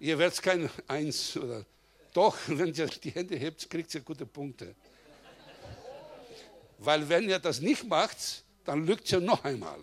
Ihr 0.00 0.18
werdet 0.18 0.40
kein 0.40 0.70
Eins 0.86 1.36
oder 1.36 1.64
doch, 2.12 2.36
wenn 2.46 2.72
ihr 2.72 2.86
die 2.86 3.10
Hände 3.10 3.36
hebt, 3.36 3.68
kriegt 3.68 3.94
ihr 3.94 4.00
gute 4.00 4.26
Punkte. 4.26 4.74
Weil 6.78 7.08
wenn 7.08 7.28
ihr 7.28 7.38
das 7.38 7.60
nicht 7.60 7.84
macht, 7.84 8.44
dann 8.64 8.86
lügt 8.86 9.10
ihr 9.10 9.20
noch 9.20 9.42
einmal. 9.44 9.78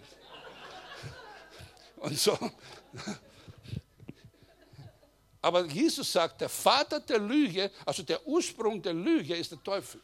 Und 1.97 2.17
so. 2.17 2.37
Aber 5.41 5.65
Jesus 5.65 6.11
sagt, 6.11 6.41
der 6.41 6.49
Vater 6.49 6.99
der 6.99 7.19
Lüge, 7.19 7.69
also 7.85 8.01
der 8.01 8.25
Ursprung 8.25 8.81
der 8.81 8.93
Lüge 8.93 9.35
ist 9.35 9.51
der 9.51 9.63
Teufel. 9.63 10.01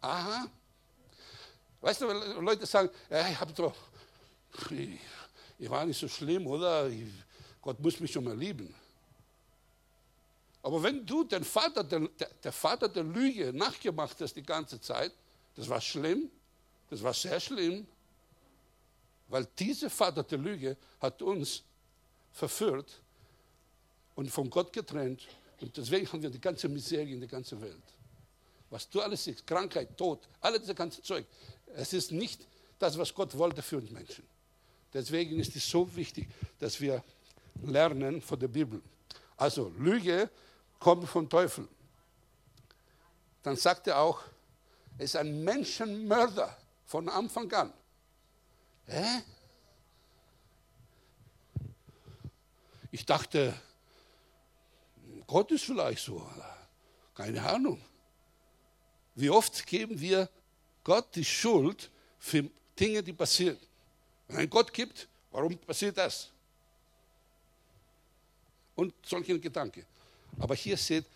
Aha. 0.00 0.46
Weißt 1.80 2.00
du, 2.00 2.08
wenn 2.08 2.42
Leute 2.42 2.64
sagen, 2.64 2.88
ja, 3.10 3.28
ich 3.28 3.38
habe 3.38 3.52
doch, 3.52 3.74
ich, 4.70 4.98
ich, 5.58 5.68
war 5.68 5.84
nicht 5.84 6.00
so 6.00 6.08
schlimm, 6.08 6.46
oder? 6.46 6.88
Ich, 6.88 7.08
Gott 7.60 7.78
muss 7.80 8.00
mich 8.00 8.10
schon 8.10 8.24
mal 8.24 8.36
lieben. 8.36 8.74
Aber 10.62 10.82
wenn 10.82 11.04
du 11.04 11.24
den 11.24 11.44
Vater, 11.44 11.84
der, 11.84 12.08
der 12.42 12.52
Vater 12.52 12.88
der 12.88 13.04
Lüge 13.04 13.52
nachgemacht 13.52 14.18
hast 14.22 14.34
die 14.34 14.42
ganze 14.42 14.80
Zeit, 14.80 15.12
das 15.54 15.68
war 15.68 15.82
schlimm, 15.82 16.30
das 16.88 17.02
war 17.02 17.12
sehr 17.12 17.38
schlimm, 17.38 17.86
weil 19.34 19.48
dieser 19.58 19.90
Vater 19.90 20.22
der 20.22 20.38
Lüge 20.38 20.76
hat 21.00 21.20
uns 21.20 21.64
verführt 22.30 23.02
und 24.14 24.30
von 24.30 24.48
Gott 24.48 24.72
getrennt. 24.72 25.26
Und 25.60 25.76
deswegen 25.76 26.06
haben 26.12 26.22
wir 26.22 26.30
die 26.30 26.40
ganze 26.40 26.68
Miserie 26.68 27.14
in 27.14 27.18
der 27.18 27.28
ganzen 27.28 27.60
Welt. 27.60 27.82
Was 28.70 28.88
du 28.88 29.00
alles 29.00 29.24
siehst, 29.24 29.44
Krankheit, 29.44 29.96
Tod, 29.96 30.20
alles 30.40 30.64
das 30.64 30.76
ganze 30.76 31.02
Zeug. 31.02 31.26
Es 31.74 31.92
ist 31.92 32.12
nicht 32.12 32.46
das, 32.78 32.96
was 32.96 33.12
Gott 33.12 33.36
wollte 33.36 33.60
für 33.60 33.78
uns 33.78 33.90
Menschen. 33.90 34.22
Deswegen 34.92 35.40
ist 35.40 35.56
es 35.56 35.68
so 35.68 35.96
wichtig, 35.96 36.28
dass 36.60 36.80
wir 36.80 37.02
lernen 37.64 38.22
von 38.22 38.38
der 38.38 38.46
Bibel. 38.46 38.80
Also 39.36 39.72
Lüge 39.80 40.30
kommt 40.78 41.08
vom 41.08 41.28
Teufel. 41.28 41.66
Dann 43.42 43.56
sagt 43.56 43.88
er 43.88 43.98
auch, 43.98 44.22
er 44.96 45.04
ist 45.06 45.16
ein 45.16 45.42
Menschenmörder 45.42 46.56
von 46.86 47.08
Anfang 47.08 47.52
an. 47.52 47.72
Hä? 48.86 49.22
Ich 52.90 53.04
dachte, 53.04 53.54
Gott 55.26 55.50
ist 55.50 55.64
vielleicht 55.64 56.04
so. 56.04 56.30
Keine 57.14 57.42
Ahnung. 57.42 57.80
Wie 59.14 59.30
oft 59.30 59.66
geben 59.66 60.00
wir 60.00 60.28
Gott 60.82 61.14
die 61.14 61.24
Schuld 61.24 61.90
für 62.18 62.48
Dinge, 62.78 63.02
die 63.02 63.12
passieren? 63.12 63.58
Wenn 64.28 64.38
ein 64.38 64.50
Gott 64.50 64.72
gibt, 64.72 65.08
warum 65.30 65.56
passiert 65.58 65.96
das? 65.98 66.34
und 68.74 68.94
solchen 69.04 69.40
Gedanken. 69.40 69.84
Aber 70.38 70.54
hier 70.54 70.76
steht, 70.76 71.06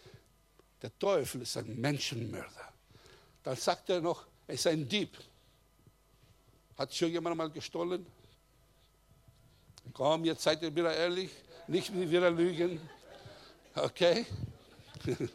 der 0.81 0.97
Teufel 0.99 1.43
ist 1.43 1.57
ein 1.57 1.81
Menschenmörder. 1.81 2.73
Dann 3.43 3.57
sagt 3.57 3.91
er 3.91 4.01
noch, 4.01 4.27
er 4.47 4.55
ist 4.55 4.67
ein 4.67 4.89
Dieb. 4.89 5.17
Hat 6.79 6.95
schon 6.95 7.11
jemand 7.11 7.37
mal 7.37 7.51
gestohlen? 7.51 8.07
Komm, 9.93 10.25
jetzt 10.25 10.43
seid 10.43 10.63
ihr 10.63 10.75
wieder 10.75 10.97
ehrlich, 10.97 11.31
nicht 11.67 11.93
wieder 11.93 12.31
lügen. 12.31 12.81
Okay? 13.75 14.25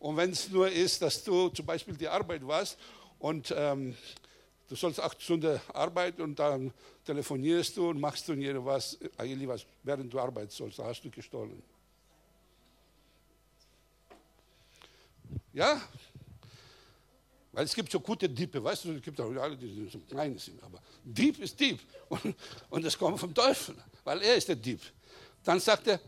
Und 0.00 0.16
wenn 0.16 0.30
es 0.30 0.48
nur 0.48 0.70
ist, 0.70 1.00
dass 1.00 1.22
du 1.22 1.50
zum 1.50 1.64
Beispiel 1.64 1.96
die 1.96 2.08
Arbeit 2.08 2.46
warst 2.46 2.76
und 3.18 3.54
ähm, 3.56 3.96
Du 4.68 4.76
sollst 4.76 4.98
acht 4.98 5.20
Stunden 5.20 5.60
arbeiten 5.72 6.22
und 6.22 6.38
dann 6.38 6.72
telefonierst 7.04 7.76
du 7.76 7.90
und 7.90 8.00
machst 8.00 8.28
du 8.28 8.64
was, 8.64 8.98
eigentlich 9.18 9.46
was, 9.46 9.66
während 9.82 10.12
du 10.12 10.18
arbeiten 10.18 10.50
sollst. 10.50 10.78
Hast 10.78 11.04
du 11.04 11.10
gestohlen. 11.10 11.62
Ja? 15.52 15.80
Weil 17.54 17.66
es 17.66 17.74
gibt 17.74 17.90
so 17.90 18.00
gute 18.00 18.28
Diebe, 18.28 18.62
weißt 18.62 18.84
du, 18.84 18.92
es 18.96 19.02
gibt 19.02 19.20
auch 19.20 19.30
alle, 19.36 19.56
die 19.56 19.88
so 19.88 20.00
klein 20.00 20.36
sind, 20.36 20.60
aber 20.62 20.80
Dieb 21.04 21.38
ist 21.38 21.58
Dieb. 21.58 21.80
Und, 22.08 22.34
und 22.68 22.84
das 22.84 22.98
kommt 22.98 23.20
vom 23.20 23.32
Teufel, 23.32 23.76
weil 24.02 24.20
er 24.22 24.34
ist 24.34 24.48
der 24.48 24.56
Dieb. 24.56 24.80
Dann 25.44 25.60
sagt 25.60 25.86
er, 25.86 26.00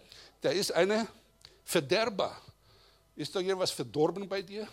der 0.42 0.52
ist 0.52 0.72
eine 0.72 1.06
Verderber. 1.64 2.36
Ist 3.14 3.34
da 3.34 3.40
irgendwas 3.40 3.70
verdorben 3.70 4.28
bei 4.28 4.42
dir? 4.42 4.68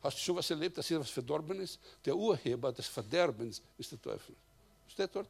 Hast 0.00 0.18
du 0.18 0.22
schon 0.22 0.36
was 0.36 0.48
erlebt, 0.50 0.78
dass 0.78 0.86
hier 0.86 1.00
was 1.00 1.10
verdorben 1.10 1.60
ist? 1.60 1.80
Der 2.04 2.16
Urheber 2.16 2.72
des 2.72 2.86
Verderbens 2.86 3.60
ist 3.76 3.90
der 3.90 4.00
Teufel. 4.00 4.36
Steht 4.86 5.14
dort? 5.14 5.28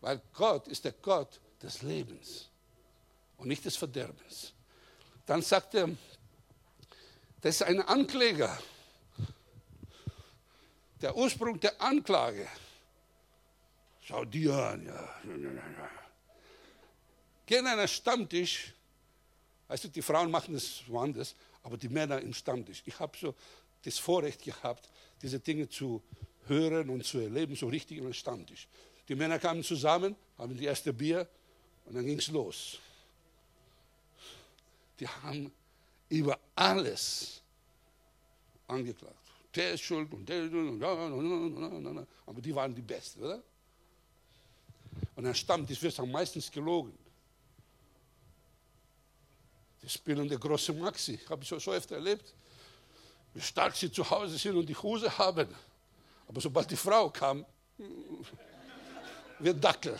Weil 0.00 0.20
Gott 0.32 0.66
ist 0.68 0.82
der 0.84 0.92
Gott 0.92 1.40
des 1.62 1.82
Lebens 1.82 2.48
und 3.36 3.48
nicht 3.48 3.64
des 3.64 3.76
Verderbens. 3.76 4.52
Dann 5.26 5.42
sagt 5.42 5.74
er, 5.74 5.90
das 7.46 7.60
ist 7.60 7.62
ein 7.62 7.80
Ankläger. 7.80 8.58
Der 11.00 11.16
Ursprung 11.16 11.60
der 11.60 11.80
Anklage. 11.80 12.48
Schau 14.00 14.24
dir 14.24 14.54
an, 14.54 14.84
ja. 14.84 15.08
Geh 17.46 17.56
in 17.56 17.66
einen 17.66 17.86
Stammtisch. 17.86 18.72
Weißt 19.68 19.84
du, 19.84 19.88
die 19.88 20.02
Frauen 20.02 20.30
machen 20.30 20.54
das 20.54 20.82
woanders 20.86 21.34
aber 21.66 21.76
die 21.76 21.88
Männer 21.88 22.20
im 22.20 22.32
Stammtisch. 22.32 22.82
Ich 22.86 22.98
habe 23.00 23.18
so 23.18 23.34
das 23.84 23.98
Vorrecht 23.98 24.42
gehabt, 24.42 24.88
diese 25.20 25.40
Dinge 25.40 25.68
zu 25.68 26.00
hören 26.46 26.88
und 26.90 27.04
zu 27.04 27.18
erleben, 27.18 27.56
so 27.56 27.66
richtig 27.66 27.98
im 27.98 28.12
Stammtisch. 28.12 28.68
Die 29.08 29.16
Männer 29.16 29.40
kamen 29.40 29.64
zusammen, 29.64 30.14
haben 30.38 30.56
die 30.56 30.64
erste 30.64 30.92
Bier 30.92 31.28
und 31.84 31.96
dann 31.96 32.06
ging 32.06 32.18
es 32.18 32.28
los. 32.28 32.78
Die 35.00 35.08
haben 35.08 35.52
über 36.08 36.38
alles 36.54 37.42
angeklagt. 38.66 39.16
Der 39.54 39.72
ist 39.72 39.82
schuld 39.82 40.12
und 40.12 40.28
der 40.28 40.44
ist 40.44 40.50
schuld. 40.50 40.82
Aber 42.26 42.40
die 42.40 42.54
waren 42.54 42.74
die 42.74 42.82
Besten, 42.82 43.22
oder? 43.22 43.42
Und 45.14 45.26
am 45.26 45.34
Stammtisch 45.34 45.80
wird 45.82 45.98
am 45.98 46.10
meistens 46.10 46.50
gelogen. 46.50 46.96
Die 49.82 49.88
spielen 49.88 50.28
der 50.28 50.38
große 50.38 50.72
Maxi, 50.72 51.18
habe 51.28 51.42
ich 51.42 51.48
so 51.48 51.72
oft 51.72 51.90
erlebt. 51.90 52.34
Wie 53.32 53.40
stark 53.40 53.76
sie 53.76 53.90
zu 53.90 54.08
Hause 54.08 54.36
sind 54.38 54.56
und 54.56 54.66
die 54.66 54.76
Hose 54.76 55.16
haben. 55.16 55.48
Aber 56.28 56.40
sobald 56.40 56.70
die 56.70 56.76
Frau 56.76 57.10
kam, 57.10 57.44
wird 59.38 59.62
Dackel. 59.62 59.98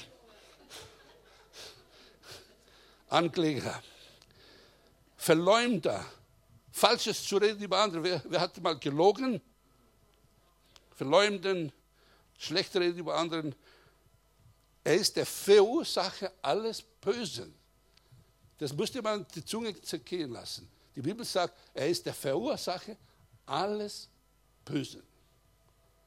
Ankläger, 3.09 3.83
Verleumder, 5.27 6.07
Falsches 6.71 7.27
zu 7.27 7.39
reden 7.39 7.61
über 7.61 7.79
andere. 7.79 8.01
Wer, 8.05 8.23
wer 8.29 8.41
hat 8.41 8.63
mal 8.63 8.79
gelogen? 8.79 9.41
Verleumden, 10.95 11.73
schlecht 12.39 12.77
reden 12.77 13.01
über 13.01 13.17
anderen. 13.17 13.53
Er 14.85 14.95
ist 14.95 15.17
der 15.17 15.27
Verursacher 15.27 16.31
alles 16.41 16.81
Bösen. 16.81 17.53
Das 18.59 18.73
musste 18.73 19.03
man 19.03 19.27
die 19.35 19.45
Zunge 19.45 19.75
zergehen 19.83 20.31
lassen. 20.31 20.69
Die 20.95 21.03
Bibel 21.03 21.25
sagt, 21.27 21.59
er 21.75 21.89
ist 21.89 22.07
der 22.07 22.15
Verursacher 22.15 22.97
alles 23.47 24.09
Bösen. 24.65 25.03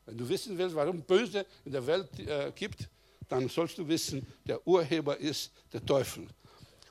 Wenn 0.05 0.17
du 0.17 0.29
wissen 0.29 0.57
willst, 0.57 0.73
warum 0.73 1.01
Böse 1.01 1.45
in 1.65 1.73
der 1.73 1.85
Welt 1.85 2.17
äh, 2.19 2.53
gibt, 2.55 2.87
dann 3.27 3.49
sollst 3.49 3.77
du 3.79 3.85
wissen, 3.85 4.25
der 4.45 4.65
Urheber 4.65 5.17
ist 5.17 5.51
der 5.73 5.85
Teufel. 5.85 6.25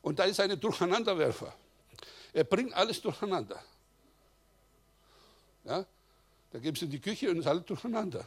und 0.03 0.18
da 0.18 0.24
ist 0.24 0.39
ein 0.41 0.61
Durcheinanderwerfer. 0.61 1.57
Er 2.33 2.45
bringt 2.45 2.72
alles 2.74 3.01
durcheinander. 3.01 3.62
Ja? 5.64 5.85
Da 6.51 6.59
geben 6.59 6.76
sie 6.76 6.87
in 6.87 6.91
die 6.91 7.01
Küche 7.01 7.31
und 7.31 7.39
ist 7.39 7.47
alles 7.47 7.64
durcheinander. 7.64 8.26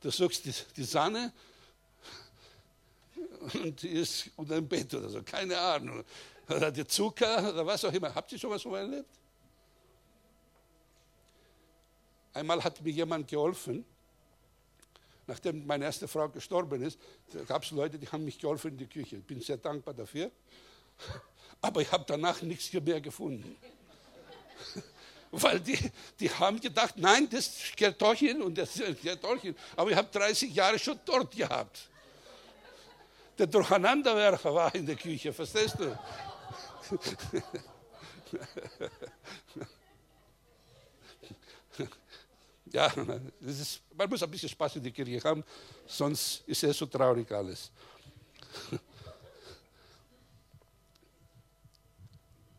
Du 0.00 0.10
suchst 0.10 0.44
die, 0.44 0.54
die 0.76 0.84
Sahne 0.84 1.32
und 3.54 3.82
die 3.82 3.88
ist 3.88 4.30
unter 4.36 4.54
dem 4.54 4.68
Bett 4.68 4.92
oder 4.94 5.08
so, 5.08 5.22
keine 5.22 5.58
Ahnung. 5.58 6.04
Oder 6.48 6.70
der 6.70 6.88
Zucker 6.88 7.52
oder 7.52 7.66
was 7.66 7.84
auch 7.84 7.92
immer. 7.92 8.14
Habt 8.14 8.32
ihr 8.32 8.38
schon 8.38 8.50
was 8.50 8.62
so 8.62 8.74
erlebt? 8.74 9.08
Einmal 12.34 12.62
hat 12.64 12.80
mir 12.80 12.90
jemand 12.90 13.28
geholfen, 13.28 13.84
nachdem 15.26 15.66
meine 15.66 15.84
erste 15.84 16.08
Frau 16.08 16.28
gestorben 16.28 16.82
ist, 16.82 16.98
gab 17.46 17.64
es 17.64 17.70
Leute, 17.70 17.98
die 17.98 18.08
haben 18.08 18.24
mich 18.24 18.38
geholfen 18.38 18.72
in 18.72 18.78
die 18.78 18.86
Küche. 18.86 19.16
Ich 19.16 19.24
bin 19.24 19.40
sehr 19.40 19.56
dankbar 19.56 19.94
dafür. 19.94 20.30
Aber 21.60 21.80
ich 21.80 21.90
habe 21.92 22.04
danach 22.06 22.42
nichts 22.42 22.72
mehr 22.72 23.00
gefunden. 23.00 23.56
Weil 25.30 25.60
die, 25.60 25.78
die 26.20 26.30
haben 26.30 26.60
gedacht, 26.60 26.94
nein, 26.98 27.28
das 27.30 27.58
doch 27.98 28.14
hin 28.14 28.42
und 28.42 28.58
das 28.58 28.74
doch 29.20 29.40
hin. 29.40 29.56
Aber 29.76 29.90
ich 29.90 29.96
habe 29.96 30.08
30 30.12 30.54
Jahre 30.54 30.78
schon 30.78 30.98
dort 31.04 31.34
gehabt. 31.34 31.88
Der 33.38 33.46
Durcheinanderwerfer 33.46 34.54
war 34.54 34.74
in 34.74 34.84
der 34.84 34.96
Küche, 34.96 35.32
verstehst 35.32 35.76
du? 35.78 35.98
Ja, 42.72 42.86
ist, 43.40 43.80
man 43.94 44.08
muss 44.08 44.22
ein 44.22 44.30
bisschen 44.30 44.48
Spaß 44.48 44.76
in 44.76 44.82
die 44.82 44.92
Kirche 44.92 45.20
haben, 45.28 45.44
sonst 45.86 46.42
ist 46.46 46.64
es 46.64 46.78
so 46.78 46.86
traurig 46.86 47.30
alles. 47.30 47.70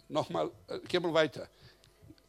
Nochmal, 0.08 0.52
äh, 0.68 0.80
gehen 0.80 1.02
wir 1.02 1.14
weiter. 1.14 1.50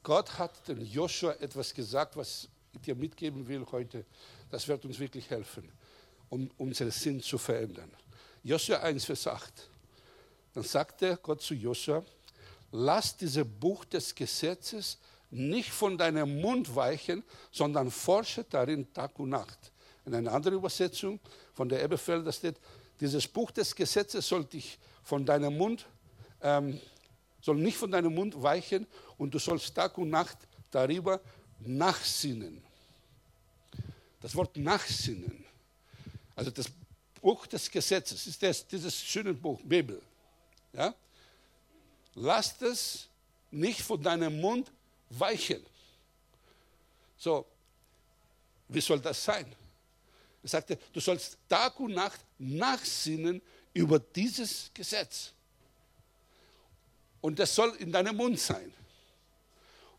Gott 0.02 0.38
hat 0.38 0.66
dem 0.66 0.80
Joshua 0.82 1.32
etwas 1.32 1.74
gesagt, 1.74 2.16
was 2.16 2.48
ich 2.72 2.80
dir 2.80 2.94
mitgeben 2.94 3.46
will 3.46 3.66
heute. 3.70 4.04
Das 4.50 4.66
wird 4.66 4.84
uns 4.84 4.98
wirklich 4.98 5.28
helfen, 5.28 5.70
um 6.30 6.50
unseren 6.56 6.90
Sinn 6.90 7.20
zu 7.20 7.36
verändern. 7.38 7.90
Joshua 8.42 8.78
1, 8.78 9.04
Vers 9.04 9.26
8. 9.26 9.68
Dann 10.54 10.64
sagte 10.64 11.18
Gott 11.22 11.42
zu 11.42 11.54
Joshua, 11.54 12.04
lass 12.72 13.16
dieses 13.16 13.44
Buch 13.46 13.84
des 13.84 14.14
Gesetzes 14.14 14.98
nicht 15.34 15.70
von 15.70 15.98
deinem 15.98 16.40
Mund 16.40 16.74
weichen, 16.74 17.24
sondern 17.50 17.90
forsche 17.90 18.44
darin 18.44 18.92
Tag 18.92 19.18
und 19.18 19.30
Nacht. 19.30 19.72
In 20.06 20.14
einer 20.14 20.32
anderen 20.32 20.58
Übersetzung 20.58 21.18
von 21.52 21.68
der 21.68 21.82
Eberfelder 21.82 22.30
steht, 22.32 22.56
dieses 23.00 23.26
Buch 23.26 23.50
des 23.50 23.74
Gesetzes 23.74 24.26
soll 24.28 24.44
dich 24.44 24.78
von 25.02 25.26
deinem 25.26 25.56
Mund, 25.56 25.86
ähm, 26.40 26.80
soll 27.40 27.56
nicht 27.56 27.76
von 27.76 27.90
deinem 27.90 28.14
Mund 28.14 28.40
weichen 28.40 28.86
und 29.18 29.34
du 29.34 29.38
sollst 29.38 29.74
Tag 29.74 29.98
und 29.98 30.10
Nacht 30.10 30.38
darüber 30.70 31.20
nachsinnen. 31.60 32.62
Das 34.20 34.34
Wort 34.36 34.56
nachsinnen, 34.56 35.44
also 36.36 36.50
das 36.50 36.66
Buch 37.20 37.46
des 37.46 37.70
Gesetzes, 37.70 38.26
ist 38.26 38.42
das, 38.42 38.66
dieses 38.66 39.02
schöne 39.02 39.34
Buch, 39.34 39.60
Bibel. 39.64 40.00
Ja? 40.72 40.94
Lass 42.14 42.60
es 42.62 43.08
nicht 43.50 43.82
von 43.82 44.02
deinem 44.02 44.40
Mund 44.40 44.70
weichen. 45.18 45.64
So, 47.16 47.46
wie 48.68 48.80
soll 48.80 49.00
das 49.00 49.24
sein? 49.24 49.46
Er 50.42 50.48
sagte, 50.48 50.78
du 50.92 51.00
sollst 51.00 51.38
Tag 51.48 51.78
und 51.80 51.94
Nacht 51.94 52.20
nachsinnen 52.38 53.40
über 53.72 53.98
dieses 53.98 54.70
Gesetz. 54.74 55.32
Und 57.20 57.38
das 57.38 57.54
soll 57.54 57.74
in 57.78 57.90
deinem 57.90 58.16
Mund 58.16 58.38
sein. 58.38 58.72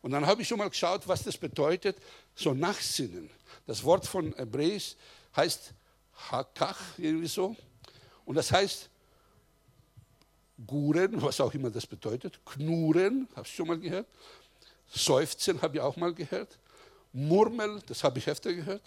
Und 0.02 0.12
dann 0.12 0.24
habe 0.24 0.42
ich 0.42 0.48
schon 0.48 0.58
mal 0.58 0.70
geschaut, 0.70 1.08
was 1.08 1.24
das 1.24 1.36
bedeutet, 1.36 1.96
so 2.36 2.54
nachsinnen. 2.54 3.28
Das 3.66 3.82
Wort 3.82 4.06
von 4.06 4.32
Hebräisch 4.36 4.94
heißt 5.34 5.72
Hakach, 6.30 6.80
irgendwie 6.96 7.26
so. 7.26 7.56
Und 8.24 8.36
das 8.36 8.52
heißt 8.52 8.88
Guren, 10.64 11.20
was 11.20 11.40
auch 11.40 11.52
immer 11.52 11.70
das 11.70 11.86
bedeutet, 11.86 12.38
Knuren, 12.46 13.28
hast 13.34 13.50
du 13.50 13.56
schon 13.56 13.66
mal 13.66 13.78
gehört? 13.78 14.06
Seufzen 14.88 15.60
habe 15.62 15.76
ich 15.76 15.80
auch 15.80 15.96
mal 15.96 16.12
gehört. 16.12 16.58
Murmel, 17.12 17.80
das 17.86 18.04
habe 18.04 18.18
ich 18.18 18.28
öfter 18.28 18.52
gehört. 18.52 18.82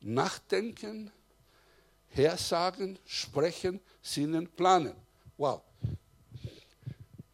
Nachdenken, 0.00 1.10
Hersagen, 2.10 2.98
Sprechen, 3.06 3.80
Sinnen, 4.02 4.46
Planen. 4.48 4.94
Wow. 5.36 5.62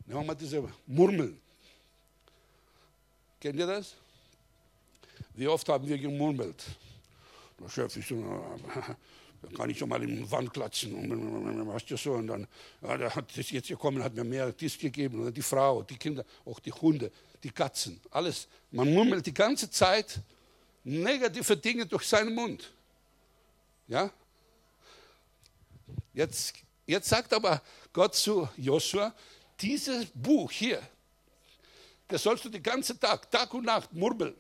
Nehmen 0.06 0.20
wir 0.20 0.24
mal 0.24 0.34
diese 0.34 0.62
Murmeln. 0.86 1.40
Kennt 3.40 3.58
ihr 3.58 3.66
das? 3.66 3.94
Wie 5.34 5.48
oft 5.48 5.68
haben 5.68 5.86
wir 5.86 5.98
gemurmelt? 5.98 6.64
Der 7.60 7.68
Chef 7.68 7.96
ist 7.96 8.10
dann 9.44 9.52
kann 9.54 9.68
ich 9.68 9.78
schon 9.78 9.88
mal 9.88 10.02
im 10.02 10.30
Wand 10.30 10.52
klatschen. 10.52 10.94
Und 10.94 12.26
dann, 12.26 12.46
ja, 12.82 12.96
der 12.96 13.14
hat 13.14 13.36
das 13.36 13.50
jetzt 13.50 13.68
gekommen, 13.68 14.02
hat 14.02 14.14
mir 14.14 14.24
mehr 14.24 14.52
dies 14.52 14.78
gegeben, 14.78 15.20
oder 15.20 15.30
die 15.30 15.42
Frau, 15.42 15.82
die 15.82 15.96
Kinder, 15.96 16.24
auch 16.46 16.58
die 16.60 16.72
Hunde 16.72 17.10
die 17.44 17.50
Katzen, 17.50 18.00
alles. 18.10 18.48
Man 18.70 18.92
murmelt 18.92 19.24
die 19.26 19.34
ganze 19.34 19.70
Zeit 19.70 20.20
negative 20.82 21.56
Dinge 21.56 21.86
durch 21.86 22.08
seinen 22.08 22.34
Mund. 22.34 22.72
Ja? 23.86 24.10
Jetzt, 26.14 26.54
jetzt 26.86 27.08
sagt 27.08 27.32
aber 27.32 27.62
Gott 27.92 28.14
zu 28.14 28.48
Joshua, 28.56 29.14
dieses 29.60 30.06
Buch 30.14 30.50
hier, 30.50 30.82
das 32.08 32.22
sollst 32.22 32.44
du 32.44 32.48
den 32.48 32.62
ganzen 32.62 32.98
Tag, 32.98 33.30
Tag 33.30 33.52
und 33.54 33.64
Nacht 33.64 33.92
murmeln, 33.92 34.34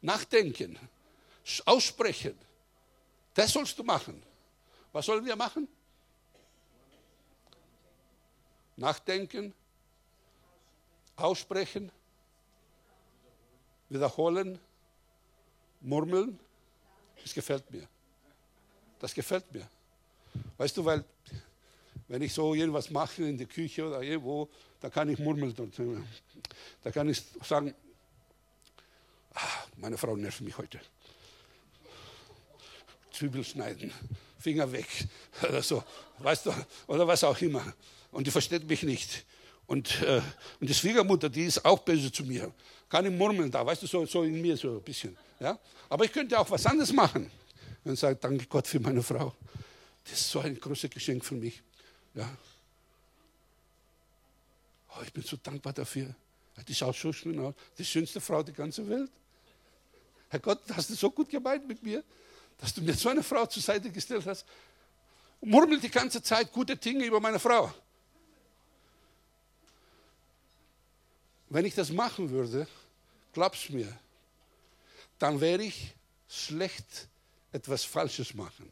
nachdenken, 0.00 0.78
aussprechen. 1.64 2.36
Das 3.34 3.52
sollst 3.52 3.78
du 3.78 3.84
machen. 3.84 4.22
Was 4.92 5.06
sollen 5.06 5.24
wir 5.24 5.36
machen? 5.36 5.68
Nachdenken, 8.76 9.54
aussprechen, 11.16 11.90
wiederholen, 13.88 14.58
murmeln, 15.80 16.38
das 17.22 17.34
gefällt 17.34 17.70
mir. 17.70 17.86
Das 18.98 19.14
gefällt 19.14 19.52
mir. 19.52 19.66
Weißt 20.56 20.76
du, 20.76 20.84
weil 20.84 21.04
wenn 22.08 22.22
ich 22.22 22.32
so 22.32 22.54
irgendwas 22.54 22.90
mache 22.90 23.24
in 23.24 23.36
der 23.36 23.46
Küche 23.46 23.86
oder 23.86 24.02
irgendwo, 24.02 24.48
da 24.80 24.88
kann 24.90 25.08
ich 25.08 25.18
murmeln. 25.18 25.54
Äh, 25.56 26.00
da 26.82 26.90
kann 26.90 27.08
ich 27.08 27.22
sagen, 27.42 27.74
ah, 29.34 29.40
meine 29.76 29.98
Frau 29.98 30.16
nervt 30.16 30.40
mich 30.40 30.56
heute. 30.56 30.80
Zwiebel 33.12 33.44
schneiden, 33.44 33.92
Finger 34.38 34.70
weg 34.70 34.86
oder 35.42 35.62
so, 35.62 35.82
weißt 36.18 36.46
du, 36.46 36.54
oder 36.86 37.06
was 37.06 37.24
auch 37.24 37.40
immer. 37.40 37.64
Und 38.10 38.26
die 38.26 38.30
versteht 38.30 38.66
mich 38.68 38.82
nicht. 38.84 39.24
Und, 39.68 40.00
äh, 40.00 40.22
und 40.60 40.68
die 40.68 40.74
Schwiegermutter, 40.74 41.28
die 41.28 41.44
ist 41.44 41.62
auch 41.62 41.78
böse 41.80 42.10
zu 42.10 42.24
mir. 42.24 42.50
Keine 42.88 43.10
Murmeln 43.10 43.50
da, 43.50 43.64
weißt 43.64 43.82
du, 43.82 43.86
so, 43.86 44.06
so 44.06 44.22
in 44.22 44.40
mir 44.40 44.56
so 44.56 44.78
ein 44.78 44.82
bisschen. 44.82 45.16
Ja? 45.38 45.58
Aber 45.90 46.06
ich 46.06 46.12
könnte 46.12 46.38
auch 46.40 46.50
was 46.50 46.64
anderes 46.64 46.92
machen. 46.92 47.30
Und 47.84 47.98
sage, 47.98 48.16
danke 48.16 48.46
Gott 48.46 48.66
für 48.66 48.80
meine 48.80 49.02
Frau. 49.02 49.34
Das 50.04 50.20
ist 50.20 50.30
so 50.30 50.40
ein 50.40 50.58
großes 50.58 50.90
Geschenk 50.90 51.22
für 51.22 51.34
mich. 51.34 51.62
Ja? 52.14 52.28
Oh, 54.88 55.02
ich 55.04 55.12
bin 55.12 55.22
so 55.22 55.36
dankbar 55.36 55.74
dafür. 55.74 56.14
Die 56.66 56.74
schaut 56.74 56.96
so 56.96 57.12
schön 57.12 57.38
aus. 57.38 57.54
Die 57.76 57.84
schönste 57.84 58.22
Frau 58.22 58.42
der 58.42 58.54
ganzen 58.54 58.88
Welt. 58.88 59.10
Herr 60.30 60.40
Gott, 60.40 60.60
hast 60.72 60.88
du 60.88 60.94
so 60.94 61.10
gut 61.10 61.28
gemeint 61.28 61.68
mit 61.68 61.82
mir, 61.82 62.02
dass 62.56 62.72
du 62.72 62.80
mir 62.80 62.94
so 62.94 63.10
eine 63.10 63.22
Frau 63.22 63.44
zur 63.44 63.62
Seite 63.62 63.90
gestellt 63.90 64.24
hast. 64.24 64.46
Murmelt 65.42 65.82
die 65.82 65.90
ganze 65.90 66.22
Zeit 66.22 66.50
gute 66.52 66.74
Dinge 66.74 67.04
über 67.04 67.20
meine 67.20 67.38
Frau. 67.38 67.72
Wenn 71.50 71.64
ich 71.64 71.74
das 71.74 71.90
machen 71.90 72.30
würde, 72.30 72.66
glaub's 73.32 73.70
mir, 73.70 73.98
dann 75.18 75.40
werde 75.40 75.64
ich 75.64 75.94
schlecht 76.28 77.08
etwas 77.52 77.84
Falsches 77.84 78.34
machen. 78.34 78.70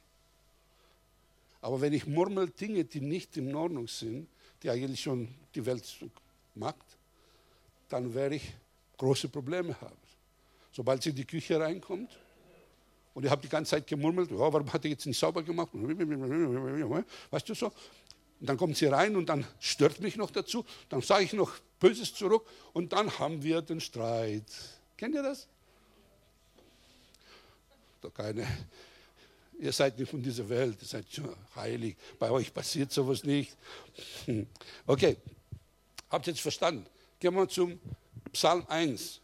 Aber 1.60 1.80
wenn 1.80 1.92
ich 1.92 2.06
murmel 2.06 2.50
Dinge, 2.50 2.84
die 2.84 3.00
nicht 3.00 3.36
in 3.36 3.54
Ordnung 3.54 3.88
sind, 3.88 4.28
die 4.62 4.70
eigentlich 4.70 5.00
schon 5.00 5.34
die 5.54 5.64
Welt 5.64 5.84
macht, 6.54 6.76
dann 7.88 8.12
werde 8.14 8.36
ich 8.36 8.52
große 8.98 9.28
Probleme 9.28 9.78
haben. 9.80 9.96
Sobald 10.70 11.02
sie 11.02 11.10
in 11.10 11.16
die 11.16 11.24
Küche 11.24 11.58
reinkommt 11.58 12.10
und 13.14 13.24
ich 13.24 13.30
habe 13.30 13.40
die 13.40 13.48
ganze 13.48 13.70
Zeit 13.70 13.86
gemurmelt, 13.86 14.30
oh, 14.32 14.38
warum 14.38 14.70
hat 14.72 14.84
er 14.84 14.90
jetzt 14.90 15.06
nicht 15.06 15.18
sauber 15.18 15.42
gemacht? 15.42 15.70
Weißt 17.30 17.48
du 17.48 17.54
so? 17.54 17.72
Und 18.38 18.46
dann 18.48 18.58
kommt 18.58 18.76
sie 18.76 18.86
rein 18.86 19.16
und 19.16 19.26
dann 19.26 19.46
stört 19.58 20.00
mich 20.00 20.16
noch 20.16 20.30
dazu. 20.30 20.64
Dann 20.90 21.00
sage 21.00 21.24
ich 21.24 21.32
noch 21.32 21.52
Böses 21.78 22.14
zurück 22.14 22.46
und 22.72 22.92
dann 22.92 23.18
haben 23.18 23.42
wir 23.42 23.62
den 23.62 23.80
Streit. 23.80 24.44
Kennt 24.96 25.14
ihr 25.14 25.22
das? 25.22 25.46
Doch 28.00 28.12
keine. 28.12 28.46
ihr 29.58 29.72
seid 29.72 29.98
nicht 29.98 30.10
von 30.10 30.22
dieser 30.22 30.48
Welt, 30.48 30.76
ihr 30.80 30.88
seid 30.88 31.06
schon 31.10 31.34
heilig, 31.54 31.96
bei 32.18 32.30
euch 32.30 32.52
passiert 32.52 32.92
sowas 32.92 33.24
nicht. 33.24 33.56
Hm. 34.26 34.46
Okay, 34.86 35.16
habt 36.10 36.26
ihr 36.26 36.32
jetzt 36.32 36.42
verstanden? 36.42 36.86
Gehen 37.18 37.34
wir 37.34 37.48
zum 37.48 37.78
Psalm 38.32 38.64
1. 38.68 39.20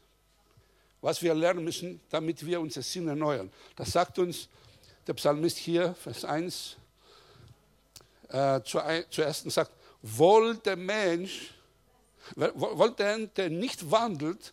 Was 1.00 1.20
wir 1.20 1.34
lernen 1.34 1.64
müssen, 1.64 2.00
damit 2.11 2.44
wir 2.46 2.61
unser 2.61 2.82
Sinn 2.82 3.09
erneuern. 3.09 3.50
Das 3.76 3.90
sagt 3.90 4.18
uns 4.18 4.48
der 5.07 5.14
Psalmist 5.14 5.59
hier, 5.59 5.94
Vers 5.94 6.24
1, 6.24 6.76
äh, 8.28 8.61
zuerst 8.62 9.50
sagt, 9.50 9.72
wohl 10.00 10.57
der 10.57 10.76
Mensch, 10.76 11.53
wohl 12.36 12.92
der, 12.92 13.26
der 13.26 13.50
nicht 13.50 13.90
wandelt 13.90 14.52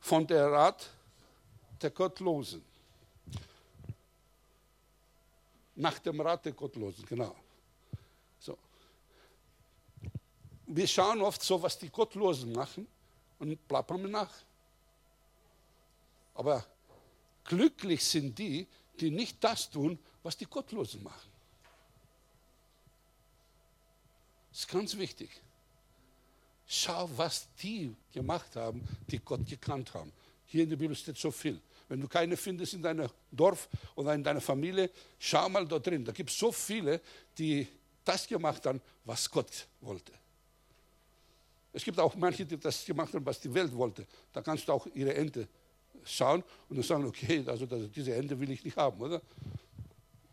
von 0.00 0.26
der 0.26 0.50
Rat 0.50 0.90
der 1.80 1.90
Gottlosen. 1.90 2.64
Nach 5.76 5.98
dem 5.98 6.20
Rat 6.20 6.44
der 6.44 6.52
Gottlosen, 6.52 7.06
genau. 7.06 7.34
So. 8.38 8.58
Wir 10.66 10.86
schauen 10.86 11.20
oft 11.22 11.42
so, 11.42 11.62
was 11.62 11.78
die 11.78 11.88
Gottlosen 11.88 12.52
machen 12.52 12.86
und 13.38 13.68
plappern 13.68 14.10
nach. 14.10 14.34
Aber 16.34 16.64
glücklich 17.44 18.04
sind 18.04 18.38
die, 18.38 18.66
die 18.98 19.10
nicht 19.10 19.42
das 19.42 19.70
tun, 19.70 19.98
was 20.22 20.36
die 20.36 20.46
Gottlosen 20.46 21.02
machen. 21.02 21.30
Das 24.50 24.60
ist 24.60 24.68
ganz 24.68 24.96
wichtig. 24.96 25.30
Schau, 26.72 27.10
was 27.16 27.48
die 27.60 27.92
gemacht 28.12 28.54
haben, 28.54 28.86
die 29.08 29.18
Gott 29.18 29.44
gekannt 29.44 29.92
haben. 29.92 30.12
Hier 30.46 30.62
in 30.62 30.70
der 30.70 30.76
Bibel 30.76 30.94
steht 30.94 31.18
so 31.18 31.32
viel. 31.32 31.60
Wenn 31.88 32.00
du 32.00 32.06
keine 32.06 32.36
findest 32.36 32.74
in 32.74 32.82
deinem 32.82 33.08
Dorf 33.32 33.68
oder 33.96 34.14
in 34.14 34.22
deiner 34.22 34.40
Familie, 34.40 34.88
schau 35.18 35.48
mal 35.48 35.66
dort 35.66 35.84
drin. 35.84 36.04
Da 36.04 36.12
gibt 36.12 36.30
es 36.30 36.38
so 36.38 36.52
viele, 36.52 37.00
die 37.36 37.66
das 38.04 38.24
gemacht 38.28 38.64
haben, 38.66 38.80
was 39.04 39.28
Gott 39.28 39.66
wollte. 39.80 40.12
Es 41.72 41.82
gibt 41.82 41.98
auch 41.98 42.14
manche, 42.14 42.46
die 42.46 42.56
das 42.56 42.84
gemacht 42.84 43.12
haben, 43.14 43.26
was 43.26 43.40
die 43.40 43.52
Welt 43.52 43.74
wollte. 43.74 44.06
Da 44.32 44.40
kannst 44.40 44.68
du 44.68 44.72
auch 44.72 44.86
ihre 44.94 45.12
Ente 45.12 45.48
schauen 46.04 46.44
und 46.68 46.76
dann 46.76 46.84
sagen, 46.84 47.04
okay, 47.04 47.42
also 47.48 47.66
diese 47.66 48.14
Ente 48.14 48.38
will 48.38 48.50
ich 48.52 48.64
nicht 48.64 48.76
haben, 48.76 49.00
oder? 49.00 49.20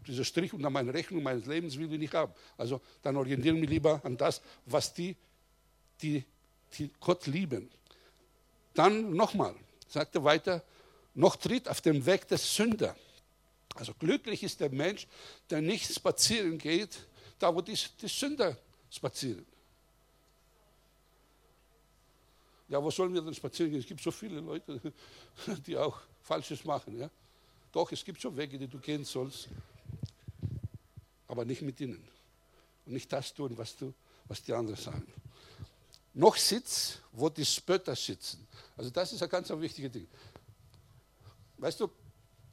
Dieser 0.05 0.23
Strich 0.23 0.53
unter 0.53 0.69
meine 0.69 0.93
Rechnung 0.93 1.23
meines 1.23 1.47
Lebens 1.47 1.75
will 1.79 1.91
ich 1.91 1.99
nicht 1.99 2.13
haben. 2.13 2.31
Also 2.57 2.79
dann 3.01 3.17
orientieren 3.17 3.59
wir 3.59 3.67
lieber 3.67 3.99
an 4.05 4.15
das, 4.15 4.39
was 4.67 4.93
die, 4.93 5.15
die, 6.01 6.23
die 6.77 6.89
Gott 6.99 7.27
lieben. 7.27 7.69
Dann 8.73 9.13
nochmal, 9.13 9.55
sagt 9.87 10.15
er 10.15 10.23
weiter, 10.23 10.63
noch 11.15 11.35
tritt 11.35 11.67
auf 11.67 11.81
dem 11.81 12.05
Weg 12.05 12.27
des 12.27 12.55
Sünder. 12.55 12.95
Also 13.75 13.93
glücklich 13.93 14.43
ist 14.43 14.59
der 14.59 14.69
Mensch, 14.69 15.07
der 15.49 15.61
nicht 15.61 15.91
spazieren 15.93 16.57
geht, 16.57 16.99
da 17.39 17.53
wo 17.53 17.61
die, 17.61 17.77
die 18.01 18.07
Sünder 18.07 18.57
spazieren. 18.89 19.45
Ja, 22.69 22.83
wo 22.83 22.91
sollen 22.91 23.13
wir 23.13 23.21
denn 23.21 23.33
spazieren 23.33 23.71
gehen? 23.71 23.79
Es 23.79 23.87
gibt 23.87 24.01
so 24.01 24.11
viele 24.11 24.39
Leute, 24.39 24.93
die 25.65 25.77
auch 25.77 25.99
Falsches 26.21 26.65
machen. 26.65 26.99
Ja? 26.99 27.09
Doch, 27.71 27.91
es 27.91 28.03
gibt 28.03 28.21
schon 28.21 28.35
Wege, 28.35 28.57
die 28.57 28.67
du 28.67 28.79
gehen 28.79 29.05
sollst, 29.05 29.47
aber 31.27 31.45
nicht 31.45 31.61
mit 31.61 31.79
ihnen. 31.79 32.05
Und 32.85 32.93
nicht 32.93 33.11
das 33.11 33.33
tun, 33.33 33.57
was, 33.57 33.75
du, 33.75 33.93
was 34.25 34.43
die 34.43 34.53
anderen 34.53 34.81
sagen. 34.81 35.07
Noch 36.17 36.35
Sitz, 36.35 36.97
wo 37.11 37.29
die 37.29 37.45
Spötter 37.45 37.95
sitzen. 37.95 38.47
Also 38.75 38.89
das 38.89 39.13
ist 39.13 39.21
ein 39.21 39.29
ganz 39.29 39.49
wichtiges 39.51 39.91
Ding. 39.91 40.07
Weißt 41.59 41.79
du, 41.79 41.91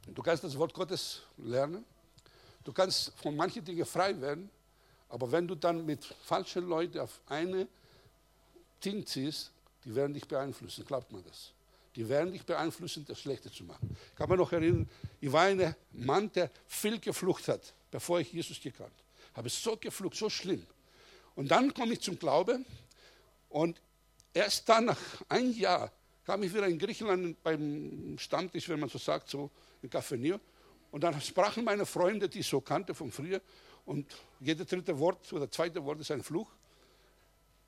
du 0.05 0.21
kannst 0.21 0.43
das 0.43 0.55
Wort 0.55 0.71
Gottes 0.71 1.23
lernen, 1.37 1.83
du 2.63 2.71
kannst 2.71 3.11
von 3.15 3.35
manchen 3.35 3.65
Dingen 3.65 3.83
frei 3.83 4.21
werden, 4.21 4.51
aber 5.09 5.31
wenn 5.31 5.47
du 5.47 5.55
dann 5.55 5.83
mit 5.83 6.05
falschen 6.05 6.67
Leuten 6.67 6.99
auf 6.99 7.19
eine 7.25 7.67
Ding 8.83 9.03
ziehst, 9.03 9.49
die 9.83 9.95
werden 9.95 10.13
dich 10.13 10.27
beeinflussen, 10.27 10.85
glaubt 10.85 11.11
man 11.11 11.23
das. 11.23 11.51
Die 11.95 12.07
werden 12.07 12.33
dich 12.33 12.45
beeinflussen, 12.45 13.03
das 13.07 13.19
Schlechte 13.19 13.51
zu 13.51 13.63
machen. 13.63 13.97
Ich 14.11 14.15
kann 14.15 14.29
mich 14.29 14.37
noch 14.37 14.51
erinnern, 14.51 14.87
ich 15.19 15.31
war 15.31 15.45
ein 15.45 15.75
Mann, 15.91 16.31
der 16.33 16.51
viel 16.67 16.99
geflucht 16.99 17.47
hat, 17.47 17.73
bevor 17.89 18.19
ich 18.19 18.31
Jesus 18.31 18.61
gekannt 18.61 18.91
habe. 18.91 19.37
Habe 19.37 19.49
so 19.49 19.75
geflucht, 19.75 20.17
so 20.17 20.29
schlimm. 20.29 20.63
Und 21.33 21.49
dann 21.49 21.73
komme 21.73 21.93
ich 21.93 22.01
zum 22.01 22.19
Glauben 22.19 22.63
und 23.55 23.81
erst 24.33 24.67
dann, 24.67 24.83
nach 24.83 24.99
einem 25.29 25.53
Jahr, 25.53 25.89
kam 26.25 26.43
ich 26.43 26.53
wieder 26.53 26.67
in 26.67 26.77
Griechenland 26.77 27.41
beim 27.41 28.17
Stammtisch, 28.19 28.67
wenn 28.67 28.81
man 28.81 28.89
so 28.89 28.97
sagt, 28.97 29.29
so 29.29 29.49
in 29.81 29.89
Café 29.89 30.37
Und 30.91 31.05
dann 31.05 31.21
sprachen 31.21 31.63
meine 31.63 31.85
Freunde, 31.85 32.27
die 32.27 32.39
ich 32.39 32.47
so 32.47 32.59
kannte 32.59 32.93
von 32.93 33.13
früher, 33.13 33.39
und 33.85 34.13
jedes 34.41 34.67
dritte 34.67 34.99
Wort 34.99 35.31
oder 35.31 35.49
zweite 35.49 35.85
Wort 35.85 36.01
ist 36.01 36.11
ein 36.11 36.21
Fluch. 36.21 36.51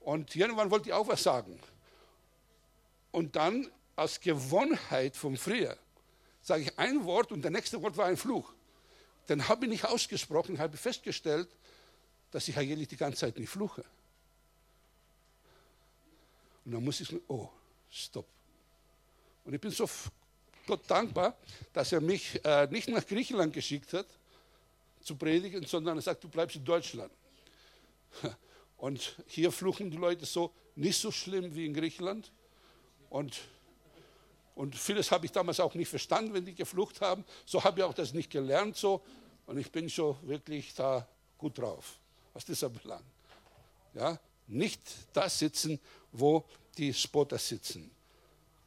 Und 0.01 0.35
irgendwann 0.35 0.69
wollte 0.71 0.89
ich 0.89 0.93
auch 0.93 1.07
was 1.07 1.23
sagen. 1.23 1.57
Und 3.11 3.37
dann 3.37 3.71
aus 3.95 4.19
Gewohnheit 4.19 5.15
von 5.15 5.37
früher 5.37 5.77
sage 6.41 6.63
ich 6.63 6.77
ein 6.77 7.05
Wort 7.05 7.31
und 7.31 7.43
der 7.43 7.51
nächste 7.51 7.81
Wort 7.81 7.95
war 7.95 8.07
ein 8.07 8.17
Fluch. 8.17 8.51
Dann 9.27 9.47
habe 9.47 9.63
ich 9.63 9.71
nicht 9.71 9.85
ausgesprochen, 9.85 10.59
habe 10.59 10.75
festgestellt, 10.75 11.47
dass 12.31 12.49
ich 12.49 12.57
eigentlich 12.57 12.89
die 12.89 12.97
ganze 12.97 13.19
Zeit 13.19 13.39
nicht 13.39 13.49
fluche. 13.49 13.85
Und 16.67 16.73
dann 16.73 16.83
muss 16.83 16.99
ich, 16.99 17.15
oh, 17.29 17.47
stopp. 17.89 18.27
Und 19.45 19.53
ich 19.53 19.61
bin 19.61 19.71
so 19.71 19.89
Gott 20.65 20.81
dankbar, 20.85 21.37
dass 21.71 21.93
er 21.93 22.01
mich 22.01 22.43
äh, 22.43 22.67
nicht 22.69 22.89
nach 22.89 23.07
Griechenland 23.07 23.53
geschickt 23.53 23.93
hat, 23.93 24.05
zu 25.01 25.15
predigen, 25.15 25.65
sondern 25.65 25.97
er 25.97 26.01
sagt, 26.01 26.25
du 26.25 26.27
bleibst 26.27 26.57
in 26.57 26.65
Deutschland. 26.65 27.13
Und 28.75 29.15
hier 29.27 29.53
fluchen 29.53 29.89
die 29.89 29.95
Leute 29.95 30.25
so, 30.25 30.51
nicht 30.75 30.99
so 30.99 31.09
schlimm 31.09 31.55
wie 31.55 31.65
in 31.65 31.73
Griechenland. 31.73 32.33
Und, 33.09 33.39
und 34.53 34.75
vieles 34.75 35.09
habe 35.09 35.25
ich 35.25 35.31
damals 35.31 35.61
auch 35.61 35.73
nicht 35.73 35.87
verstanden, 35.87 36.33
wenn 36.33 36.43
die 36.43 36.53
geflucht 36.53 36.99
haben. 36.99 37.23
So 37.45 37.63
habe 37.63 37.79
ich 37.79 37.85
auch 37.85 37.93
das 37.93 38.13
nicht 38.13 38.29
gelernt 38.29 38.75
so. 38.75 39.01
Und 39.45 39.57
ich 39.57 39.71
bin 39.71 39.89
schon 39.89 40.17
wirklich 40.27 40.73
da 40.75 41.07
gut 41.37 41.57
drauf, 41.57 41.97
was 42.33 42.43
das 42.43 42.61
anbelangt. 42.61 43.05
Ja? 43.93 44.19
Nicht 44.47 44.81
da 45.13 45.29
sitzen, 45.29 45.79
wo 46.11 46.43
die 46.77 46.93
Spotter 46.93 47.37
sitzen. 47.37 47.91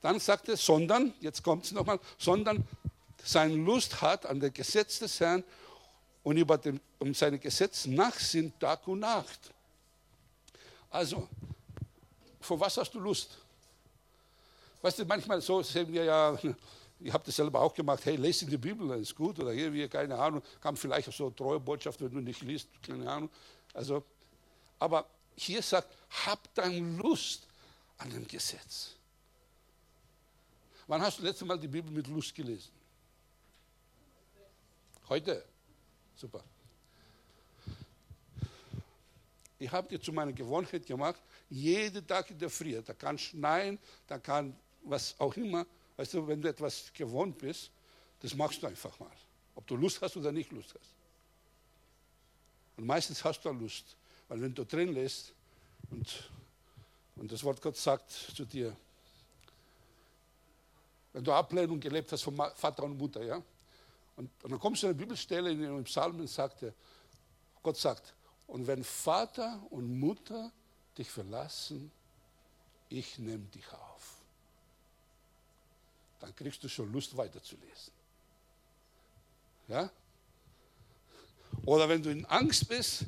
Dann 0.03 0.19
sagt 0.19 0.49
er, 0.49 0.57
sondern, 0.57 1.13
jetzt 1.21 1.43
kommt 1.43 1.67
es 1.67 1.73
nochmal, 1.73 2.01
sondern 2.19 2.67
sein 3.23 3.65
Lust 3.65 4.01
hat 4.01 4.27
an 4.27 4.41
der 4.41 4.51
Gesetz 4.51 4.99
des 4.99 5.21
Herrn 5.21 5.45
und 6.23 6.37
über 6.37 6.59
dem, 6.59 6.81
um 6.99 7.15
seine 7.15 7.39
Gesetze 7.39 7.91
nachsinnt 7.91 8.59
Tag 8.61 8.87
und 8.89 9.01
Nacht. 9.01 9.53
Also, 10.91 11.29
vor 12.41 12.59
was 12.59 12.77
hast 12.77 12.93
du 12.95 13.01
Lust? 13.01 13.39
Weißt 14.83 14.99
du, 14.99 15.05
manchmal 15.05 15.41
so 15.41 15.63
sehen 15.63 15.93
wir 15.93 16.05
ja, 16.05 16.39
ich 17.01 17.13
habe 17.13 17.25
das 17.25 17.37
selber 17.37 17.61
auch 17.61 17.75
gemacht, 17.75 18.05
hey, 18.05 18.17
lese 18.17 18.45
in 18.47 18.51
die 18.51 18.57
Bibel, 18.57 18.89
das 18.89 19.01
ist 19.01 19.15
gut, 19.15 19.39
oder 19.39 19.53
irgendwie, 19.53 19.87
keine 19.89 20.19
Ahnung, 20.19 20.43
kam 20.61 20.77
vielleicht 20.77 21.09
auch 21.09 21.13
so 21.13 21.27
eine 21.27 21.37
treue 21.37 21.61
Botschaft, 21.61 22.01
wenn 22.01 22.11
du 22.11 22.21
nicht 22.21 22.41
liest, 22.43 22.69
keine 22.83 23.11
Ahnung. 23.11 23.31
Also, 23.75 24.03
aber 24.79 25.07
hier 25.37 25.63
sagt, 25.63 25.89
hab 26.27 26.53
dann 26.55 26.99
Lust 26.99 27.47
an 27.99 28.11
dem 28.11 28.27
Gesetz. 28.27 28.95
Wann 30.87 31.01
hast 31.03 31.19
du 31.19 31.23
das 31.23 31.33
letzte 31.33 31.45
Mal 31.45 31.59
die 31.59 31.69
Bibel 31.69 31.91
mit 31.93 32.07
Lust 32.09 32.35
gelesen? 32.35 32.71
Heute? 35.09 35.45
Super. 36.17 36.43
Ich 39.59 39.71
habe 39.71 39.89
dir 39.89 40.01
zu 40.01 40.13
meiner 40.13 40.33
Gewohnheit 40.33 40.87
gemacht, 40.87 41.21
jeden 41.51 42.07
Tag 42.07 42.31
in 42.31 42.39
der 42.39 42.49
Früh, 42.49 42.81
da 42.81 42.95
kann 42.95 43.19
schneien, 43.19 43.79
da 44.07 44.19
kann 44.19 44.57
was 44.83 45.15
auch 45.21 45.37
immer, 45.37 45.67
weißt 45.97 46.15
du, 46.15 46.27
wenn 46.27 46.41
du 46.41 46.49
etwas 46.49 46.91
gewohnt 46.95 47.37
bist, 47.39 47.71
das 48.21 48.35
machst 48.35 48.63
du 48.63 48.67
einfach 48.67 48.99
mal. 48.99 49.11
Ob 49.55 49.67
du 49.67 49.77
Lust 49.77 50.01
hast 50.01 50.17
oder 50.17 50.33
nicht 50.33 50.51
Lust 50.51 50.75
hast. 50.75 50.95
Und 52.77 52.87
meistens 52.87 53.23
hast 53.23 53.45
du 53.45 53.51
Lust, 53.51 53.97
weil 54.31 54.41
wenn 54.43 54.55
du 54.55 54.65
drin 54.65 54.95
lässt 54.95 55.33
und, 55.91 56.31
und 57.17 57.33
das 57.33 57.43
Wort 57.43 57.61
Gott 57.61 57.77
sagt 57.77 58.13
zu 58.13 58.45
dir, 58.45 58.75
wenn 61.13 61.25
du 61.25 61.33
Ablehnung 61.33 61.81
gelebt 61.81 62.13
hast 62.13 62.23
von 62.23 62.37
Vater 62.37 62.85
und 62.85 62.97
Mutter, 62.97 63.25
ja? 63.25 63.43
Und, 64.17 64.31
und 64.45 64.53
dann 64.53 64.61
kommst 64.61 64.83
du 64.83 64.87
in 64.87 64.93
eine 64.93 64.99
Bibelstelle 64.99 65.51
in 65.51 65.65
einem 65.65 65.83
Psalm 65.83 66.21
und 66.21 66.29
sagt, 66.29 66.65
Gott 67.61 67.77
sagt, 67.77 68.15
und 68.47 68.69
wenn 68.69 68.85
Vater 68.85 69.61
und 69.71 69.99
Mutter 69.99 70.53
dich 70.97 71.11
verlassen, 71.11 71.91
ich 72.89 73.19
nehme 73.19 73.45
dich 73.47 73.67
auf. 73.73 74.15
Dann 76.21 76.37
kriegst 76.37 76.63
du 76.63 76.69
schon 76.69 76.93
Lust 76.93 77.17
weiterzulesen. 77.17 77.93
Ja? 79.67 79.91
Oder 81.65 81.89
wenn 81.89 82.01
du 82.01 82.11
in 82.11 82.25
Angst 82.27 82.69
bist, 82.69 83.07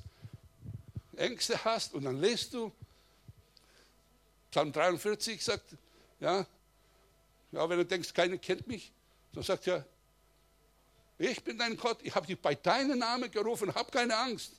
Ängste 1.22 1.64
hast 1.64 1.94
und 1.94 2.04
dann 2.04 2.20
lest 2.20 2.52
du, 2.52 2.72
Psalm 4.50 4.72
43 4.72 5.42
sagt, 5.42 5.76
ja, 6.20 6.46
ja, 7.52 7.68
wenn 7.68 7.78
du 7.78 7.84
denkst, 7.84 8.12
keiner 8.12 8.38
kennt 8.38 8.66
mich, 8.66 8.92
dann 9.32 9.42
sagt 9.42 9.66
er, 9.66 9.84
Ich 11.18 11.42
bin 11.44 11.56
dein 11.56 11.76
Gott, 11.76 11.98
ich 12.02 12.14
habe 12.14 12.26
dich 12.26 12.40
bei 12.40 12.54
deinem 12.54 12.98
Namen 12.98 13.30
gerufen, 13.30 13.72
hab 13.74 13.92
keine 13.92 14.16
Angst. 14.16 14.52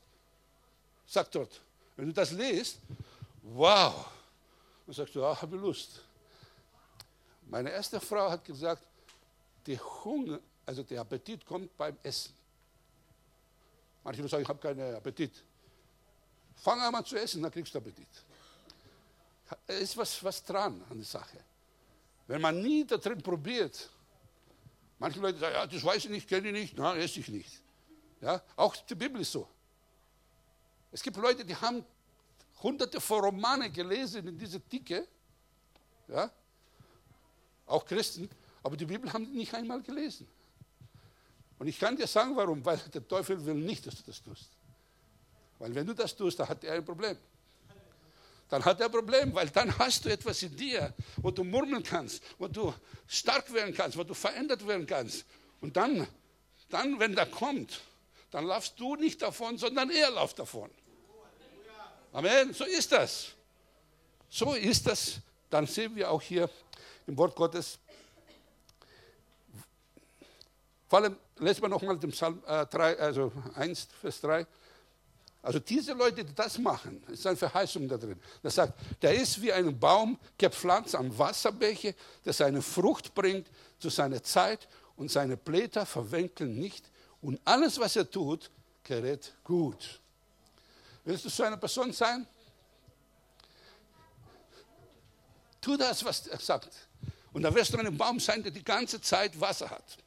Sagt 1.05 1.35
dort. 1.35 1.61
Wenn 1.95 2.07
du 2.07 2.13
das 2.13 2.31
liest, 2.31 2.79
wow, 3.41 4.07
dann 4.85 4.95
sagst 4.95 5.13
du, 5.13 5.23
ah, 5.25 5.39
habe 5.39 5.57
Lust. 5.57 6.01
Meine 7.47 7.69
erste 7.69 7.99
Frau 7.99 8.31
hat 8.31 8.45
gesagt, 8.45 8.83
der 9.67 9.77
Hunger, 10.03 10.39
also 10.65 10.83
der 10.83 11.01
Appetit 11.01 11.45
kommt 11.45 11.75
beim 11.77 11.97
Essen. 12.01 12.33
Manche 14.03 14.27
sagen, 14.27 14.43
ich 14.43 14.49
habe 14.49 14.59
keinen 14.59 14.95
Appetit. 14.95 15.43
Fang 16.55 16.79
an 16.81 17.05
zu 17.05 17.17
essen, 17.17 17.41
dann 17.41 17.51
kriegst 17.51 17.73
du 17.73 17.77
Appetit. 17.79 18.07
Es 19.67 19.81
ist 19.81 19.97
was, 19.97 20.23
was 20.23 20.43
dran 20.43 20.83
an 20.89 20.97
der 20.97 21.05
Sache. 21.05 21.37
Wenn 22.27 22.41
man 22.41 22.61
nie 22.61 22.85
da 22.85 22.97
drin 22.97 23.21
probiert, 23.21 23.89
manche 24.99 25.19
Leute 25.19 25.39
sagen, 25.39 25.55
ja, 25.55 25.67
das 25.67 25.83
weiß 25.83 26.05
ich 26.05 26.11
nicht, 26.11 26.27
kenne 26.27 26.47
ich 26.47 26.53
nicht, 26.53 26.77
nein, 26.77 26.99
esse 26.99 27.19
ich 27.19 27.27
nicht. 27.27 27.61
Ja, 28.21 28.41
auch 28.55 28.75
die 28.75 28.95
Bibel 28.95 29.21
ist 29.21 29.31
so. 29.31 29.47
Es 30.91 31.03
gibt 31.03 31.17
Leute, 31.17 31.43
die 31.43 31.55
haben 31.55 31.83
hunderte 32.61 33.01
von 33.01 33.19
Romane 33.19 33.69
gelesen 33.69 34.27
in 34.27 34.37
dieser 34.37 34.59
Dicke, 34.59 35.07
ja, 36.07 36.31
auch 37.65 37.85
Christen, 37.85 38.29
aber 38.61 38.77
die 38.77 38.85
Bibel 38.85 39.11
haben 39.11 39.25
die 39.25 39.37
nicht 39.37 39.53
einmal 39.53 39.81
gelesen. 39.81 40.27
Und 41.59 41.67
ich 41.67 41.79
kann 41.79 41.95
dir 41.95 42.07
sagen, 42.07 42.35
warum, 42.35 42.63
weil 42.65 42.77
der 42.77 43.07
Teufel 43.07 43.43
will 43.45 43.55
nicht, 43.55 43.85
dass 43.85 43.95
du 43.95 44.03
das 44.03 44.21
tust. 44.21 44.49
Weil 45.63 45.75
wenn 45.75 45.87
du 45.87 45.93
das 45.93 46.13
tust, 46.13 46.37
dann 46.37 46.49
hat 46.49 46.61
er 46.65 46.73
ein 46.73 46.83
Problem. 46.83 47.15
Dann 48.49 48.65
hat 48.65 48.81
er 48.81 48.87
ein 48.87 48.91
Problem, 48.91 49.33
weil 49.33 49.49
dann 49.49 49.75
hast 49.79 50.03
du 50.03 50.09
etwas 50.09 50.43
in 50.43 50.53
dir, 50.57 50.93
wo 51.15 51.31
du 51.31 51.45
murmeln 51.45 51.81
kannst, 51.81 52.21
wo 52.37 52.49
du 52.49 52.73
stark 53.07 53.51
werden 53.53 53.73
kannst, 53.73 53.97
wo 53.97 54.03
du 54.03 54.13
verändert 54.13 54.67
werden 54.67 54.85
kannst. 54.85 55.23
Und 55.61 55.77
dann, 55.77 56.05
dann 56.69 56.99
wenn 56.99 57.15
der 57.15 57.27
kommt, 57.27 57.79
dann 58.29 58.45
laufst 58.45 58.77
du 58.77 58.97
nicht 58.97 59.21
davon, 59.21 59.57
sondern 59.57 59.89
er 59.89 60.11
läuft 60.11 60.37
davon. 60.37 60.69
Amen. 62.11 62.53
So 62.53 62.65
ist 62.65 62.91
das. 62.91 63.29
So 64.29 64.55
ist 64.55 64.85
das. 64.85 65.21
Dann 65.49 65.65
sehen 65.65 65.95
wir 65.95 66.11
auch 66.11 66.21
hier 66.21 66.49
im 67.07 67.15
Wort 67.15 67.37
Gottes. 67.37 67.79
Vor 70.89 70.99
allem 70.99 71.15
lesen 71.37 71.61
wir 71.61 71.69
nochmal 71.69 71.97
den 71.97 72.11
Psalm 72.11 72.43
äh, 72.45 72.65
3, 72.65 72.99
also 72.99 73.31
1, 73.55 73.87
Vers 74.01 74.19
3. 74.19 74.45
Also 75.43 75.59
diese 75.59 75.91
Leute, 75.91 76.23
die 76.23 76.33
das 76.33 76.57
machen, 76.57 77.03
ist 77.09 77.27
eine 77.27 77.35
Verheißung 77.35 77.85
da 77.89 77.97
drin. 77.97 78.17
Das 78.41 78.55
sagt, 78.55 78.79
der 79.01 79.13
ist 79.13 79.41
wie 79.41 79.51
ein 79.51 79.77
Baum 79.77 80.17
gepflanzt 80.37 80.95
am 80.95 81.15
Wasserbäche, 81.17 81.95
der 82.23 82.31
seine 82.31 82.61
Frucht 82.61 83.13
bringt 83.13 83.47
zu 83.77 83.89
seiner 83.89 84.23
Zeit 84.23 84.69
und 84.95 85.11
seine 85.11 85.35
Blätter 85.35 85.85
verwenkeln 85.85 86.57
nicht 86.57 86.89
und 87.19 87.41
alles, 87.43 87.77
was 87.77 87.97
er 87.97 88.09
tut, 88.09 88.49
gerät 88.83 89.33
gut. 89.43 89.99
Willst 91.03 91.25
du 91.25 91.29
so 91.29 91.43
eine 91.43 91.57
Person 91.57 91.91
sein? 91.91 92.25
Tu 95.59 95.75
das, 95.75 96.05
was 96.05 96.27
er 96.27 96.39
sagt. 96.39 96.87
Und 97.33 97.41
da 97.41 97.53
wirst 97.53 97.73
du 97.73 97.77
ein 97.77 97.97
Baum 97.97 98.17
sein, 98.21 98.43
der 98.43 98.51
die 98.53 98.63
ganze 98.63 99.01
Zeit 99.01 99.37
Wasser 99.41 99.69
hat. 99.69 99.97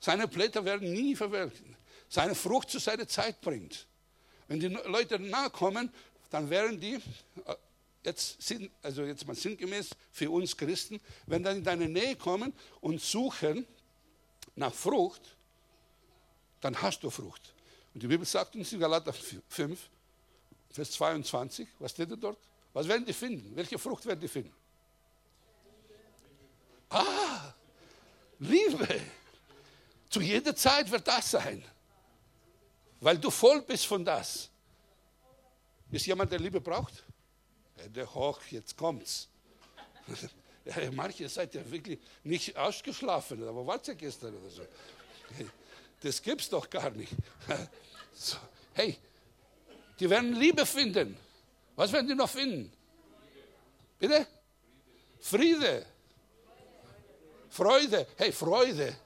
Seine 0.00 0.26
Blätter 0.26 0.64
werden 0.64 0.92
nie 0.92 1.14
verwelken. 1.14 1.76
Seine 2.08 2.34
Frucht 2.34 2.70
zu 2.70 2.80
seiner 2.80 3.06
Zeit 3.06 3.40
bringt. 3.40 3.86
Wenn 4.48 4.60
die 4.60 4.68
Leute 4.68 5.18
nahe 5.18 5.50
kommen, 5.50 5.92
dann 6.30 6.50
werden 6.50 6.80
die, 6.80 6.94
äh, 6.94 7.54
jetzt 8.04 8.40
sind, 8.42 8.70
also 8.82 9.02
jetzt 9.04 9.26
mal 9.26 9.36
sinngemäß 9.36 9.90
für 10.10 10.30
uns 10.30 10.56
Christen, 10.56 11.00
wenn 11.26 11.42
dann 11.42 11.58
in 11.58 11.64
deine 11.64 11.88
Nähe 11.88 12.16
kommen 12.16 12.52
und 12.80 13.00
suchen 13.00 13.66
nach 14.56 14.74
Frucht, 14.74 15.22
dann 16.60 16.80
hast 16.80 17.02
du 17.02 17.10
Frucht. 17.10 17.54
Und 17.94 18.02
die 18.02 18.06
Bibel 18.06 18.26
sagt 18.26 18.56
uns 18.56 18.72
in 18.72 18.80
Galater 18.80 19.12
5, 19.12 19.78
Vers 20.70 20.90
22, 20.92 21.68
was 21.78 21.92
steht 21.92 22.10
dort? 22.22 22.38
Was 22.72 22.86
werden 22.86 23.04
die 23.04 23.12
finden? 23.12 23.54
Welche 23.56 23.78
Frucht 23.78 24.06
werden 24.06 24.20
die 24.20 24.28
finden? 24.28 24.54
Ah, 26.90 27.52
Liebe. 28.38 29.00
Zu 30.08 30.20
jeder 30.20 30.54
Zeit 30.56 30.90
wird 30.90 31.06
das 31.06 31.32
sein. 31.32 31.62
Weil 33.00 33.18
du 33.18 33.30
voll 33.30 33.62
bist 33.62 33.86
von 33.86 34.04
das. 34.04 34.50
Ist 35.90 36.06
jemand, 36.06 36.30
der 36.32 36.40
Liebe 36.40 36.60
braucht? 36.60 37.04
Ja, 37.76 37.88
der 37.88 38.14
hoch, 38.14 38.40
jetzt 38.50 38.76
kommt's. 38.76 39.28
Ja, 40.64 40.90
manche 40.90 41.26
seid 41.30 41.54
ja 41.54 41.70
wirklich 41.70 41.98
nicht 42.24 42.54
ausgeschlafen, 42.54 43.42
aber 43.48 43.66
wart 43.66 43.88
ihr 43.88 43.94
gestern 43.94 44.34
oder 44.34 44.50
so. 44.50 44.62
Das 46.02 46.20
gibt's 46.20 46.50
doch 46.50 46.68
gar 46.68 46.90
nicht. 46.90 47.12
So, 48.12 48.36
hey, 48.74 48.98
die 49.98 50.10
werden 50.10 50.34
Liebe 50.34 50.66
finden. 50.66 51.16
Was 51.76 51.92
werden 51.92 52.08
die 52.08 52.14
noch 52.16 52.28
finden? 52.28 52.72
Bitte? 53.98 54.26
Friede. 55.20 55.86
Freude. 57.48 58.06
Hey, 58.16 58.32
Freude. 58.32 58.96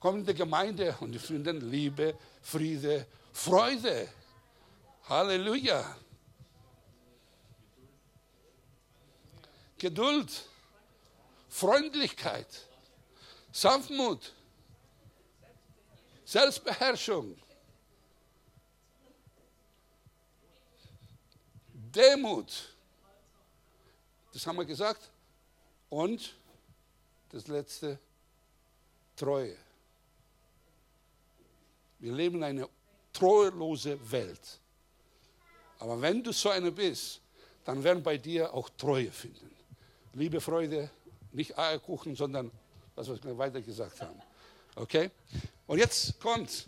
Kommen 0.00 0.20
in 0.20 0.26
die 0.26 0.34
Gemeinde 0.34 0.96
und 1.00 1.12
die 1.12 1.18
finden 1.18 1.70
Liebe, 1.70 2.16
Friede, 2.40 3.06
Freude. 3.32 4.08
Halleluja. 5.08 5.96
Geduld, 9.78 10.48
Freundlichkeit, 11.48 12.46
Sanftmut, 13.50 14.32
Selbstbeherrschung, 16.24 17.36
Demut. 21.72 22.76
Das 24.32 24.46
haben 24.46 24.56
wir 24.56 24.64
gesagt. 24.64 25.10
Und 25.90 26.36
das 27.30 27.48
letzte, 27.48 27.98
Treue. 29.16 29.56
Wir 31.98 32.12
leben 32.12 32.36
in 32.36 32.44
einer 32.44 32.68
treulose 33.12 33.98
Welt. 34.10 34.60
Aber 35.78 36.00
wenn 36.00 36.22
du 36.22 36.32
so 36.32 36.48
eine 36.50 36.70
bist, 36.70 37.20
dann 37.64 37.82
werden 37.82 38.02
bei 38.02 38.18
dir 38.18 38.52
auch 38.52 38.68
Treue 38.70 39.10
finden. 39.10 39.50
Liebe, 40.14 40.40
Freude, 40.40 40.90
nicht 41.32 41.56
Eierkuchen, 41.58 42.14
sondern 42.14 42.50
das, 42.94 43.08
was 43.08 43.22
wir 43.24 43.36
weiter 43.36 43.60
gesagt 43.60 44.00
haben. 44.00 44.20
Okay? 44.74 45.10
Und 45.66 45.78
jetzt 45.78 46.18
kommt. 46.20 46.66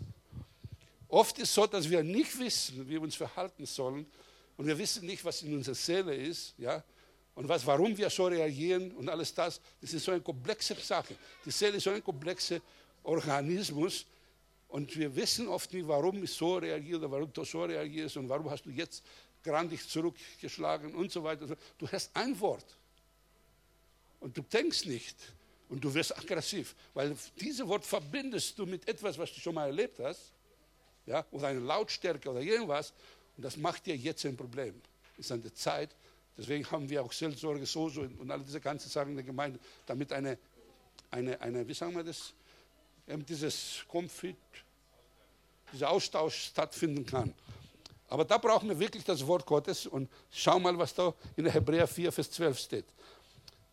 Oft 1.07 1.37
ist 1.37 1.49
es 1.49 1.53
so, 1.53 1.67
dass 1.67 1.89
wir 1.89 2.03
nicht 2.03 2.37
wissen, 2.39 2.85
wie 2.87 2.93
wir 2.93 3.01
uns 3.01 3.15
verhalten 3.15 3.65
sollen. 3.65 4.05
Und 4.57 4.67
wir 4.67 4.77
wissen 4.77 5.05
nicht, 5.05 5.23
was 5.23 5.41
in 5.43 5.55
unserer 5.55 5.75
Seele 5.75 6.15
ist. 6.15 6.55
Ja? 6.57 6.83
Und 7.35 7.47
was, 7.47 7.65
warum 7.65 7.95
wir 7.95 8.09
so 8.09 8.25
reagieren 8.25 8.91
und 8.93 9.09
alles 9.09 9.33
das. 9.33 9.61
Das 9.81 9.93
ist 9.93 10.03
so 10.03 10.11
eine 10.11 10.21
komplexe 10.21 10.75
Sache. 10.75 11.15
Die 11.45 11.51
Seele 11.51 11.77
ist 11.77 11.83
so 11.83 11.91
ein 11.91 12.03
komplexer 12.03 12.59
Organismus. 13.03 14.05
Und 14.75 14.93
wir 14.97 15.15
wissen 15.15 15.47
oft 15.47 15.71
nicht, 15.71 15.87
warum 15.87 16.21
ich 16.21 16.33
so 16.33 16.57
reagiere 16.57 16.97
oder 16.99 17.09
warum 17.09 17.31
du 17.31 17.45
so 17.45 17.63
reagierst 17.63 18.17
und 18.17 18.27
warum 18.27 18.49
hast 18.49 18.65
du 18.65 18.71
jetzt 18.71 19.05
grandig 19.41 19.87
zurückgeschlagen 19.87 20.93
und 20.93 21.09
so 21.09 21.23
weiter. 21.23 21.47
Du 21.77 21.87
hast 21.89 22.13
ein 22.13 22.37
Wort. 22.41 22.65
Und 24.19 24.35
du 24.35 24.41
denkst 24.41 24.83
nicht. 24.83 25.15
Und 25.69 25.81
du 25.81 25.93
wirst 25.93 26.17
aggressiv, 26.17 26.75
weil 26.93 27.15
dieses 27.39 27.65
Wort 27.65 27.85
verbindest 27.85 28.59
du 28.59 28.65
mit 28.65 28.85
etwas, 28.85 29.17
was 29.17 29.31
du 29.31 29.39
schon 29.39 29.55
mal 29.55 29.67
erlebt 29.67 29.97
hast, 29.99 30.33
ja, 31.05 31.25
oder 31.31 31.47
eine 31.47 31.61
Lautstärke 31.61 32.29
oder 32.29 32.41
irgendwas. 32.41 32.91
Und 33.37 33.45
das 33.45 33.55
macht 33.55 33.85
dir 33.85 33.95
jetzt 33.95 34.25
ein 34.25 34.35
Problem. 34.35 34.75
Ist 35.15 35.31
an 35.31 35.41
der 35.41 35.55
Zeit, 35.55 35.95
deswegen 36.37 36.69
haben 36.69 36.89
wir 36.89 37.01
auch 37.01 37.13
Seelsorge 37.13 37.65
so, 37.65 37.87
so 37.87 38.01
und 38.01 38.29
alle 38.29 38.43
diese 38.43 38.59
ganzen 38.59 38.89
Sachen 38.89 39.11
in 39.11 39.15
der 39.15 39.25
Gemeinde, 39.25 39.57
damit 39.85 40.11
eine, 40.11 40.37
eine, 41.11 41.39
eine 41.39 41.65
wie 41.65 41.73
sagen 41.73 41.95
wir 41.95 42.03
das, 42.03 42.33
eben 43.07 43.25
dieses 43.25 43.85
Konfit, 43.87 44.35
dieser 45.71 45.89
Austausch 45.89 46.45
stattfinden 46.47 47.05
kann. 47.05 47.33
Aber 48.07 48.23
da 48.23 48.37
brauchen 48.37 48.69
wir 48.69 48.79
wirklich 48.79 49.03
das 49.03 49.25
Wort 49.25 49.45
Gottes 49.45 49.87
und 49.87 50.09
schau 50.31 50.59
mal, 50.59 50.77
was 50.77 50.93
da 50.93 51.13
in 51.35 51.45
Hebräer 51.47 51.87
4, 51.87 52.11
Vers 52.11 52.31
12 52.31 52.59
steht. 52.59 52.85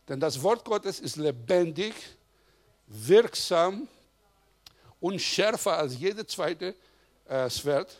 Denn 0.07 0.19
das 0.19 0.41
Wort 0.41 0.65
Gottes 0.65 0.99
ist 0.99 1.15
lebendig, 1.15 1.93
wirksam 2.87 3.87
und 4.99 5.19
schärfer 5.19 5.77
als 5.77 5.97
jede 5.97 6.25
zweite 6.25 6.75
äh, 7.25 7.49
Schwert 7.49 7.95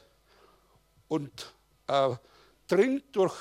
und 1.07 1.53
äh, 1.87 2.15
dringt 2.67 3.15
durch, 3.15 3.35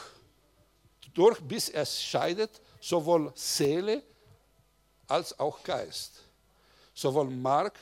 durch, 1.15 1.41
bis 1.41 1.69
es 1.71 2.03
scheidet, 2.03 2.61
sowohl 2.81 3.33
Seele 3.35 4.03
als 5.09 5.39
auch 5.39 5.63
Geist 5.63 6.23
sowohl 6.95 7.31
Mark 7.31 7.79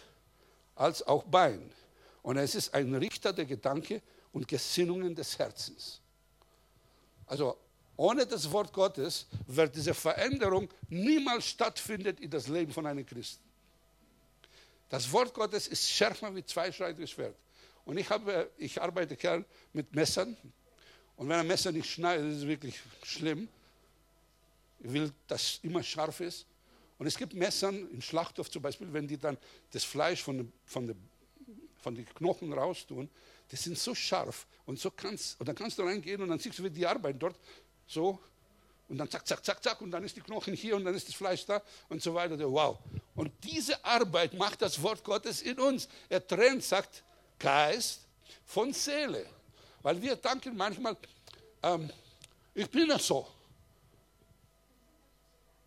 als 0.75 1.07
auch 1.07 1.25
Bein. 1.25 1.73
Und 2.23 2.37
es 2.37 2.55
ist 2.55 2.75
ein 2.75 2.95
Richter 2.95 3.33
der 3.33 3.47
Gedanken 3.47 4.03
und 4.33 4.47
Gesinnungen 4.47 5.15
des 5.15 5.39
Herzens. 5.39 6.01
Also 7.27 7.57
ohne 7.97 8.27
das 8.27 8.51
Wort 8.51 8.73
Gottes 8.73 9.27
wird 9.47 9.77
diese 9.77 9.95
Veränderung 9.95 10.69
niemals 10.89 11.47
stattfinden 11.47 12.17
in 12.19 12.31
das 12.31 12.49
Leben 12.49 12.73
von 12.73 12.87
einem 12.87 13.05
Christen. 13.05 13.45
Das 14.89 15.11
Wort 15.13 15.33
Gottes 15.35 15.69
ist 15.69 15.89
schärfer 15.89 16.35
wie 16.35 16.45
zweischneidiges 16.45 17.11
Schwert. 17.11 17.37
Und 17.85 17.97
ich, 17.97 18.09
habe, 18.11 18.51
ich 18.59 18.81
arbeite 18.81 19.17
gern 19.17 19.45
mit 19.73 19.95
Messern. 19.95 20.37
Und 21.17 21.29
wenn 21.29 21.37
ein 21.37 21.47
Messer 21.47 21.73
nicht 21.73 21.91
schneidet, 21.91 22.33
ist 22.33 22.39
es 22.39 22.47
wirklich 22.47 22.81
schlimm. 23.03 23.49
Ich 24.81 24.93
will, 24.93 25.13
dass 25.29 25.43
es 25.43 25.61
immer 25.63 25.83
scharf 25.83 26.21
ist. 26.21 26.47
Und 26.99 27.07
es 27.07 27.17
gibt 27.17 27.35
Messern 27.35 27.89
im 27.91 28.03
Schlachthof 28.03 28.51
zum 28.51 28.63
Beispiel, 28.63 28.93
wenn 28.93 29.07
die 29.07 29.17
dann 29.17 29.39
das 29.71 29.85
Fleisch 29.85 30.23
von, 30.23 30.53
von, 30.65 30.95
von 31.81 31.95
den 31.95 32.07
Knochen 32.07 32.53
raustun, 32.53 33.09
die 33.51 33.57
sind 33.57 33.79
so 33.79 33.95
scharf 33.95 34.47
und 34.67 34.79
so 34.79 34.91
kannst, 34.91 35.41
und 35.41 35.49
dann 35.49 35.57
kannst 35.57 35.79
du 35.79 35.83
reingehen 35.83 36.23
und 36.23 36.29
dann 36.29 36.39
siehst 36.39 36.59
du, 36.59 36.65
wie 36.65 36.71
die 36.71 36.87
arbeiten 36.87 37.19
dort, 37.19 37.37
so, 37.87 38.19
und 38.91 38.99
dann 38.99 39.09
zack, 39.09 39.27
zack, 39.27 39.45
zack, 39.45 39.63
zack, 39.63 39.81
und 39.81 39.93
dann 39.93 40.03
ist 40.03 40.17
die 40.17 40.21
Knochen 40.21 40.53
hier 40.53 40.75
und 40.75 40.85
dann 40.85 40.95
ist 40.97 41.07
das 41.07 41.15
Fleisch 41.15 41.47
da 41.47 41.63
und 41.89 42.03
so 42.03 42.13
weiter. 42.13 42.37
Wow. 42.51 42.79
Und 43.15 43.33
diese 43.45 43.83
Arbeit 43.85 44.35
macht 44.35 44.61
das 44.63 44.83
Wort 44.83 45.05
Gottes 45.05 45.43
in 45.43 45.61
uns. 45.61 45.89
Er 46.09 46.27
trennt, 46.27 46.65
sagt 46.65 47.05
Geist 47.39 48.01
von 48.45 48.73
Seele. 48.73 49.25
Weil 49.83 50.03
wir 50.03 50.17
danken 50.17 50.57
manchmal, 50.57 50.97
ähm, 51.63 51.89
ich 52.53 52.69
bin 52.69 52.89
ja 52.89 52.99
so. 52.99 53.29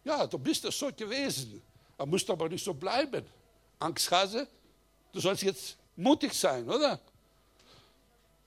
Ja, 0.04 0.28
du 0.28 0.38
bist 0.38 0.66
das 0.66 0.78
so 0.78 0.92
gewesen. 0.92 1.62
Aber 1.98 2.08
musst 2.08 2.30
aber 2.30 2.50
nicht 2.50 2.66
so 2.66 2.74
bleiben. 2.74 3.26
Angsthase, 3.80 4.46
du 5.14 5.22
sollst 5.22 5.44
jetzt 5.44 5.78
mutig 5.96 6.34
sein, 6.34 6.68
oder? 6.70 7.00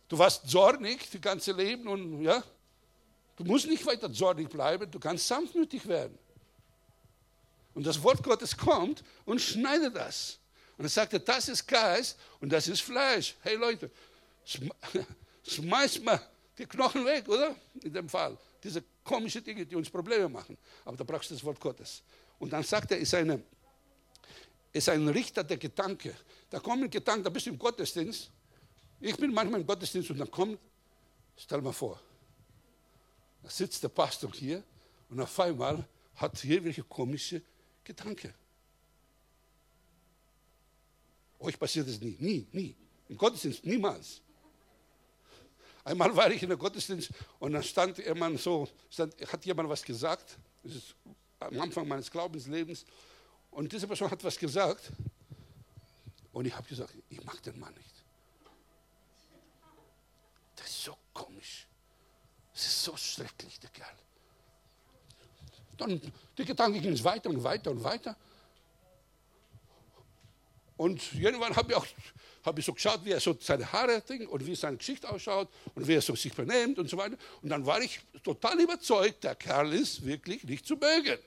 Du 0.09 0.19
warst 0.19 0.49
zornig 0.49 1.11
das 1.11 1.21
ganze 1.21 1.53
Leben 1.53 1.89
und 1.89 2.23
ja, 2.23 2.43
du 3.37 3.45
musst 3.45 3.67
nicht 3.67 3.85
weiter 3.87 4.13
zornig 4.13 4.49
bleiben, 4.49 4.91
du 4.91 4.99
kannst 4.99 5.27
sanftmütig 5.27 5.87
werden. 5.87 6.17
Und 7.75 7.87
das 7.87 8.03
Wort 8.03 8.23
Gottes 8.23 8.57
kommt 8.57 9.05
und 9.25 9.41
schneidet 9.41 9.95
das. 9.97 10.39
Und 10.79 10.85
er 10.85 10.89
sagte, 10.89 11.21
das 11.21 11.49
ist 11.49 11.67
Geist 11.67 12.19
und 12.41 12.51
das 12.51 12.69
ist 12.69 12.81
Fleisch. 12.81 13.35
Hey 13.43 13.57
Leute, 13.57 13.91
schmeiß 15.47 16.01
mal 16.01 16.21
die 16.57 16.67
Knochen 16.67 17.05
weg, 17.05 17.29
oder? 17.29 17.55
In 17.83 17.93
dem 17.93 18.09
Fall. 18.09 18.37
Diese 18.63 18.83
komischen 19.05 19.45
Dinge, 19.45 19.67
die 19.67 19.77
uns 19.77 19.91
Probleme 19.91 20.29
machen. 20.29 20.57
Aber 20.85 20.97
da 20.97 21.05
brauchst 21.05 21.31
du 21.31 21.35
das 21.35 21.45
Wort 21.45 21.61
Gottes. 21.61 22.03
Und 22.39 22.53
dann 22.53 22.63
sagt 22.63 22.91
er, 22.93 22.99
ist, 22.99 23.15
eine, 23.15 23.43
ist 24.77 24.89
ein 24.89 25.09
Richter 25.09 25.45
der 25.45 25.57
Gedanke. 25.57 26.15
Da 26.51 26.61
kommen 26.61 26.91
Gedanken, 26.91 27.25
da 27.25 27.31
bist 27.31 27.47
du 27.47 27.51
im 27.51 27.59
Gottesdienst 27.59 28.31
ich 29.01 29.17
bin 29.17 29.33
manchmal 29.33 29.61
im 29.61 29.67
Gottesdienst 29.67 30.11
und 30.11 30.19
dann 30.19 30.31
kommt, 30.31 30.59
stell 31.37 31.61
mal 31.61 31.73
vor, 31.73 32.01
da 33.43 33.51
sitzt 33.51 33.83
der 33.83 33.89
Pastor 33.89 34.33
hier 34.33 34.63
und 35.11 35.21
auf 35.21 35.39
einmal 35.41 35.87
hat 36.15 36.39
hier 36.39 36.65
welche 36.65 36.83
komische 36.83 37.43
Gedanken. 37.85 38.33
Euch 41.39 41.59
passiert 41.59 41.87
das 41.87 42.01
nie, 42.01 42.17
nie, 42.19 42.47
nie. 42.53 42.75
Im 43.09 43.19
Gottesdienst 43.19 43.65
niemals. 43.65 44.23
Einmal 45.85 46.17
war 46.17 46.31
ich 46.31 46.43
in 46.43 46.49
der 46.49 46.59
Gottesdienst 46.59 47.11
und 47.39 47.53
dann 47.53 47.63
stand 47.63 47.99
jemand 47.99 48.41
so, 48.41 48.67
stand, 48.91 49.15
hat 49.31 49.45
jemand 49.45 49.69
was 49.69 49.83
gesagt, 49.83 50.39
das 50.63 50.75
ist 50.75 50.97
am 51.39 51.61
Anfang 51.61 51.87
meines 51.87 52.11
Glaubenslebens, 52.11 52.87
und 53.57 53.73
diese 53.73 53.87
Person 53.87 54.11
hat 54.11 54.23
was 54.23 54.37
gesagt 54.39 54.93
und 56.35 56.45
ich 56.45 56.55
habe 56.55 56.69
gesagt, 56.69 56.93
ich 57.09 57.25
mag 57.25 57.43
den 57.43 57.59
Mann 57.59 57.73
nicht. 57.73 58.05
Das 60.57 60.67
ist 60.67 60.85
so 60.85 60.95
komisch. 61.15 61.67
Das 62.53 62.67
ist 62.67 62.85
so 62.85 62.95
schrecklich, 62.99 63.59
der 63.59 63.71
Kerl. 63.71 63.97
Dann 65.79 66.13
die 66.37 66.45
Gedanken 66.45 66.83
gingen 66.83 67.03
weiter 67.03 67.31
und 67.31 67.43
weiter 67.43 67.71
und 67.71 67.83
weiter. 67.83 68.15
Und 70.77 71.15
irgendwann 71.15 71.57
habe 71.57 71.73
ich 71.73 71.79
auch 71.79 71.87
hab 72.45 72.59
ich 72.59 72.65
so 72.67 72.75
geschaut, 72.75 73.03
wie 73.05 73.13
er 73.13 73.21
so 73.21 73.35
seine 73.41 73.73
Haare 73.73 74.05
trinkt 74.05 74.29
und 74.29 74.47
wie 74.47 74.55
sein 74.55 74.77
Gesicht 74.77 75.07
ausschaut 75.07 75.49
und 75.75 75.89
wie 75.89 75.95
er 75.95 76.03
so 76.03 76.15
sich 76.15 76.35
benimmt 76.35 76.79
und 76.79 76.91
so 76.91 76.99
weiter. 76.99 77.17
Und 77.41 77.49
dann 77.49 77.65
war 77.65 77.81
ich 77.81 78.03
total 78.23 78.61
überzeugt, 78.61 79.25
der 79.25 79.35
Kerl 79.35 79.73
ist 79.73 80.05
wirklich 80.05 80.45
nicht 80.45 80.67
zu 80.67 80.77
mögen. 80.77 81.19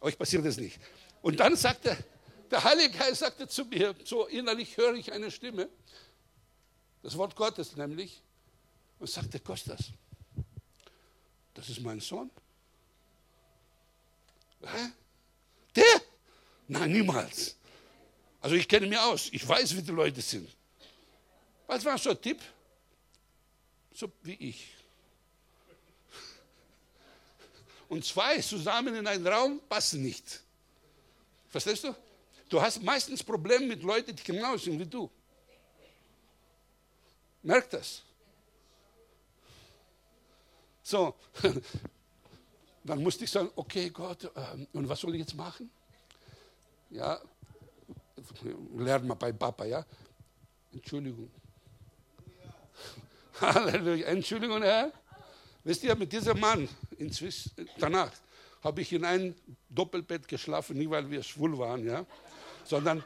Euch 0.00 0.16
passiert 0.18 0.44
das 0.44 0.56
nicht. 0.56 0.78
Und 1.22 1.40
dann 1.40 1.56
sagt 1.56 1.86
er, 1.86 1.96
der 2.50 2.64
Heilige 2.64 2.96
Geist 2.96 3.20
sagte 3.20 3.48
zu 3.48 3.64
mir, 3.64 3.94
so 4.04 4.26
innerlich 4.26 4.76
höre 4.76 4.94
ich 4.94 5.12
eine 5.12 5.30
Stimme, 5.30 5.68
das 7.02 7.16
Wort 7.16 7.36
Gottes 7.36 7.76
nämlich, 7.76 8.22
und 8.98 9.08
sagte, 9.08 9.38
Kostas, 9.40 9.90
das 11.54 11.68
ist 11.68 11.80
mein 11.80 12.00
Sohn. 12.00 12.30
Hä? 14.62 14.90
Der? 15.76 16.02
Nein, 16.68 16.92
niemals. 16.92 17.56
Also 18.40 18.56
ich 18.56 18.68
kenne 18.68 18.86
mich 18.86 18.98
aus, 18.98 19.28
ich 19.32 19.46
weiß, 19.46 19.76
wie 19.76 19.82
die 19.82 19.90
Leute 19.90 20.20
sind. 20.20 20.48
Was 21.66 21.84
war 21.84 21.98
so 21.98 22.10
ein 22.10 22.20
Tipp? 22.20 22.40
So 23.92 24.10
wie 24.22 24.34
ich. 24.34 24.74
Und 27.88 28.04
zwei 28.04 28.40
zusammen 28.40 28.94
in 28.94 29.06
einen 29.06 29.26
Raum 29.26 29.60
passen 29.68 30.02
nicht. 30.02 30.42
Verstehst 31.48 31.84
du? 31.84 31.94
Du 32.48 32.60
hast 32.60 32.82
meistens 32.82 33.22
Probleme 33.22 33.66
mit 33.66 33.82
Leuten, 33.82 34.14
die 34.14 34.22
genau 34.22 34.56
sind 34.56 34.78
wie 34.78 34.86
du. 34.86 35.10
Merk 37.42 37.70
das. 37.70 38.02
So, 40.82 41.14
dann 42.84 43.02
musste 43.02 43.24
ich 43.24 43.30
sagen, 43.30 43.50
okay 43.56 43.90
Gott, 43.90 44.30
ähm, 44.34 44.66
und 44.72 44.88
was 44.88 45.00
soll 45.00 45.14
ich 45.14 45.20
jetzt 45.20 45.34
machen? 45.34 45.70
Ja, 46.90 47.20
lernen 48.74 49.08
wir 49.08 49.14
bei 49.14 49.32
Papa, 49.32 49.64
ja. 49.66 49.84
Entschuldigung. 50.72 51.30
Halleluja. 53.40 54.06
Entschuldigung, 54.06 54.62
Herr. 54.62 54.92
Wisst 55.68 55.84
ihr, 55.84 55.94
mit 55.94 56.12
diesem 56.12 56.40
Mann 56.40 56.68
inzwischen, 56.98 57.52
danach 57.78 58.10
habe 58.62 58.80
ich 58.80 58.92
in 58.92 59.04
ein 59.04 59.34
Doppelbett 59.68 60.26
geschlafen, 60.26 60.78
nicht 60.78 60.90
weil 60.90 61.10
wir 61.10 61.22
schwul 61.22 61.58
waren, 61.58 61.86
ja 61.86 62.06
sondern 62.68 63.02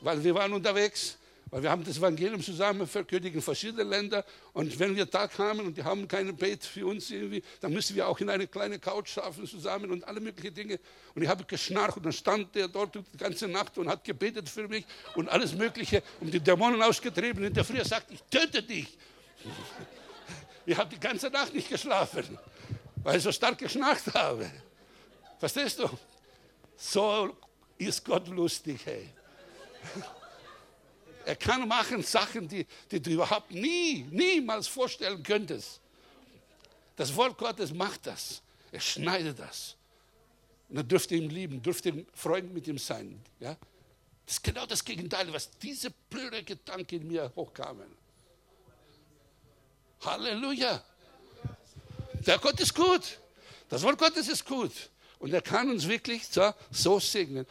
weil 0.00 0.22
wir 0.22 0.34
waren 0.34 0.52
unterwegs, 0.52 1.16
weil 1.50 1.62
wir 1.62 1.70
haben 1.70 1.84
das 1.84 1.96
Evangelium 1.96 2.42
zusammen 2.42 2.86
verkündigt 2.86 3.34
in 3.34 3.40
verschiedenen 3.40 3.88
Ländern 3.88 4.22
und 4.52 4.78
wenn 4.78 4.94
wir 4.94 5.06
da 5.06 5.26
kamen 5.26 5.66
und 5.66 5.76
die 5.76 5.84
haben 5.84 6.06
kein 6.06 6.36
Bett 6.36 6.64
für 6.64 6.86
uns 6.86 7.10
irgendwie, 7.10 7.42
dann 7.60 7.72
müssen 7.72 7.96
wir 7.96 8.06
auch 8.08 8.18
in 8.20 8.28
eine 8.28 8.46
kleine 8.46 8.78
Couch 8.78 9.10
schlafen 9.10 9.46
zusammen 9.46 9.90
und 9.90 10.06
alle 10.06 10.20
möglichen 10.20 10.54
Dinge. 10.54 10.80
Und 11.14 11.22
ich 11.22 11.28
habe 11.28 11.44
geschnarcht 11.44 11.96
und 11.96 12.04
dann 12.04 12.12
stand 12.12 12.54
der 12.54 12.68
dort 12.68 12.96
die 12.96 13.16
ganze 13.16 13.48
Nacht 13.48 13.78
und 13.78 13.88
hat 13.88 14.04
gebetet 14.04 14.48
für 14.48 14.68
mich 14.68 14.84
und 15.14 15.28
alles 15.28 15.54
Mögliche, 15.54 16.02
um 16.20 16.30
die 16.30 16.40
Dämonen 16.40 16.82
ausgetrieben. 16.82 17.44
Und 17.44 17.56
der 17.56 17.64
Früher 17.64 17.84
sagt, 17.84 18.10
ich 18.10 18.22
töte 18.24 18.62
dich. 18.62 18.98
Ich 20.66 20.76
habe 20.76 20.90
die 20.90 21.00
ganze 21.00 21.30
Nacht 21.30 21.54
nicht 21.54 21.68
geschlafen, 21.68 22.38
weil 22.96 23.16
ich 23.16 23.22
so 23.22 23.30
stark 23.30 23.56
geschnarcht 23.58 24.12
habe. 24.12 24.50
Verstehst 25.38 25.78
du? 25.78 25.88
So 26.76 27.36
ist 27.78 28.04
Gott 28.04 28.28
lustig, 28.28 28.80
hey. 28.84 29.08
Er 31.24 31.34
kann 31.34 31.66
machen 31.66 32.04
Sachen, 32.04 32.46
die, 32.46 32.64
die 32.88 33.02
du 33.02 33.10
überhaupt 33.10 33.50
nie, 33.50 34.06
niemals 34.12 34.68
vorstellen 34.68 35.20
könntest. 35.24 35.80
Das 36.94 37.14
Wort 37.16 37.36
Gottes 37.36 37.74
macht 37.74 38.06
das. 38.06 38.40
Er 38.70 38.78
schneidet 38.78 39.36
das. 39.40 39.74
Und 40.68 40.76
er 40.76 40.84
dürfte 40.84 41.16
ihn 41.16 41.28
lieben, 41.28 41.60
dürfte 41.60 41.88
ein 41.88 42.06
Freund 42.14 42.54
mit 42.54 42.68
ihm 42.68 42.78
sein. 42.78 43.20
Ja? 43.40 43.56
Das 44.24 44.36
ist 44.36 44.44
genau 44.44 44.66
das 44.66 44.84
Gegenteil, 44.84 45.32
was 45.32 45.50
diese 45.58 45.90
blöde 46.08 46.44
Gedanken 46.44 46.94
in 46.94 47.08
mir 47.08 47.32
hochkamen. 47.34 48.05
Halleluja. 50.02 50.82
Der 52.26 52.38
Gott 52.38 52.60
ist 52.60 52.74
gut. 52.74 53.18
Das 53.68 53.82
Wort 53.82 53.98
Gottes 53.98 54.28
ist 54.28 54.44
gut. 54.44 54.72
Und 55.18 55.32
er 55.32 55.42
kann 55.42 55.70
uns 55.70 55.88
wirklich 55.88 56.22
so, 56.70 56.98
segnen. 56.98 57.46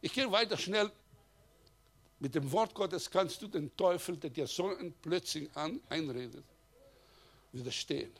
Ich 0.00 0.12
gehe 0.12 0.30
weiter 0.30 0.56
schnell. 0.56 0.90
Mit 2.18 2.34
dem 2.34 2.50
Wort 2.52 2.74
Gottes 2.74 3.10
kannst 3.10 3.40
du 3.42 3.48
den 3.48 3.74
Teufel, 3.76 4.16
der 4.16 4.30
dir 4.30 4.46
so 4.46 4.74
ein 4.76 4.92
Blödsinn 4.92 5.50
an, 5.54 5.80
einredet, 5.88 6.44
widerstehen. 7.52 8.12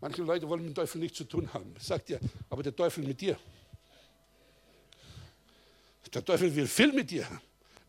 Manche 0.00 0.22
Leute 0.22 0.48
wollen 0.48 0.62
mit 0.62 0.70
dem 0.70 0.74
Teufel 0.74 1.00
nichts 1.00 1.18
zu 1.18 1.24
tun 1.24 1.52
haben. 1.52 1.74
Sagt 1.78 2.10
ja, 2.10 2.18
aber 2.50 2.62
der 2.62 2.74
Teufel 2.74 3.04
mit 3.04 3.20
dir. 3.20 3.38
Der 6.12 6.24
Teufel 6.24 6.54
will 6.54 6.68
viel 6.68 6.92
mit 6.92 7.10
dir. 7.10 7.26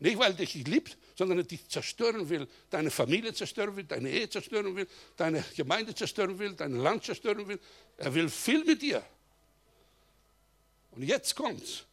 Nicht, 0.00 0.18
weil 0.18 0.34
dich 0.34 0.54
liebt, 0.54 0.96
sondern 1.16 1.38
er 1.38 1.44
dich 1.44 1.66
zerstören 1.68 2.28
will, 2.28 2.46
deine 2.70 2.90
Familie 2.90 3.32
zerstören 3.32 3.74
will, 3.74 3.84
deine 3.84 4.10
Ehe 4.10 4.28
zerstören 4.28 4.76
will, 4.76 4.86
deine 5.16 5.42
Gemeinde 5.56 5.94
zerstören 5.94 6.38
will, 6.38 6.52
dein 6.52 6.76
Land 6.76 7.04
zerstören 7.04 7.48
will. 7.48 7.58
Er 7.96 8.14
will 8.14 8.28
viel 8.28 8.64
mit 8.64 8.82
dir. 8.82 9.02
Und 10.92 11.02
jetzt 11.02 11.34
kommt's. 11.34 11.84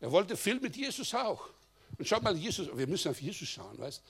Er 0.00 0.10
wollte 0.10 0.36
viel 0.36 0.58
mit 0.58 0.76
Jesus 0.76 1.14
auch. 1.14 1.48
Und 1.96 2.08
schaut 2.08 2.22
mal, 2.22 2.36
Jesus, 2.36 2.68
wir 2.76 2.86
müssen 2.88 3.12
auf 3.12 3.20
Jesus 3.22 3.48
schauen, 3.48 3.78
weißt 3.78 4.02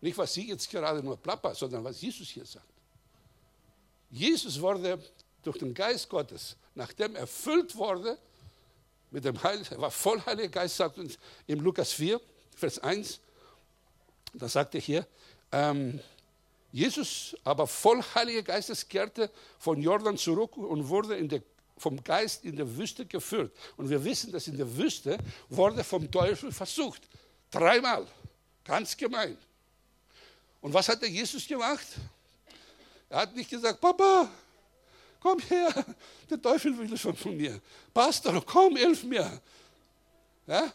Nicht, 0.00 0.16
was 0.16 0.32
Sie 0.32 0.48
jetzt 0.48 0.70
gerade 0.70 1.02
nur 1.02 1.18
plapper, 1.18 1.54
sondern 1.54 1.84
was 1.84 2.00
Jesus 2.00 2.28
hier 2.28 2.46
sagt. 2.46 2.64
Jesus 4.10 4.58
wurde 4.60 4.98
durch 5.42 5.58
den 5.58 5.74
Geist 5.74 6.08
Gottes, 6.08 6.56
nachdem 6.74 7.16
er 7.16 7.22
erfüllt 7.22 7.76
wurde, 7.76 8.16
mit 9.10 9.24
dem 9.24 9.40
Heil, 9.42 9.62
er 9.70 9.80
war 9.80 9.90
voll 9.90 10.20
Heiliger 10.24 10.48
Geist, 10.48 10.76
sagt 10.76 10.98
uns 10.98 11.18
im 11.46 11.60
Lukas 11.60 11.92
4, 11.92 12.20
Vers 12.54 12.78
1, 12.78 13.20
da 14.34 14.48
sagt 14.48 14.74
er 14.74 14.80
hier, 14.80 15.06
ähm, 15.52 16.00
Jesus 16.72 17.36
aber 17.44 17.66
voll 17.66 18.02
Heiliger 18.14 18.42
Geistes 18.42 18.88
kehrte 18.88 19.30
von 19.58 19.80
Jordan 19.80 20.18
zurück 20.18 20.56
und 20.56 20.88
wurde 20.88 21.22
der, 21.28 21.42
vom 21.78 22.02
Geist 22.02 22.44
in 22.44 22.56
der 22.56 22.76
Wüste 22.76 23.06
geführt. 23.06 23.52
Und 23.76 23.88
wir 23.88 24.02
wissen, 24.02 24.32
dass 24.32 24.48
in 24.48 24.56
der 24.56 24.76
Wüste 24.76 25.18
wurde 25.48 25.84
vom 25.84 26.10
Teufel 26.10 26.50
versucht. 26.50 27.02
Dreimal. 27.50 28.06
Ganz 28.64 28.96
gemein. 28.96 29.36
Und 30.60 30.74
was 30.74 30.88
hat 30.88 31.02
der 31.02 31.10
Jesus 31.10 31.46
gemacht? 31.46 31.86
Er 33.08 33.18
hat 33.18 33.36
nicht 33.36 33.50
gesagt, 33.50 33.80
Papa, 33.80 34.28
komm 35.20 35.38
her, 35.40 35.72
der 36.28 36.42
Teufel 36.42 36.76
will 36.76 36.98
schon 36.98 37.14
von 37.14 37.36
mir. 37.36 37.60
Pastor, 37.92 38.44
komm, 38.44 38.76
hilf 38.76 39.04
mir. 39.04 39.40
Ja? 40.46 40.72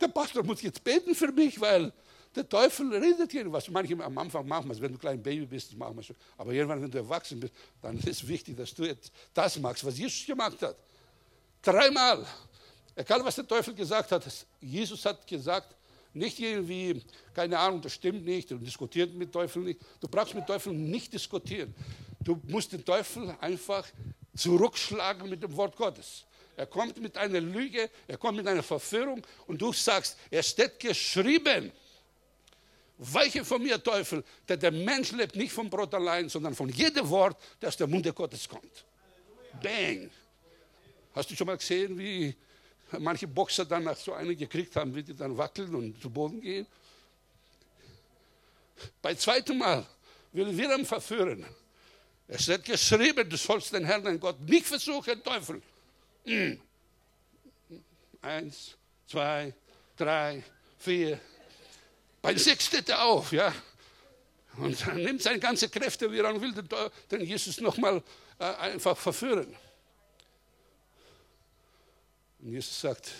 Der 0.00 0.08
Pastor 0.08 0.42
muss 0.44 0.62
jetzt 0.62 0.82
beten 0.82 1.14
für 1.14 1.32
mich, 1.32 1.60
weil 1.60 1.92
der 2.34 2.48
Teufel 2.48 2.94
redet 2.94 3.30
hier 3.32 3.50
was. 3.50 3.68
Manche 3.68 3.94
am 4.02 4.18
Anfang 4.18 4.46
machen 4.46 4.70
es, 4.70 4.80
wenn 4.80 4.92
du 4.92 4.98
ein 4.98 5.00
kleines 5.00 5.22
Baby 5.22 5.46
bist, 5.46 5.76
machen 5.76 5.96
wir 5.96 6.02
schon. 6.02 6.16
Aber 6.36 6.52
irgendwann, 6.52 6.82
wenn 6.82 6.90
du 6.90 6.98
erwachsen 6.98 7.40
bist, 7.40 7.52
dann 7.82 7.96
ist 7.98 8.06
es 8.06 8.28
wichtig, 8.28 8.56
dass 8.56 8.74
du 8.74 8.84
jetzt 8.84 9.12
das 9.34 9.58
machst, 9.58 9.84
was 9.84 9.98
Jesus 9.98 10.26
gemacht 10.26 10.60
hat. 10.62 10.76
Dreimal. 11.62 12.24
Egal, 12.94 13.24
was 13.24 13.34
der 13.36 13.46
Teufel 13.46 13.74
gesagt 13.74 14.10
hat. 14.12 14.24
Jesus 14.60 15.04
hat 15.04 15.26
gesagt, 15.26 15.74
nicht 16.14 16.38
irgendwie, 16.38 17.02
keine 17.34 17.58
Ahnung, 17.58 17.80
das 17.80 17.92
stimmt 17.92 18.24
nicht, 18.24 18.50
du 18.50 18.58
diskutierst 18.58 19.14
mit 19.14 19.32
Teufel 19.32 19.62
nicht. 19.62 19.80
Du 20.00 20.08
brauchst 20.08 20.34
mit 20.34 20.46
Teufel 20.46 20.72
nicht 20.72 21.12
diskutieren. 21.12 21.74
Du 22.20 22.40
musst 22.48 22.72
den 22.72 22.84
Teufel 22.84 23.36
einfach 23.40 23.86
zurückschlagen 24.34 25.28
mit 25.28 25.42
dem 25.42 25.54
Wort 25.56 25.76
Gottes. 25.76 26.24
Er 26.58 26.66
kommt 26.66 27.00
mit 27.00 27.16
einer 27.16 27.40
Lüge, 27.40 27.88
er 28.08 28.18
kommt 28.18 28.38
mit 28.38 28.46
einer 28.48 28.64
Verführung 28.64 29.24
und 29.46 29.62
du 29.62 29.72
sagst, 29.72 30.16
es 30.28 30.48
steht 30.48 30.80
geschrieben. 30.80 31.70
Weiche 32.98 33.44
von 33.44 33.62
mir, 33.62 33.80
Teufel, 33.80 34.24
denn 34.48 34.58
der 34.58 34.72
Mensch 34.72 35.12
lebt 35.12 35.36
nicht 35.36 35.52
vom 35.52 35.70
Brot 35.70 35.94
allein, 35.94 36.28
sondern 36.28 36.56
von 36.56 36.68
jedem 36.68 37.08
Wort, 37.10 37.40
das 37.60 37.68
aus 37.68 37.76
der 37.76 37.86
Munde 37.86 38.12
Gottes 38.12 38.48
kommt. 38.48 38.84
Bang. 39.62 40.10
Hast 41.14 41.30
du 41.30 41.36
schon 41.36 41.46
mal 41.46 41.56
gesehen, 41.56 41.96
wie 41.96 42.34
manche 42.98 43.28
Boxer 43.28 43.64
dann 43.64 43.84
nach 43.84 43.96
so 43.96 44.14
einem 44.14 44.36
gekriegt 44.36 44.74
haben, 44.74 44.92
wie 44.96 45.04
die 45.04 45.14
dann 45.14 45.38
wackeln 45.38 45.72
und 45.72 46.02
zu 46.02 46.10
Boden 46.10 46.40
gehen? 46.40 46.66
Bei 49.00 49.14
zweitem 49.14 49.58
Mal 49.58 49.86
will 50.32 50.58
ihn 50.58 50.84
verführen. 50.84 51.46
Es 52.26 52.48
wird 52.48 52.64
geschrieben, 52.64 53.30
du 53.30 53.36
sollst 53.36 53.72
den 53.72 53.84
Herrn, 53.84 54.02
dein 54.02 54.18
Gott, 54.18 54.40
nicht 54.40 54.66
versuchen, 54.66 55.22
Teufel. 55.22 55.62
Hm. 56.24 56.60
Eins, 58.20 58.76
zwei, 59.06 59.54
drei, 59.96 60.42
vier, 60.78 61.20
bei 62.20 62.36
sechs 62.36 62.66
steht 62.66 62.88
er 62.88 63.04
auf, 63.04 63.32
ja. 63.32 63.54
Und 64.56 64.86
er 64.86 64.94
nimmt 64.94 65.22
seine 65.22 65.38
ganzen 65.38 65.70
Kräfte 65.70 66.10
wieder 66.10 66.28
und 66.34 66.40
will 66.40 66.52
den, 66.52 66.68
den 67.10 67.20
Jesus 67.20 67.60
nochmal 67.60 68.02
äh, 68.38 68.44
einfach 68.44 68.96
verführen. 68.96 69.54
Und 72.40 72.52
Jesus 72.52 72.80
sagt, 72.80 73.10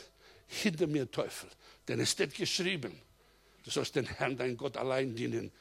hinter 0.46 0.86
mir 0.86 1.10
Teufel, 1.10 1.48
denn 1.86 2.00
es 2.00 2.10
steht 2.10 2.34
geschrieben, 2.34 3.00
du 3.64 3.70
sollst 3.70 3.94
den 3.94 4.06
Herrn, 4.06 4.36
dein 4.36 4.56
Gott, 4.56 4.76
allein 4.76 5.14
dienen, 5.14 5.52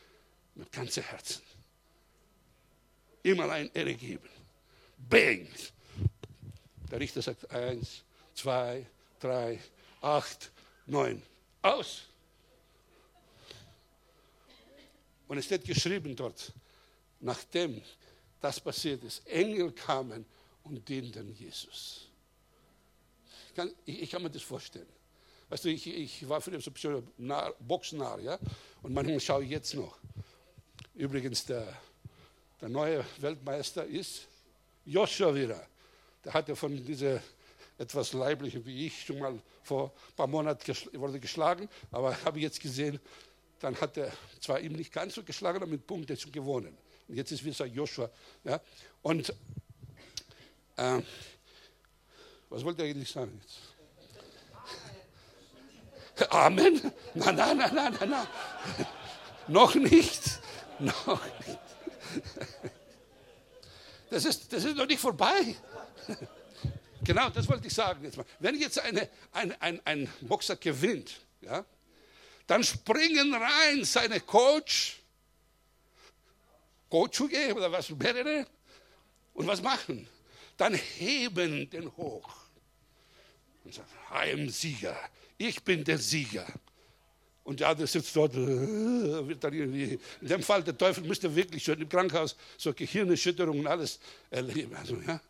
mit 0.55 0.71
ganzem 0.71 1.03
Herzen. 1.03 1.43
Ihm 3.23 3.39
allein 3.39 3.69
Ehre 3.73 3.93
geben. 3.93 4.29
Bang! 4.97 5.47
Der 6.91 6.99
Richter 6.99 7.21
sagt, 7.21 7.49
eins, 7.51 8.03
zwei, 8.33 8.85
drei, 9.19 9.59
acht, 10.01 10.51
neun, 10.85 11.21
aus. 11.61 12.03
Und 15.27 15.37
es 15.37 15.45
steht 15.45 15.65
geschrieben 15.65 16.15
dort, 16.15 16.53
nachdem 17.19 17.81
das 18.39 18.59
passiert 18.59 19.03
ist, 19.03 19.25
Engel 19.27 19.71
kamen 19.71 20.25
und 20.63 20.87
dienten 20.87 21.35
Jesus. 21.35 22.07
Ich 23.49 23.55
kann, 23.55 23.71
ich, 23.85 24.03
ich 24.03 24.11
kann 24.11 24.23
mir 24.23 24.29
das 24.29 24.43
vorstellen. 24.43 24.87
Weißt 25.49 25.65
du, 25.65 25.69
ich, 25.69 25.87
ich 25.87 26.27
war 26.27 26.41
früher 26.41 26.59
so 26.61 26.71
ein 26.71 27.53
Boxnarr, 27.59 28.19
ja, 28.19 28.37
und 28.81 28.93
manchmal 28.93 29.19
schaue 29.19 29.43
ich 29.43 29.49
jetzt 29.49 29.73
noch. 29.73 29.97
Übrigens, 30.93 31.45
der, 31.45 31.65
der 32.59 32.69
neue 32.69 33.05
Weltmeister 33.19 33.85
ist 33.85 34.27
Joshua 34.85 35.33
wieder. 35.33 35.67
Hatte 36.27 36.55
von 36.55 36.75
dieser 36.85 37.21
etwas 37.77 38.13
leiblichen 38.13 38.65
wie 38.65 38.87
ich 38.87 39.05
schon 39.05 39.19
mal 39.19 39.39
vor 39.63 39.91
ein 40.09 40.15
paar 40.15 40.27
Monaten 40.27 40.75
wurde 40.93 41.19
geschlagen, 41.19 41.69
aber 41.91 42.17
habe 42.25 42.39
jetzt 42.39 42.59
gesehen, 42.59 42.99
dann 43.59 43.79
hat 43.79 43.97
er 43.97 44.11
zwar 44.39 44.59
ihm 44.59 44.73
nicht 44.73 44.91
ganz 44.91 45.15
so 45.15 45.23
geschlagen, 45.23 45.57
aber 45.57 45.67
mit 45.67 45.85
Punkten 45.85 46.17
schon 46.17 46.31
gewonnen. 46.31 46.77
Und 47.07 47.15
jetzt 47.15 47.31
ist 47.31 47.43
wieder 47.43 47.65
Joshua. 47.65 48.09
Ja? 48.43 48.59
Und 49.01 49.33
äh, 50.75 51.01
was 52.49 52.63
wollte 52.63 52.83
er 52.83 52.89
eigentlich 52.89 53.09
sagen 53.09 53.39
jetzt? 53.41 53.57
Amen? 56.31 56.81
Nein, 57.13 57.35
nein, 57.35 57.57
nein, 57.57 57.73
nein, 57.73 58.09
nein. 58.09 58.27
Noch 59.47 59.75
nicht. 59.75 60.39
Noch 60.79 61.21
nicht. 61.45 61.59
Das 64.09 64.25
ist, 64.25 64.51
das 64.51 64.63
ist 64.63 64.75
noch 64.75 64.87
nicht 64.87 64.99
vorbei. 64.99 65.55
Genau, 67.03 67.29
das 67.29 67.47
wollte 67.47 67.67
ich 67.67 67.73
sagen 67.73 68.03
jetzt 68.03 68.17
mal. 68.17 68.25
Wenn 68.39 68.59
jetzt 68.59 68.79
eine, 68.79 69.07
ein, 69.31 69.53
ein, 69.61 69.79
ein 69.85 70.09
Boxer 70.21 70.55
gewinnt, 70.55 71.21
ja, 71.41 71.63
dann 72.47 72.63
springen 72.63 73.33
rein 73.33 73.85
seine 73.85 74.19
Coach, 74.19 74.99
Coachuge 76.89 77.53
oder 77.53 77.71
was, 77.71 77.89
mehrere, 77.91 78.47
und 79.35 79.47
was 79.47 79.61
machen? 79.61 80.07
Dann 80.57 80.73
heben 80.73 81.69
den 81.69 81.95
hoch 81.95 82.29
und 83.63 83.73
sagen, 83.73 83.89
I 84.11 84.49
Sieger, 84.49 84.97
ich 85.37 85.63
bin 85.63 85.83
der 85.83 85.99
Sieger. 85.99 86.47
Und 87.47 87.61
der 87.61 87.69
andere 87.69 87.87
sitzt 87.87 88.13
dort, 88.13 88.33
äh, 88.33 89.25
wird 89.25 89.41
dann 89.41 89.53
irgendwie, 89.53 89.97
in 90.19 90.27
dem 90.27 90.43
Fall, 90.43 90.61
der 90.65 90.77
Teufel 90.77 91.05
müsste 91.05 91.33
wirklich 91.33 91.63
schon 91.63 91.79
im 91.79 91.87
Krankenhaus 91.87 92.35
so 92.57 92.73
Gehirnerschütterungen 92.73 93.61
und 93.61 93.67
alles 93.67 94.01
erleben. 94.29 94.75
Also, 94.75 94.97
ja. 94.97 95.21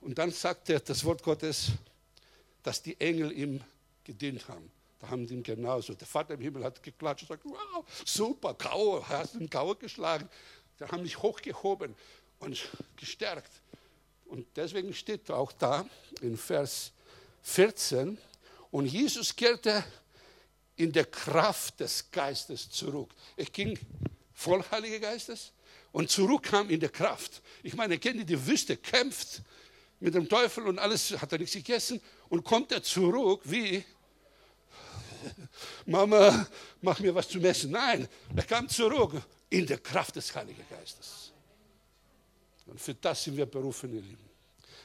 Und 0.00 0.18
dann 0.18 0.32
sagt 0.32 0.68
er 0.68 0.80
das 0.80 1.04
Wort 1.04 1.22
Gottes, 1.22 1.68
dass 2.64 2.82
die 2.82 3.00
Engel 3.00 3.30
ihm 3.30 3.60
gedient 4.02 4.48
haben. 4.48 4.68
Da 4.98 5.10
haben 5.10 5.28
die 5.28 5.34
ihn 5.34 5.44
genauso. 5.44 5.94
Der 5.94 6.08
Vater 6.08 6.34
im 6.34 6.40
Himmel 6.40 6.64
hat 6.64 6.82
geklatscht 6.82 7.30
und 7.30 7.40
gesagt, 7.40 7.44
wow, 7.44 7.84
super, 8.04 8.54
Kau, 8.54 9.00
hast 9.08 9.36
den 9.36 9.48
Kau 9.48 9.76
geschlagen. 9.76 10.28
Die 10.80 10.84
haben 10.84 11.04
mich 11.04 11.22
hochgehoben 11.22 11.94
und 12.40 12.68
gestärkt. 12.96 13.52
Und 14.24 14.44
deswegen 14.56 14.92
steht 14.92 15.30
auch 15.30 15.52
da 15.52 15.86
in 16.20 16.36
Vers 16.36 16.90
14, 17.42 18.18
und 18.72 18.86
Jesus 18.86 19.36
kehrte 19.36 19.84
in 20.76 20.92
der 20.92 21.04
Kraft 21.04 21.80
des 21.80 22.10
Geistes 22.10 22.70
zurück. 22.70 23.10
Er 23.36 23.44
ging 23.46 23.78
voll 24.32 24.64
Heiliger 24.70 24.98
Geistes 24.98 25.52
und 25.92 26.10
zurück 26.10 26.44
kam 26.44 26.70
in 26.70 26.80
der 26.80 26.88
Kraft. 26.88 27.42
Ich 27.62 27.74
meine, 27.74 27.98
kennt 27.98 28.28
die 28.28 28.46
Wüste, 28.46 28.76
kämpft 28.76 29.42
mit 30.00 30.14
dem 30.14 30.28
Teufel 30.28 30.66
und 30.66 30.78
alles, 30.78 31.10
hat 31.12 31.32
er 31.32 31.38
nichts 31.38 31.54
gegessen 31.54 32.00
und 32.28 32.42
kommt 32.42 32.72
er 32.72 32.82
zurück 32.82 33.42
wie 33.44 33.84
Mama, 35.86 36.46
mach 36.80 36.98
mir 36.98 37.14
was 37.14 37.28
zum 37.28 37.44
Essen. 37.44 37.70
Nein, 37.70 38.08
er 38.34 38.42
kam 38.42 38.68
zurück 38.68 39.22
in 39.50 39.66
der 39.66 39.78
Kraft 39.78 40.16
des 40.16 40.34
Heiligen 40.34 40.64
Geistes. 40.68 41.32
Und 42.66 42.80
für 42.80 42.94
das 42.94 43.24
sind 43.24 43.36
wir 43.36 43.46
berufen, 43.46 43.92
ihr 43.94 44.00
Lieben. 44.00 44.30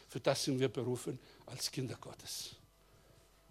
Für 0.09 0.19
das 0.19 0.43
sind 0.43 0.59
wir 0.59 0.69
berufen 0.69 1.19
als 1.45 1.71
Kinder 1.71 1.97
Gottes. 1.99 2.55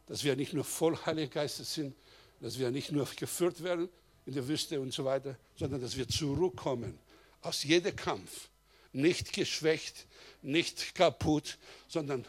Dass 0.07 0.23
wir 0.23 0.37
nicht 0.37 0.53
nur 0.53 0.65
voll 0.65 0.97
Heiligen 1.05 1.31
Geistes 1.31 1.75
sind, 1.75 1.95
dass 2.41 2.59
wir 2.59 2.71
nicht 2.71 2.93
nur 2.93 3.07
geführt 3.17 3.63
werden 3.63 3.89
in 4.27 4.35
der 4.35 4.47
Wüste 4.47 4.81
und 4.81 4.93
so 4.93 5.05
weiter, 5.05 5.37
sondern 5.57 5.81
dass 5.81 5.97
wir 5.97 6.09
zurückkommen 6.09 6.99
aus 7.43 7.63
jedem 7.63 7.95
Kampf. 7.95 8.49
Nicht 8.93 9.33
geschwächt, 9.33 10.07
nicht 10.43 10.95
kaputt, 10.95 11.59
sondern 11.89 12.25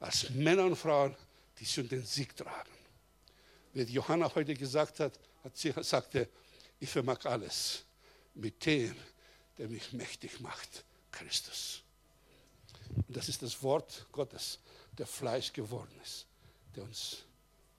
als 0.00 0.30
Männer 0.30 0.64
und 0.64 0.76
Frauen, 0.76 1.16
die 1.58 1.66
schon 1.66 1.88
den 1.88 2.04
Sieg 2.04 2.36
tragen 2.36 2.74
wie 3.74 3.82
Johanna 3.82 4.32
heute 4.34 4.54
gesagt 4.54 5.00
hat, 5.00 5.18
hat 5.42 5.56
sie 5.56 5.72
sagte, 5.82 6.28
ich 6.78 6.88
vermag 6.88 7.24
alles 7.24 7.84
mit 8.34 8.64
dem, 8.64 8.94
der 9.58 9.68
mich 9.68 9.92
mächtig 9.92 10.40
macht, 10.40 10.84
Christus. 11.10 11.82
Und 12.96 13.16
das 13.16 13.28
ist 13.28 13.42
das 13.42 13.62
Wort 13.62 14.06
Gottes, 14.12 14.60
der 14.96 15.06
Fleisch 15.06 15.52
geworden 15.52 16.00
ist, 16.02 16.26
der 16.76 16.84
uns 16.84 17.24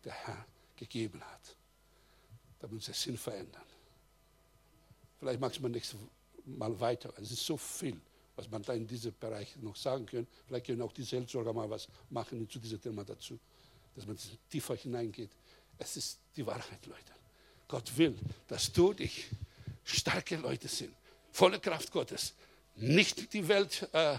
der 0.04 0.14
Herr 0.14 0.46
gegeben 0.76 1.22
hat, 1.24 1.55
damit 2.66 2.82
unser 2.82 2.94
Sinn 2.94 3.18
verändern. 3.18 3.62
Vielleicht 5.20 5.40
magst 5.40 5.60
du 5.60 5.64
mir 5.64 5.70
nächste 5.70 5.98
mal 6.46 6.80
weiter. 6.80 7.14
Es 7.22 7.32
ist 7.32 7.46
so 7.46 7.58
viel, 7.58 8.00
was 8.36 8.50
man 8.50 8.62
da 8.64 8.74
in 8.74 8.88
diesem 8.88 9.14
Bereich 9.20 9.56
noch 9.58 9.76
sagen 9.76 10.06
kann. 10.06 10.28
Vielleicht 10.48 10.66
können 10.66 10.82
auch 10.82 10.92
die 10.92 11.04
Seelsorger 11.04 11.54
mal 11.54 11.70
was 11.70 11.88
machen 12.10 12.50
zu 12.50 12.60
diesem 12.60 12.82
Thema 12.82 13.04
dazu, 13.04 13.40
dass 13.96 14.06
man 14.06 14.18
tiefer 14.50 14.76
hineingeht. 14.76 15.30
Es 15.78 15.98
ist 15.98 16.20
die 16.36 16.46
Wahrheit, 16.46 16.86
Leute. 16.86 17.14
Gott 17.68 17.96
will, 17.98 18.16
dass 18.48 18.72
du 18.72 18.94
dich 18.94 19.28
starke 19.84 20.36
Leute 20.38 20.68
sind, 20.68 20.94
volle 21.32 21.60
Kraft 21.60 21.92
Gottes. 21.92 22.34
Nicht 22.78 23.32
die 23.34 23.48
Welt 23.48 23.88
äh, 23.94 24.18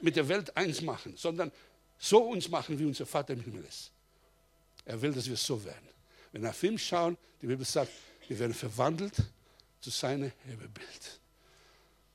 mit 0.00 0.16
der 0.16 0.28
Welt 0.28 0.56
eins 0.56 0.80
machen, 0.80 1.16
sondern 1.16 1.50
so 1.98 2.22
uns 2.24 2.48
machen, 2.48 2.78
wie 2.78 2.84
unser 2.84 3.04
Vater 3.04 3.32
im 3.32 3.40
Himmel 3.40 3.64
ist. 3.64 3.90
Er 4.84 5.00
will, 5.00 5.12
dass 5.12 5.26
wir 5.26 5.36
so 5.36 5.62
werden. 5.64 5.90
Wenn 6.32 6.42
wir 6.42 6.54
ihn 6.62 6.78
schauen, 6.78 7.16
die 7.40 7.46
Bibel 7.46 7.64
sagt, 7.64 7.90
wir 8.28 8.38
werden 8.38 8.54
verwandelt 8.54 9.14
zu 9.80 9.90
seinem 9.90 10.32
Ebenbild. 10.46 11.20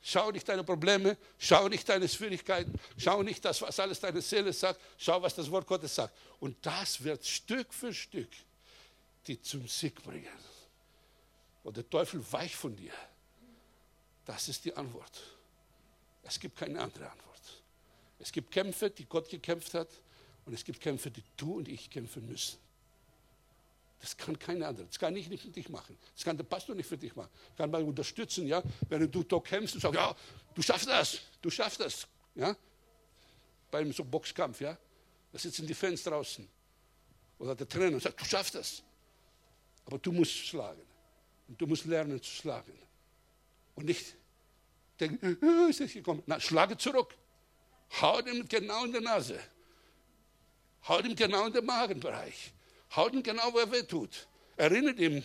Schau 0.01 0.31
nicht 0.31 0.47
deine 0.47 0.63
Probleme, 0.63 1.17
schau 1.39 1.67
nicht 1.67 1.89
deine 1.89 2.07
Schwierigkeiten, 2.07 2.79
schau 2.97 3.23
nicht 3.23 3.43
das, 3.43 3.61
was 3.61 3.79
alles 3.79 3.99
deine 3.99 4.21
Seele 4.21 4.53
sagt, 4.53 4.79
schau, 4.97 5.21
was 5.21 5.33
das 5.33 5.49
Wort 5.49 5.65
Gottes 5.65 5.95
sagt. 5.95 6.15
Und 6.39 6.63
das 6.63 7.03
wird 7.03 7.25
Stück 7.25 7.73
für 7.73 7.93
Stück 7.93 8.29
die 9.27 9.41
zum 9.41 9.67
Sieg 9.67 10.01
bringen. 10.03 10.27
Und 11.63 11.77
der 11.77 11.89
Teufel 11.89 12.23
weicht 12.31 12.55
von 12.55 12.75
dir. 12.75 12.93
Das 14.25 14.47
ist 14.49 14.65
die 14.65 14.75
Antwort. 14.75 15.23
Es 16.23 16.39
gibt 16.39 16.57
keine 16.57 16.79
andere 16.79 17.09
Antwort. 17.09 17.41
Es 18.19 18.31
gibt 18.31 18.51
Kämpfe, 18.51 18.89
die 18.89 19.05
Gott 19.05 19.29
gekämpft 19.29 19.73
hat, 19.73 19.89
und 20.45 20.53
es 20.53 20.63
gibt 20.63 20.79
Kämpfe, 20.79 21.09
die 21.09 21.23
du 21.37 21.55
und 21.55 21.67
ich 21.67 21.89
kämpfen 21.89 22.27
müssen. 22.27 22.57
Das 23.99 24.15
kann 24.15 24.37
keine 24.37 24.67
andere. 24.67 24.85
Das 24.87 24.99
kann 24.99 25.15
ich 25.15 25.29
nicht 25.29 25.43
für 25.43 25.49
dich 25.49 25.69
machen. 25.69 25.97
Das 26.13 26.23
kann 26.23 26.37
der 26.37 26.43
Pastor 26.43 26.75
nicht 26.75 26.87
für 26.87 26.97
dich 26.97 27.15
machen. 27.15 27.29
Ich 27.51 27.57
kann 27.57 27.71
mal 27.71 27.83
unterstützen, 27.83 28.45
ja, 28.47 28.61
wenn 28.89 29.09
du 29.09 29.23
da 29.23 29.39
kämpfst 29.39 29.75
und 29.75 29.81
sagst, 29.81 29.95
ja, 29.95 30.15
du 30.53 30.61
schaffst 30.61 30.87
das, 30.87 31.19
du 31.41 31.49
schaffst 31.49 31.79
das, 31.79 32.07
ja. 32.35 32.55
Beim 33.71 33.91
so 33.91 34.03
Boxkampf, 34.03 34.61
ja. 34.61 34.77
Da 35.31 35.39
sitzen 35.39 35.65
die 35.65 35.73
Fans 35.73 36.03
draußen. 36.03 36.47
Oder 37.39 37.55
der 37.55 37.67
Trainer 37.67 37.99
sagt, 37.99 38.19
du 38.21 38.25
schaffst 38.25 38.55
das. 38.55 38.83
Aber 39.85 39.97
du 39.97 40.11
musst 40.11 40.31
schlagen. 40.31 40.81
Und 41.47 41.59
du 41.59 41.67
musst 41.67 41.85
lernen 41.85 42.21
zu 42.21 42.31
schlagen. 42.31 42.73
Und 43.75 43.85
nicht 43.85 44.15
denken, 44.99 45.37
äh, 45.41 45.69
ist 45.69 45.79
das 45.79 45.93
gekommen. 45.93 46.23
Na, 46.25 46.39
schlage 46.39 46.77
zurück. 46.77 47.15
Hau 48.01 48.19
ihm 48.19 48.47
genau 48.47 48.85
in 48.85 48.93
die 48.93 48.99
Nase. 48.99 49.39
Hau 50.87 50.99
ihm 50.99 51.15
genau 51.15 51.47
in 51.47 51.53
den 51.53 51.65
Magenbereich. 51.65 52.53
Hau 52.95 53.09
ihm 53.09 53.21
genau, 53.21 53.53
wo 53.53 53.59
er 53.59 53.71
weh 53.71 53.83
tut. 53.83 54.27
Erinnert 54.55 54.99
ihn. 54.99 55.23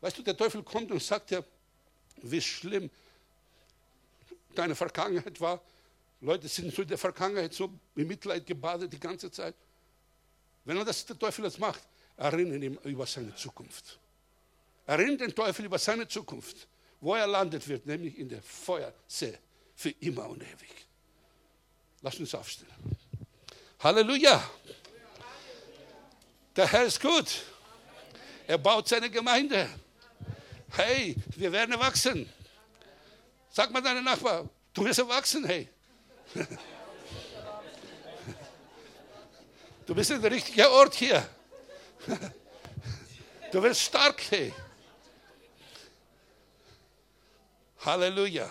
Weißt 0.00 0.18
du, 0.18 0.22
der 0.22 0.36
Teufel 0.36 0.62
kommt 0.62 0.90
und 0.90 1.02
sagt 1.02 1.30
dir, 1.30 1.44
wie 2.22 2.40
schlimm 2.40 2.90
deine 4.54 4.74
Vergangenheit 4.74 5.40
war. 5.40 5.60
Leute 6.20 6.48
sind 6.48 6.74
so 6.74 6.82
in 6.82 6.88
der 6.88 6.98
Vergangenheit 6.98 7.54
so 7.54 7.70
mit 7.94 8.08
Mitleid 8.08 8.44
gebadet 8.44 8.92
die 8.92 8.98
ganze 8.98 9.30
Zeit. 9.30 9.54
Wenn 10.64 10.76
er 10.76 10.84
das, 10.84 11.06
der 11.06 11.18
Teufel 11.18 11.42
das 11.44 11.58
macht, 11.58 11.82
erinnern 12.16 12.62
ihn 12.62 12.78
über 12.84 13.06
seine 13.06 13.34
Zukunft. 13.34 13.98
Erinnern 14.86 15.18
den 15.18 15.34
Teufel 15.34 15.64
über 15.64 15.78
seine 15.78 16.08
Zukunft, 16.08 16.66
wo 17.00 17.14
er 17.14 17.26
landet 17.26 17.66
wird, 17.68 17.86
nämlich 17.86 18.18
in 18.18 18.28
der 18.28 18.42
Feuersee 18.42 19.38
für 19.76 19.90
immer 20.00 20.28
und 20.28 20.42
ewig. 20.42 20.86
Lass 22.02 22.18
uns 22.18 22.34
aufstehen. 22.34 22.68
Halleluja. 23.80 24.42
Der 26.58 26.66
Herr 26.66 26.86
ist 26.86 27.00
gut. 27.00 27.44
Er 28.48 28.58
baut 28.58 28.88
seine 28.88 29.08
Gemeinde. 29.08 29.70
Hey, 30.70 31.14
wir 31.36 31.52
werden 31.52 31.70
erwachsen. 31.70 32.28
Sag 33.48 33.70
mal 33.70 33.80
deinem 33.80 34.02
Nachbar, 34.02 34.48
du 34.74 34.84
wirst 34.84 34.98
erwachsen, 34.98 35.44
hey. 35.44 35.68
Du 39.86 39.94
bist 39.94 40.10
in 40.10 40.20
der 40.20 40.32
richtigen 40.32 40.66
Ort 40.66 40.96
hier. 40.96 41.28
Du 43.52 43.62
wirst 43.62 43.82
stark, 43.82 44.20
hey. 44.28 44.52
Halleluja. 47.84 48.50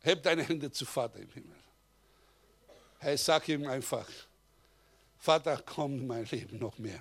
Heb 0.00 0.20
deine 0.24 0.42
Hände 0.42 0.72
zu 0.72 0.84
Vater 0.84 1.20
im 1.20 1.30
Himmel. 1.30 1.62
Hey, 2.98 3.16
sag 3.16 3.48
ihm 3.48 3.68
einfach, 3.68 4.08
Vater, 5.22 5.62
komm 5.64 5.98
in 5.98 6.06
mein 6.08 6.24
Leben 6.24 6.58
noch 6.58 6.76
mehr. 6.78 7.00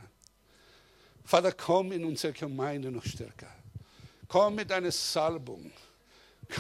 Vater, 1.24 1.52
komm 1.54 1.92
in 1.92 2.06
unsere 2.06 2.32
Gemeinde 2.34 2.92
noch 2.92 3.04
stärker. 3.04 3.50
Komm 4.28 4.54
mit 4.54 4.70
deiner 4.70 4.92
Salbung. 4.92 5.72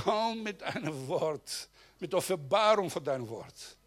Komm 0.03 0.41
mit 0.41 0.64
einem 0.64 1.07
Wort, 1.07 1.70
mit 1.99 2.16
Offenbarung 2.16 2.89
von 2.89 3.03
deinem 3.03 3.30
Wort. 3.30 3.78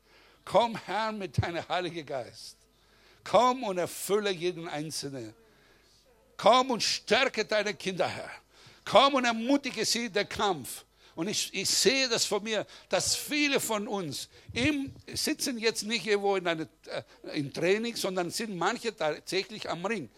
Komm, 0.44 0.76
Herr, 0.86 1.10
mit 1.10 1.42
deinem 1.42 1.68
Heiligen 1.68 2.06
Geist. 2.06 2.56
Komm 3.24 3.64
und 3.64 3.78
erfülle 3.78 4.30
jeden 4.30 4.68
Einzelnen. 4.68 5.34
Komm 6.36 6.70
und 6.70 6.80
stärke 6.80 7.44
deine 7.44 7.74
Kinder, 7.74 8.06
Herr. 8.06 8.30
Komm 8.84 9.14
und 9.14 9.24
ermutige 9.24 9.84
sie 9.84 10.08
den 10.08 10.28
Kampf. 10.28 10.84
Und 11.14 11.28
ich, 11.28 11.50
ich 11.54 11.70
sehe 11.70 12.08
das 12.08 12.24
von 12.24 12.42
mir, 12.42 12.66
dass 12.88 13.14
viele 13.14 13.60
von 13.60 13.86
uns 13.86 14.28
im, 14.52 14.92
sitzen 15.12 15.58
jetzt 15.58 15.84
nicht 15.84 16.06
irgendwo 16.06 16.36
in, 16.36 16.46
eine, 16.46 16.68
äh, 16.86 17.38
im 17.38 17.52
Training, 17.52 17.94
sondern 17.94 18.30
sind 18.30 18.56
manche 18.56 18.94
tatsächlich 18.94 19.68
am 19.68 19.84
Ring. 19.86 20.08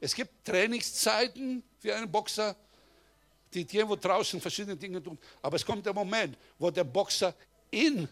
Es 0.00 0.14
gibt 0.14 0.44
Trainingszeiten 0.44 1.62
für 1.78 1.94
einen 1.94 2.10
Boxer, 2.10 2.56
die 3.52 3.66
irgendwo 3.70 3.96
draußen 3.96 4.40
verschiedene 4.40 4.76
Dinge 4.76 5.02
tun. 5.02 5.18
Aber 5.42 5.56
es 5.56 5.64
kommt 5.64 5.84
der 5.84 5.94
Moment, 5.94 6.36
wo 6.58 6.70
der 6.70 6.84
Boxer 6.84 7.34
in 7.70 8.08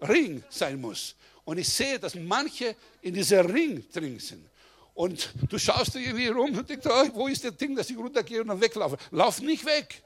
Ring 0.00 0.42
sein 0.48 0.80
muss. 0.80 1.14
Und 1.44 1.58
ich 1.58 1.68
sehe, 1.68 1.98
dass 1.98 2.14
manche 2.14 2.76
in 3.02 3.14
dieser 3.14 3.46
Ring 3.46 3.84
drin 3.92 4.18
sind. 4.18 4.48
Und 4.94 5.30
du 5.48 5.58
schaust 5.58 5.96
irgendwie 5.96 6.28
rum 6.28 6.56
und 6.56 6.68
denkst, 6.68 6.86
oh, 6.88 7.08
wo 7.14 7.28
ist 7.28 7.44
das 7.44 7.56
Ding, 7.56 7.74
dass 7.74 7.90
ich 7.90 7.96
runtergehe 7.96 8.40
und 8.40 8.48
dann 8.48 8.60
weglaufe? 8.60 8.96
Lauf 9.10 9.40
nicht 9.40 9.64
weg. 9.66 10.02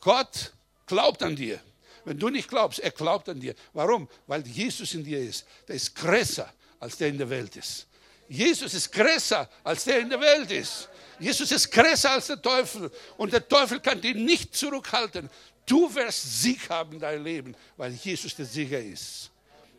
Gott 0.00 0.52
glaubt 0.90 1.22
an 1.22 1.36
dir. 1.36 1.60
Wenn 2.04 2.18
du 2.18 2.28
nicht 2.28 2.48
glaubst, 2.48 2.80
er 2.80 2.90
glaubt 2.90 3.28
an 3.28 3.38
dir. 3.38 3.54
Warum? 3.72 4.08
Weil 4.26 4.46
Jesus 4.46 4.94
in 4.94 5.04
dir 5.04 5.20
ist. 5.20 5.46
Der 5.68 5.76
ist 5.76 5.94
größer, 5.94 6.52
als 6.80 6.96
der 6.96 7.08
in 7.08 7.18
der 7.18 7.30
Welt 7.30 7.54
ist. 7.56 7.86
Jesus 8.28 8.74
ist 8.74 8.90
größer, 8.92 9.48
als 9.64 9.84
der 9.84 10.00
in 10.00 10.10
der 10.10 10.20
Welt 10.20 10.50
ist. 10.50 10.88
Jesus 11.18 11.52
ist 11.52 11.70
größer 11.70 12.10
als 12.10 12.26
der 12.26 12.40
Teufel. 12.40 12.90
Und 13.16 13.32
der 13.32 13.46
Teufel 13.46 13.80
kann 13.80 14.00
dich 14.00 14.14
nicht 14.14 14.56
zurückhalten. 14.56 15.30
Du 15.66 15.94
wirst 15.94 16.42
Sieg 16.42 16.68
haben 16.68 16.94
in 16.94 17.00
deinem 17.00 17.24
Leben, 17.24 17.56
weil 17.76 17.92
Jesus 17.92 18.34
der 18.34 18.46
Sieger 18.46 18.80
ist. 18.80 19.30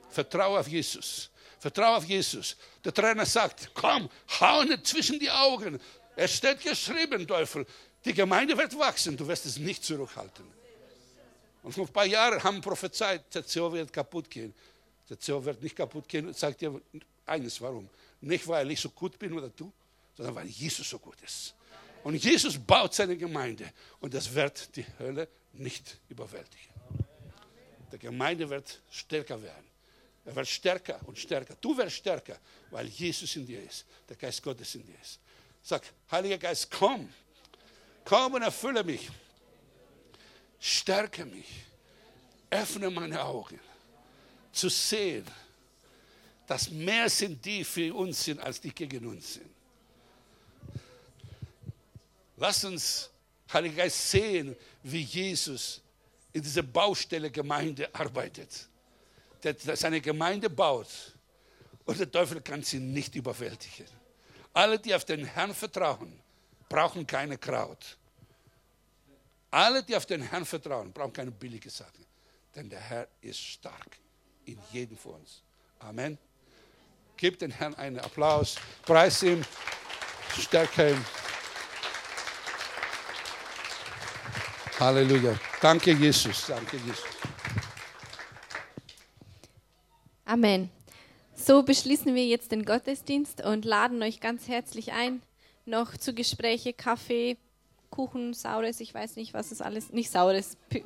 Vertraue 0.09 0.59
auf 0.59 0.67
Jesus. 0.67 1.29
Vertraue 1.59 1.97
auf 1.97 2.05
Jesus. 2.05 2.55
Der 2.83 2.93
Trainer 2.93 3.25
sagt, 3.25 3.71
komm, 3.73 4.09
hau 4.39 4.63
nicht 4.63 4.87
zwischen 4.87 5.19
die 5.19 5.29
Augen. 5.29 5.79
Es 6.15 6.35
steht 6.35 6.61
geschrieben, 6.61 7.27
Teufel, 7.27 7.65
die 8.05 8.13
Gemeinde 8.13 8.57
wird 8.57 8.77
wachsen, 8.77 9.17
du 9.17 9.27
wirst 9.27 9.45
es 9.45 9.57
nicht 9.57 9.83
zurückhalten. 9.83 10.60
Und 11.63 11.73
vor 11.73 11.85
ein 11.85 11.93
paar 11.93 12.05
Jahren 12.05 12.43
haben 12.43 12.61
prophezeit, 12.61 13.33
der 13.33 13.43
Zoo 13.43 13.71
wird 13.71 13.93
kaputt 13.93 14.29
gehen. 14.29 14.53
Der 15.09 15.17
Zoo 15.19 15.43
wird 15.43 15.61
nicht 15.61 15.75
kaputt 15.75 16.07
gehen. 16.07 16.33
Sagt 16.33 16.61
dir 16.61 16.81
eines, 17.25 17.61
warum? 17.61 17.89
Nicht, 18.21 18.47
weil 18.47 18.71
ich 18.71 18.79
so 18.79 18.89
gut 18.89 19.17
bin 19.17 19.33
oder 19.33 19.49
du, 19.49 19.71
sondern 20.15 20.35
weil 20.35 20.47
Jesus 20.47 20.89
so 20.89 20.99
gut 20.99 21.21
ist. 21.21 21.53
Und 22.03 22.15
Jesus 22.15 22.57
baut 22.57 22.93
seine 22.93 23.15
Gemeinde 23.15 23.71
und 23.99 24.13
das 24.13 24.33
wird 24.33 24.75
die 24.75 24.85
Hölle 24.99 25.27
nicht 25.53 25.97
überwältigen. 26.09 26.73
Die 27.91 27.99
Gemeinde 27.99 28.49
wird 28.49 28.81
stärker 28.89 29.41
werden. 29.41 29.65
Er 30.25 30.35
wird 30.35 30.47
stärker 30.47 30.99
und 31.05 31.17
stärker. 31.17 31.55
Du 31.59 31.75
wirst 31.77 31.97
stärker, 31.97 32.37
weil 32.69 32.87
Jesus 32.87 33.35
in 33.35 33.45
dir 33.45 33.63
ist, 33.63 33.85
der 34.07 34.15
Geist 34.15 34.41
Gottes 34.41 34.75
in 34.75 34.85
dir 34.85 34.95
ist. 35.01 35.19
Sag, 35.63 35.83
Heiliger 36.09 36.37
Geist, 36.37 36.69
komm, 36.71 37.09
komm 38.05 38.33
und 38.35 38.41
erfülle 38.41 38.83
mich. 38.83 39.09
Stärke 40.61 41.25
mich. 41.25 41.65
Öffne 42.51 42.91
meine 42.91 43.23
Augen, 43.23 43.59
zu 44.51 44.69
sehen, 44.69 45.25
dass 46.45 46.69
mehr 46.69 47.09
sind 47.09 47.43
die 47.43 47.63
für 47.63 47.93
uns 47.95 48.23
sind, 48.23 48.39
als 48.39 48.61
die 48.61 48.71
gegen 48.71 49.05
uns 49.07 49.35
sind. 49.35 49.49
Lass 52.37 52.63
uns, 52.63 53.09
Heiliger 53.51 53.83
Geist, 53.83 54.11
sehen, 54.11 54.55
wie 54.83 55.01
Jesus 55.01 55.81
in 56.33 56.41
dieser 56.41 56.63
Baustelle 56.63 57.31
Gemeinde 57.31 57.93
arbeitet. 57.93 58.67
Der, 59.43 59.55
seine 59.75 59.99
Gemeinde 59.99 60.49
baut 60.49 60.87
und 61.85 61.99
der 61.99 62.11
Teufel 62.11 62.41
kann 62.41 62.61
sie 62.63 62.79
nicht 62.79 63.15
überwältigen. 63.15 63.87
Alle, 64.53 64.77
die 64.77 64.93
auf 64.93 65.05
den 65.05 65.25
Herrn 65.25 65.55
vertrauen, 65.55 66.19
brauchen 66.69 67.07
keine 67.07 67.37
Kraut. 67.37 67.97
Alle, 69.51 69.83
die 69.83 69.95
auf 69.95 70.05
den 70.05 70.21
Herrn 70.21 70.45
vertrauen, 70.45 70.93
brauchen 70.93 71.11
keine 71.11 71.31
billige 71.31 71.69
Sachen. 71.69 72.05
Denn 72.55 72.69
der 72.69 72.79
Herr 72.79 73.07
ist 73.19 73.39
stark 73.39 73.97
in 74.45 74.57
jedem 74.71 74.97
von 74.97 75.15
uns. 75.15 75.43
Amen. 75.79 76.17
Gib 77.17 77.37
den 77.37 77.51
Herrn 77.51 77.75
einen 77.75 77.99
Applaus. 77.99 78.55
Preis 78.83 79.21
ihm. 79.23 79.43
Stärke 80.39 80.91
ihn. 80.91 81.05
Halleluja. 84.79 85.37
Danke, 85.61 85.91
Jesus. 85.91 86.47
Danke, 86.47 86.77
Jesus. 86.77 87.03
Amen. 90.25 90.71
So 91.35 91.61
beschließen 91.61 92.15
wir 92.15 92.25
jetzt 92.25 92.51
den 92.51 92.65
Gottesdienst 92.65 93.43
und 93.43 93.65
laden 93.65 94.01
euch 94.01 94.21
ganz 94.21 94.47
herzlich 94.47 94.93
ein, 94.93 95.21
noch 95.65 95.97
zu 95.97 96.13
Gespräche, 96.13 96.73
Kaffee, 96.73 97.37
Kuchen, 97.91 98.33
Saures, 98.33 98.79
ich 98.79 98.93
weiß 98.93 99.17
nicht, 99.17 99.33
was 99.35 99.51
es 99.51 99.61
alles, 99.61 99.91
nicht 99.91 100.09
Saures, 100.09 100.57
Pi 100.69 100.83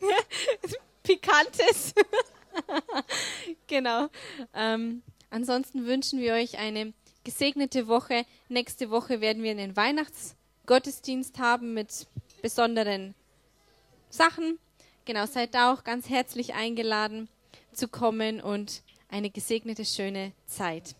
Pikantes. 1.02 1.94
genau. 3.66 4.08
Ähm, 4.54 5.02
ansonsten 5.30 5.86
wünschen 5.86 6.20
wir 6.20 6.34
euch 6.34 6.58
eine 6.58 6.92
gesegnete 7.24 7.88
Woche. 7.88 8.26
Nächste 8.48 8.90
Woche 8.90 9.20
werden 9.20 9.42
wir 9.42 9.50
einen 9.50 9.76
Weihnachtsgottesdienst 9.76 11.38
haben 11.38 11.74
mit 11.74 12.06
besonderen 12.42 13.14
Sachen. 14.10 14.58
Genau, 15.04 15.26
seid 15.26 15.54
da 15.54 15.72
auch 15.72 15.84
ganz 15.84 16.08
herzlich 16.08 16.54
eingeladen 16.54 17.28
zu 17.72 17.88
kommen 17.88 18.40
und 18.40 18.82
eine 19.08 19.30
gesegnete, 19.30 19.84
schöne 19.84 20.32
Zeit. 20.46 20.94